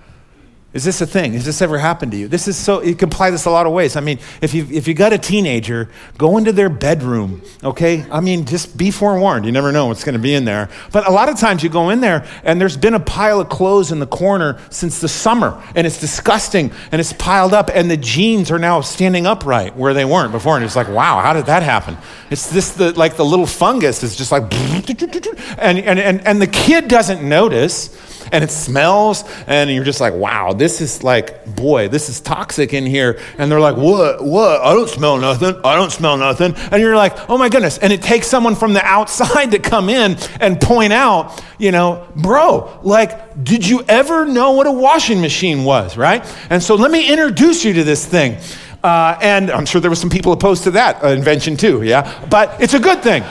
Is 0.72 0.84
this 0.84 1.00
a 1.00 1.06
thing? 1.06 1.32
Has 1.32 1.44
this 1.44 1.60
ever 1.62 1.78
happened 1.78 2.12
to 2.12 2.18
you? 2.18 2.28
This 2.28 2.46
is 2.46 2.56
so, 2.56 2.80
you 2.80 2.94
can 2.94 3.08
apply 3.08 3.30
this 3.30 3.44
a 3.44 3.50
lot 3.50 3.66
of 3.66 3.72
ways. 3.72 3.96
I 3.96 4.00
mean, 4.00 4.20
if 4.40 4.54
you 4.54 4.68
if 4.70 4.86
you 4.86 4.94
got 4.94 5.12
a 5.12 5.18
teenager, 5.18 5.88
go 6.16 6.38
into 6.38 6.52
their 6.52 6.68
bedroom, 6.68 7.42
okay? 7.64 8.04
I 8.08 8.20
mean, 8.20 8.44
just 8.44 8.76
be 8.76 8.92
forewarned. 8.92 9.46
You 9.46 9.50
never 9.50 9.72
know 9.72 9.86
what's 9.86 10.04
going 10.04 10.12
to 10.12 10.20
be 10.20 10.32
in 10.32 10.44
there. 10.44 10.68
But 10.92 11.08
a 11.08 11.10
lot 11.10 11.28
of 11.28 11.40
times 11.40 11.64
you 11.64 11.70
go 11.70 11.90
in 11.90 12.00
there 12.00 12.24
and 12.44 12.60
there's 12.60 12.76
been 12.76 12.94
a 12.94 13.00
pile 13.00 13.40
of 13.40 13.48
clothes 13.48 13.90
in 13.90 13.98
the 13.98 14.06
corner 14.06 14.60
since 14.70 15.00
the 15.00 15.08
summer 15.08 15.60
and 15.74 15.88
it's 15.88 15.98
disgusting 15.98 16.70
and 16.92 17.00
it's 17.00 17.12
piled 17.14 17.52
up 17.52 17.68
and 17.74 17.90
the 17.90 17.96
jeans 17.96 18.52
are 18.52 18.58
now 18.58 18.80
standing 18.80 19.26
upright 19.26 19.74
where 19.74 19.92
they 19.92 20.04
weren't 20.04 20.30
before. 20.30 20.54
And 20.54 20.64
it's 20.64 20.76
like, 20.76 20.88
wow, 20.88 21.20
how 21.20 21.32
did 21.32 21.46
that 21.46 21.64
happen? 21.64 21.96
It's 22.30 22.48
this, 22.48 22.70
the, 22.74 22.92
like 22.92 23.16
the 23.16 23.24
little 23.24 23.46
fungus 23.46 24.04
is 24.04 24.14
just 24.14 24.30
like, 24.30 24.42
and, 25.58 25.78
and, 25.80 25.98
and, 25.98 26.24
and 26.24 26.40
the 26.40 26.46
kid 26.46 26.86
doesn't 26.86 27.28
notice 27.28 27.88
and 28.32 28.44
it 28.44 28.50
smells, 28.50 29.24
and 29.46 29.70
you're 29.70 29.84
just 29.84 30.00
like, 30.00 30.14
wow, 30.14 30.52
this 30.52 30.80
is 30.80 31.02
like, 31.02 31.44
boy, 31.56 31.88
this 31.88 32.08
is 32.08 32.20
toxic 32.20 32.72
in 32.72 32.86
here. 32.86 33.18
And 33.38 33.50
they're 33.50 33.60
like, 33.60 33.76
what? 33.76 34.24
What? 34.24 34.60
I 34.60 34.72
don't 34.72 34.88
smell 34.88 35.18
nothing. 35.18 35.60
I 35.64 35.74
don't 35.74 35.90
smell 35.90 36.16
nothing. 36.16 36.54
And 36.70 36.80
you're 36.82 36.96
like, 36.96 37.28
oh 37.28 37.38
my 37.38 37.48
goodness. 37.48 37.78
And 37.78 37.92
it 37.92 38.02
takes 38.02 38.26
someone 38.26 38.54
from 38.54 38.72
the 38.72 38.84
outside 38.84 39.50
to 39.52 39.58
come 39.58 39.88
in 39.88 40.16
and 40.40 40.60
point 40.60 40.92
out, 40.92 41.42
you 41.58 41.72
know, 41.72 42.06
bro, 42.16 42.80
like, 42.82 43.42
did 43.44 43.66
you 43.66 43.82
ever 43.88 44.24
know 44.24 44.52
what 44.52 44.66
a 44.66 44.72
washing 44.72 45.20
machine 45.20 45.64
was, 45.64 45.96
right? 45.96 46.24
And 46.50 46.62
so 46.62 46.74
let 46.74 46.90
me 46.90 47.10
introduce 47.10 47.64
you 47.64 47.72
to 47.74 47.84
this 47.84 48.06
thing. 48.06 48.38
Uh, 48.82 49.18
and 49.20 49.50
I'm 49.50 49.66
sure 49.66 49.80
there 49.80 49.90
were 49.90 49.96
some 49.96 50.10
people 50.10 50.32
opposed 50.32 50.64
to 50.64 50.70
that 50.72 51.04
uh, 51.04 51.08
invention 51.08 51.56
too, 51.56 51.82
yeah? 51.82 52.26
But 52.30 52.60
it's 52.62 52.74
a 52.74 52.78
good 52.78 53.02
thing. 53.02 53.22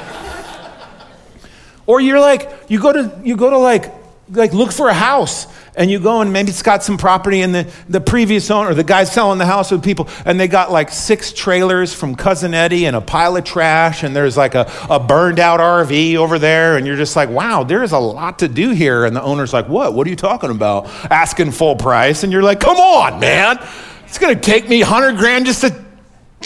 or 1.87 1.99
you're 1.99 2.19
like, 2.19 2.51
you 2.67 2.79
go 2.79 2.93
to, 2.93 3.19
you 3.23 3.35
go 3.35 3.49
to 3.49 3.57
like 3.57 3.91
like 4.31 4.53
look 4.53 4.71
for 4.71 4.89
a 4.89 4.93
house. 4.93 5.47
And 5.75 5.89
you 5.89 5.99
go 5.99 6.19
and 6.19 6.33
maybe 6.33 6.49
it's 6.49 6.61
got 6.61 6.83
some 6.83 6.97
property 6.97 7.41
and 7.41 7.55
the, 7.55 7.71
the 7.87 8.01
previous 8.01 8.51
owner 8.51 8.73
the 8.73 8.83
guy's 8.83 9.09
selling 9.09 9.39
the 9.39 9.45
house 9.45 9.71
with 9.71 9.81
people 9.81 10.09
and 10.25 10.37
they 10.37 10.49
got 10.49 10.71
like 10.71 10.91
six 10.91 11.31
trailers 11.31 11.93
from 11.93 12.15
cousin 12.15 12.53
eddie 12.53 12.85
and 12.85 12.97
a 12.97 13.01
pile 13.01 13.37
of 13.37 13.45
trash 13.45 14.03
and 14.03 14.13
there's 14.13 14.35
like 14.35 14.55
a, 14.55 14.69
a 14.89 14.99
burned 14.99 15.39
out 15.39 15.61
rv 15.61 16.15
over 16.15 16.37
there 16.37 16.75
and 16.75 16.85
you're 16.85 16.97
just 16.97 17.15
like 17.15 17.29
wow 17.29 17.63
there's 17.63 17.93
a 17.93 17.99
lot 17.99 18.39
to 18.39 18.49
do 18.49 18.71
here. 18.71 19.05
And 19.05 19.15
the 19.15 19.21
owner's 19.21 19.53
like 19.53 19.69
what? 19.69 19.93
What 19.93 20.05
are 20.05 20.09
you 20.09 20.17
talking 20.17 20.49
about? 20.49 20.87
Asking 21.09 21.51
full 21.51 21.77
price. 21.77 22.23
And 22.23 22.33
you're 22.33 22.43
like 22.43 22.59
come 22.59 22.77
on 22.77 23.19
man. 23.21 23.57
It's 24.05 24.17
going 24.17 24.35
to 24.35 24.41
take 24.41 24.67
me 24.67 24.81
100 24.81 25.17
grand 25.17 25.45
just 25.45 25.61
to 25.61 25.85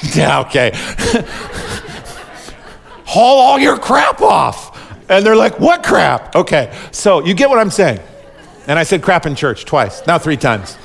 yeah 0.15 0.41
okay. 0.41 0.71
Haul 3.05 3.39
all 3.39 3.59
your 3.59 3.77
crap 3.77 4.21
off 4.21 4.72
and 5.09 5.25
they're 5.25 5.35
like, 5.35 5.59
What 5.59 5.83
crap? 5.83 6.35
Okay, 6.35 6.73
so 6.91 7.23
you 7.25 7.33
get 7.33 7.49
what 7.49 7.59
I'm 7.59 7.71
saying. 7.71 7.99
And 8.67 8.79
I 8.79 8.83
said 8.83 9.01
crap 9.01 9.25
in 9.25 9.35
church 9.35 9.65
twice, 9.65 10.05
now 10.07 10.17
three 10.17 10.37
times. 10.37 10.77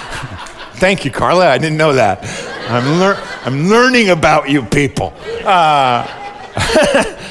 Thank 0.76 1.04
you, 1.04 1.10
Carla. 1.10 1.48
I 1.48 1.56
didn't 1.56 1.78
know 1.78 1.94
that. 1.94 2.22
I'm, 2.68 2.98
lear- 3.00 3.18
I'm 3.44 3.68
learning 3.68 4.10
about 4.10 4.50
you 4.50 4.62
people. 4.62 5.14
Uh, 5.44 6.06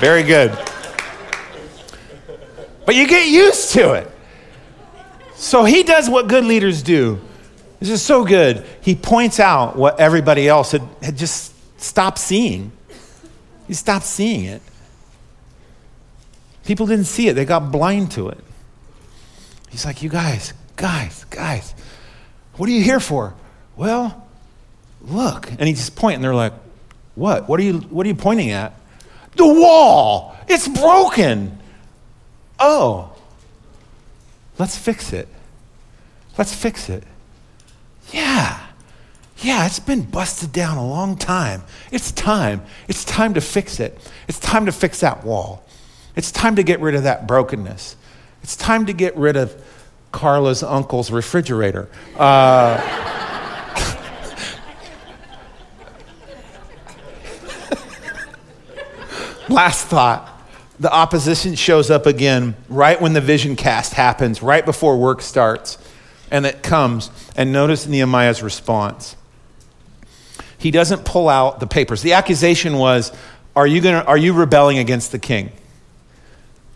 Very 0.00 0.22
good. 0.22 0.56
But 2.88 2.94
you 2.94 3.06
get 3.06 3.28
used 3.28 3.72
to 3.72 3.92
it. 3.92 4.10
So 5.34 5.64
he 5.64 5.82
does 5.82 6.08
what 6.08 6.26
good 6.26 6.46
leaders 6.46 6.82
do. 6.82 7.20
This 7.80 7.90
is 7.90 8.00
so 8.00 8.24
good. 8.24 8.64
He 8.80 8.94
points 8.94 9.38
out 9.38 9.76
what 9.76 10.00
everybody 10.00 10.48
else 10.48 10.72
had, 10.72 10.88
had 11.02 11.14
just 11.14 11.52
stopped 11.78 12.16
seeing. 12.16 12.72
He 13.66 13.74
stopped 13.74 14.06
seeing 14.06 14.46
it. 14.46 14.62
People 16.64 16.86
didn't 16.86 17.04
see 17.04 17.28
it, 17.28 17.34
they 17.34 17.44
got 17.44 17.70
blind 17.70 18.12
to 18.12 18.30
it. 18.30 18.38
He's 19.68 19.84
like, 19.84 20.02
You 20.02 20.08
guys, 20.08 20.54
guys, 20.76 21.24
guys, 21.24 21.74
what 22.56 22.70
are 22.70 22.72
you 22.72 22.82
here 22.82 23.00
for? 23.00 23.34
Well, 23.76 24.26
look. 25.02 25.52
And 25.52 25.68
he's 25.68 25.76
just 25.76 25.94
pointing. 25.94 26.22
They're 26.22 26.34
like, 26.34 26.54
What? 27.16 27.50
What 27.50 27.60
are 27.60 27.64
you, 27.64 27.80
what 27.80 28.06
are 28.06 28.08
you 28.08 28.14
pointing 28.14 28.48
at? 28.48 28.72
The 29.36 29.46
wall. 29.46 30.38
It's 30.48 30.66
broken 30.66 31.57
oh, 32.58 33.12
let's 34.58 34.76
fix 34.76 35.12
it. 35.12 35.28
Let's 36.36 36.54
fix 36.54 36.88
it. 36.88 37.04
Yeah. 38.12 38.60
Yeah, 39.38 39.66
it's 39.66 39.78
been 39.78 40.02
busted 40.02 40.52
down 40.52 40.78
a 40.78 40.86
long 40.86 41.16
time. 41.16 41.62
It's 41.92 42.10
time. 42.10 42.62
It's 42.88 43.04
time 43.04 43.34
to 43.34 43.40
fix 43.40 43.78
it. 43.78 43.98
It's 44.26 44.40
time 44.40 44.66
to 44.66 44.72
fix 44.72 45.00
that 45.00 45.24
wall. 45.24 45.64
It's 46.16 46.32
time 46.32 46.56
to 46.56 46.64
get 46.64 46.80
rid 46.80 46.96
of 46.96 47.04
that 47.04 47.28
brokenness. 47.28 47.96
It's 48.42 48.56
time 48.56 48.86
to 48.86 48.92
get 48.92 49.16
rid 49.16 49.36
of 49.36 49.54
Carla's 50.10 50.62
uncle's 50.62 51.10
refrigerator. 51.12 51.88
Uh, 52.16 52.78
last 59.48 59.86
thought. 59.86 60.37
The 60.80 60.92
opposition 60.92 61.54
shows 61.54 61.90
up 61.90 62.06
again 62.06 62.56
right 62.68 63.00
when 63.00 63.12
the 63.12 63.20
vision 63.20 63.56
cast 63.56 63.94
happens, 63.94 64.42
right 64.42 64.64
before 64.64 64.96
work 64.96 65.22
starts. 65.22 65.78
And 66.30 66.46
it 66.46 66.62
comes. 66.62 67.10
And 67.36 67.52
notice 67.52 67.86
Nehemiah's 67.86 68.42
response. 68.42 69.16
He 70.58 70.70
doesn't 70.70 71.04
pull 71.04 71.28
out 71.28 71.60
the 71.60 71.66
papers. 71.66 72.02
The 72.02 72.12
accusation 72.12 72.76
was, 72.76 73.12
Are 73.56 73.66
you, 73.66 73.80
gonna, 73.80 74.04
are 74.04 74.18
you 74.18 74.32
rebelling 74.32 74.78
against 74.78 75.12
the 75.12 75.18
king? 75.18 75.52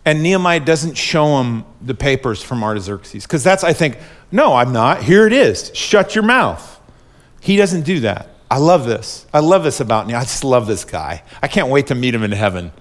And 0.05 0.21
Nehemiah 0.21 0.59
doesn't 0.59 0.95
show 0.95 1.39
him 1.39 1.63
the 1.81 1.93
papers 1.93 2.41
from 2.41 2.63
Artaxerxes. 2.63 3.23
Because 3.23 3.43
that's, 3.43 3.63
I 3.63 3.73
think, 3.73 3.97
no, 4.31 4.53
I'm 4.53 4.73
not. 4.73 5.03
Here 5.03 5.27
it 5.27 5.33
is. 5.33 5.71
Shut 5.73 6.15
your 6.15 6.23
mouth. 6.23 6.79
He 7.39 7.55
doesn't 7.55 7.83
do 7.83 8.01
that. 8.01 8.29
I 8.51 8.57
love 8.57 8.85
this. 8.85 9.25
I 9.33 9.39
love 9.39 9.63
this 9.63 9.79
about 9.79 10.07
Nehemiah. 10.07 10.21
I 10.21 10.25
just 10.25 10.43
love 10.43 10.67
this 10.67 10.85
guy. 10.85 11.23
I 11.41 11.47
can't 11.47 11.69
wait 11.69 11.87
to 11.87 11.95
meet 11.95 12.13
him 12.13 12.23
in 12.23 12.31
heaven. 12.31 12.71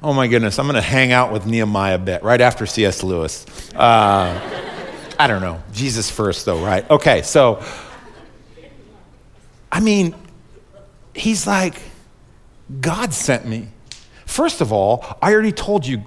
Oh 0.00 0.12
my 0.12 0.28
goodness, 0.28 0.60
I'm 0.60 0.66
going 0.66 0.76
to 0.76 0.80
hang 0.80 1.10
out 1.10 1.32
with 1.32 1.44
Nehemiah 1.44 1.96
a 1.96 1.98
bit 1.98 2.22
right 2.22 2.40
after 2.40 2.66
C.S. 2.66 3.02
Lewis. 3.02 3.44
Uh, 3.74 4.40
I 5.18 5.26
don't 5.26 5.42
know. 5.42 5.60
Jesus 5.72 6.08
first, 6.08 6.46
though, 6.46 6.64
right? 6.64 6.88
Okay, 6.88 7.22
so, 7.22 7.64
I 9.72 9.80
mean, 9.80 10.14
he's 11.14 11.48
like, 11.48 11.82
God 12.80 13.12
sent 13.12 13.44
me. 13.44 13.68
First 14.24 14.60
of 14.60 14.72
all, 14.72 15.04
I 15.20 15.32
already 15.32 15.50
told 15.50 15.84
you 15.84 16.04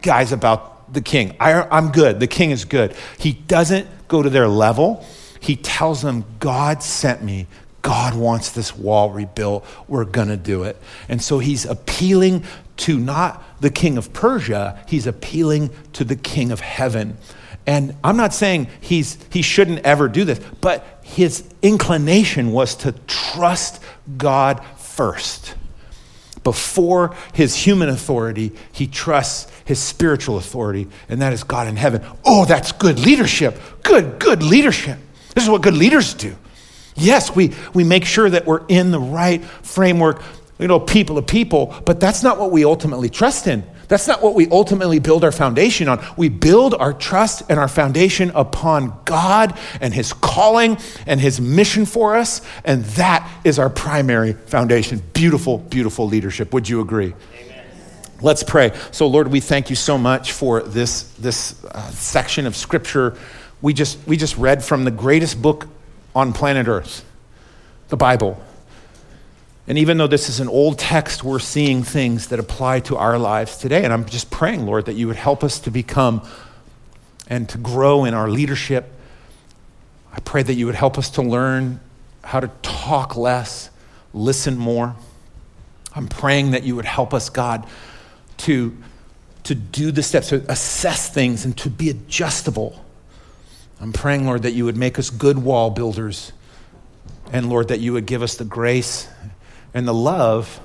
guys 0.00 0.32
about 0.32 0.94
the 0.94 1.02
king. 1.02 1.36
I, 1.38 1.76
am 1.76 1.92
good. 1.92 2.20
The 2.20 2.26
king 2.26 2.52
is 2.52 2.64
good. 2.64 2.96
He 3.18 3.32
doesn't 3.32 3.86
go 4.08 4.22
to 4.22 4.30
their 4.30 4.48
level. 4.48 5.04
He 5.40 5.56
tells 5.56 6.00
them, 6.00 6.24
God 6.38 6.82
sent 6.82 7.22
me. 7.22 7.48
God 7.82 8.14
wants 8.14 8.50
this 8.50 8.74
wall 8.74 9.10
rebuilt. 9.10 9.64
We're 9.88 10.06
going 10.06 10.28
to 10.28 10.38
do 10.38 10.62
it. 10.62 10.80
And 11.08 11.20
so 11.20 11.38
he's 11.38 11.66
appealing 11.66 12.44
to 12.78 12.98
not 12.98 13.42
the 13.60 13.70
king 13.70 13.96
of 13.96 14.12
Persia, 14.12 14.78
he's 14.86 15.06
appealing 15.06 15.70
to 15.94 16.04
the 16.04 16.16
king 16.16 16.52
of 16.52 16.60
heaven. 16.60 17.16
And 17.66 17.96
I'm 18.04 18.16
not 18.16 18.32
saying 18.32 18.68
he's, 18.80 19.18
he 19.30 19.42
shouldn't 19.42 19.80
ever 19.80 20.08
do 20.08 20.24
this, 20.24 20.40
but 20.60 21.00
his 21.02 21.44
inclination 21.62 22.52
was 22.52 22.76
to 22.76 22.92
trust 23.06 23.82
God 24.16 24.64
first. 24.76 25.54
Before 26.44 27.16
his 27.34 27.56
human 27.56 27.88
authority, 27.88 28.52
he 28.70 28.86
trusts 28.86 29.50
his 29.64 29.80
spiritual 29.80 30.36
authority, 30.36 30.86
and 31.08 31.20
that 31.20 31.32
is 31.32 31.42
God 31.42 31.66
in 31.66 31.74
heaven. 31.74 32.04
Oh, 32.24 32.44
that's 32.44 32.70
good 32.70 33.00
leadership. 33.00 33.60
Good, 33.82 34.20
good 34.20 34.44
leadership. 34.44 34.98
This 35.34 35.42
is 35.42 35.50
what 35.50 35.62
good 35.62 35.74
leaders 35.74 36.14
do. 36.14 36.36
Yes, 36.94 37.34
we, 37.34 37.52
we 37.74 37.82
make 37.82 38.04
sure 38.04 38.30
that 38.30 38.46
we're 38.46 38.64
in 38.68 38.92
the 38.92 39.00
right 39.00 39.44
framework 39.44 40.22
you 40.58 40.68
know, 40.68 40.80
people 40.80 41.16
to 41.16 41.22
people, 41.22 41.74
but 41.84 42.00
that's 42.00 42.22
not 42.22 42.38
what 42.38 42.50
we 42.50 42.64
ultimately 42.64 43.08
trust 43.08 43.46
in. 43.46 43.64
That's 43.88 44.08
not 44.08 44.22
what 44.22 44.34
we 44.34 44.48
ultimately 44.48 44.98
build 44.98 45.22
our 45.22 45.32
foundation 45.32 45.88
on. 45.88 46.04
We 46.16 46.28
build 46.28 46.74
our 46.74 46.92
trust 46.92 47.42
and 47.48 47.58
our 47.58 47.68
foundation 47.68 48.32
upon 48.34 48.98
God 49.04 49.56
and 49.80 49.94
His 49.94 50.12
calling 50.12 50.78
and 51.06 51.20
His 51.20 51.40
mission 51.40 51.86
for 51.86 52.16
us, 52.16 52.40
and 52.64 52.84
that 52.84 53.30
is 53.44 53.58
our 53.58 53.70
primary 53.70 54.32
foundation. 54.32 55.02
Beautiful, 55.12 55.58
beautiful 55.58 56.08
leadership. 56.08 56.52
Would 56.52 56.68
you 56.68 56.80
agree? 56.80 57.14
Amen. 57.38 57.66
Let's 58.22 58.42
pray. 58.42 58.72
So, 58.90 59.06
Lord, 59.06 59.28
we 59.28 59.40
thank 59.40 59.70
you 59.70 59.76
so 59.76 59.96
much 59.98 60.32
for 60.32 60.62
this, 60.62 61.02
this 61.14 61.64
uh, 61.66 61.90
section 61.90 62.46
of 62.46 62.56
Scripture. 62.56 63.16
We 63.62 63.72
just, 63.72 63.98
we 64.06 64.16
just 64.16 64.36
read 64.36 64.64
from 64.64 64.84
the 64.84 64.90
greatest 64.90 65.40
book 65.40 65.68
on 66.14 66.32
planet 66.32 66.66
Earth, 66.66 67.04
the 67.88 67.96
Bible. 67.96 68.42
And 69.68 69.78
even 69.78 69.98
though 69.98 70.06
this 70.06 70.28
is 70.28 70.38
an 70.38 70.48
old 70.48 70.78
text, 70.78 71.24
we're 71.24 71.40
seeing 71.40 71.82
things 71.82 72.28
that 72.28 72.38
apply 72.38 72.80
to 72.80 72.96
our 72.96 73.18
lives 73.18 73.58
today. 73.58 73.82
And 73.82 73.92
I'm 73.92 74.04
just 74.04 74.30
praying, 74.30 74.64
Lord, 74.64 74.86
that 74.86 74.94
you 74.94 75.08
would 75.08 75.16
help 75.16 75.42
us 75.42 75.58
to 75.60 75.70
become 75.70 76.22
and 77.28 77.48
to 77.48 77.58
grow 77.58 78.04
in 78.04 78.14
our 78.14 78.28
leadership. 78.30 78.92
I 80.12 80.20
pray 80.20 80.44
that 80.44 80.54
you 80.54 80.66
would 80.66 80.76
help 80.76 80.98
us 80.98 81.10
to 81.10 81.22
learn 81.22 81.80
how 82.22 82.38
to 82.38 82.48
talk 82.62 83.16
less, 83.16 83.70
listen 84.14 84.56
more. 84.56 84.94
I'm 85.94 86.06
praying 86.06 86.52
that 86.52 86.62
you 86.62 86.76
would 86.76 86.84
help 86.84 87.12
us, 87.12 87.28
God, 87.28 87.66
to, 88.38 88.76
to 89.44 89.54
do 89.54 89.90
the 89.90 90.02
steps, 90.02 90.28
to 90.28 90.44
assess 90.48 91.10
things, 91.12 91.44
and 91.44 91.56
to 91.58 91.70
be 91.70 91.90
adjustable. 91.90 92.84
I'm 93.80 93.92
praying, 93.92 94.26
Lord, 94.26 94.42
that 94.42 94.52
you 94.52 94.64
would 94.64 94.76
make 94.76 94.98
us 94.98 95.10
good 95.10 95.38
wall 95.38 95.70
builders. 95.70 96.32
And 97.32 97.48
Lord, 97.48 97.68
that 97.68 97.80
you 97.80 97.92
would 97.94 98.06
give 98.06 98.22
us 98.22 98.36
the 98.36 98.44
grace 98.44 99.08
and 99.76 99.86
the 99.86 99.94
love 99.94 100.58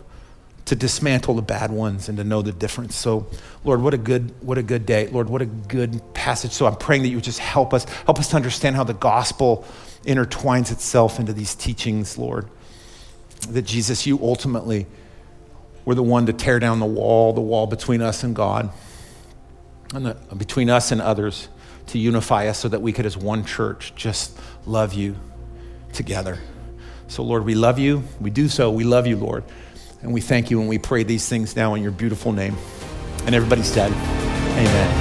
to 0.63 0.73
dismantle 0.73 1.33
the 1.33 1.41
bad 1.41 1.69
ones 1.69 2.07
and 2.07 2.17
to 2.17 2.23
know 2.23 2.41
the 2.41 2.53
difference. 2.53 2.95
So, 2.95 3.27
Lord, 3.65 3.81
what 3.81 3.93
a 3.93 3.97
good 3.97 4.33
what 4.41 4.57
a 4.57 4.63
good 4.63 4.85
day. 4.85 5.09
Lord, 5.09 5.29
what 5.29 5.41
a 5.41 5.45
good 5.45 6.01
passage. 6.13 6.53
So 6.53 6.65
I'm 6.65 6.77
praying 6.77 7.01
that 7.01 7.09
you 7.09 7.17
would 7.17 7.23
just 7.25 7.39
help 7.39 7.73
us 7.73 7.83
help 8.05 8.19
us 8.19 8.29
to 8.29 8.37
understand 8.37 8.77
how 8.77 8.85
the 8.85 8.93
gospel 8.93 9.65
intertwines 10.03 10.71
itself 10.71 11.19
into 11.19 11.33
these 11.33 11.55
teachings, 11.55 12.17
Lord. 12.17 12.47
That 13.49 13.63
Jesus, 13.63 14.07
you 14.07 14.17
ultimately 14.21 14.87
were 15.83 15.95
the 15.95 16.03
one 16.03 16.25
to 16.27 16.33
tear 16.33 16.59
down 16.59 16.79
the 16.79 16.85
wall, 16.85 17.33
the 17.33 17.41
wall 17.41 17.67
between 17.67 18.01
us 18.01 18.23
and 18.23 18.33
God, 18.33 18.71
and 19.93 20.05
the, 20.05 20.13
between 20.37 20.69
us 20.69 20.93
and 20.93 21.01
others, 21.01 21.49
to 21.87 21.99
unify 21.99 22.47
us 22.47 22.59
so 22.59 22.69
that 22.69 22.81
we 22.81 22.93
could, 22.93 23.05
as 23.05 23.17
one 23.17 23.43
church, 23.43 23.93
just 23.93 24.39
love 24.65 24.93
you 24.93 25.17
together. 25.91 26.39
So, 27.11 27.23
Lord, 27.23 27.43
we 27.43 27.55
love 27.55 27.77
you. 27.77 28.05
We 28.21 28.29
do 28.29 28.47
so. 28.47 28.71
We 28.71 28.85
love 28.85 29.05
you, 29.05 29.17
Lord. 29.17 29.43
And 30.01 30.13
we 30.13 30.21
thank 30.21 30.49
you 30.49 30.61
and 30.61 30.69
we 30.69 30.77
pray 30.77 31.03
these 31.03 31.27
things 31.27 31.57
now 31.57 31.73
in 31.73 31.83
your 31.83 31.91
beautiful 31.91 32.31
name. 32.31 32.55
And 33.25 33.35
everybody 33.35 33.63
said, 33.63 33.91
Amen. 33.91 35.00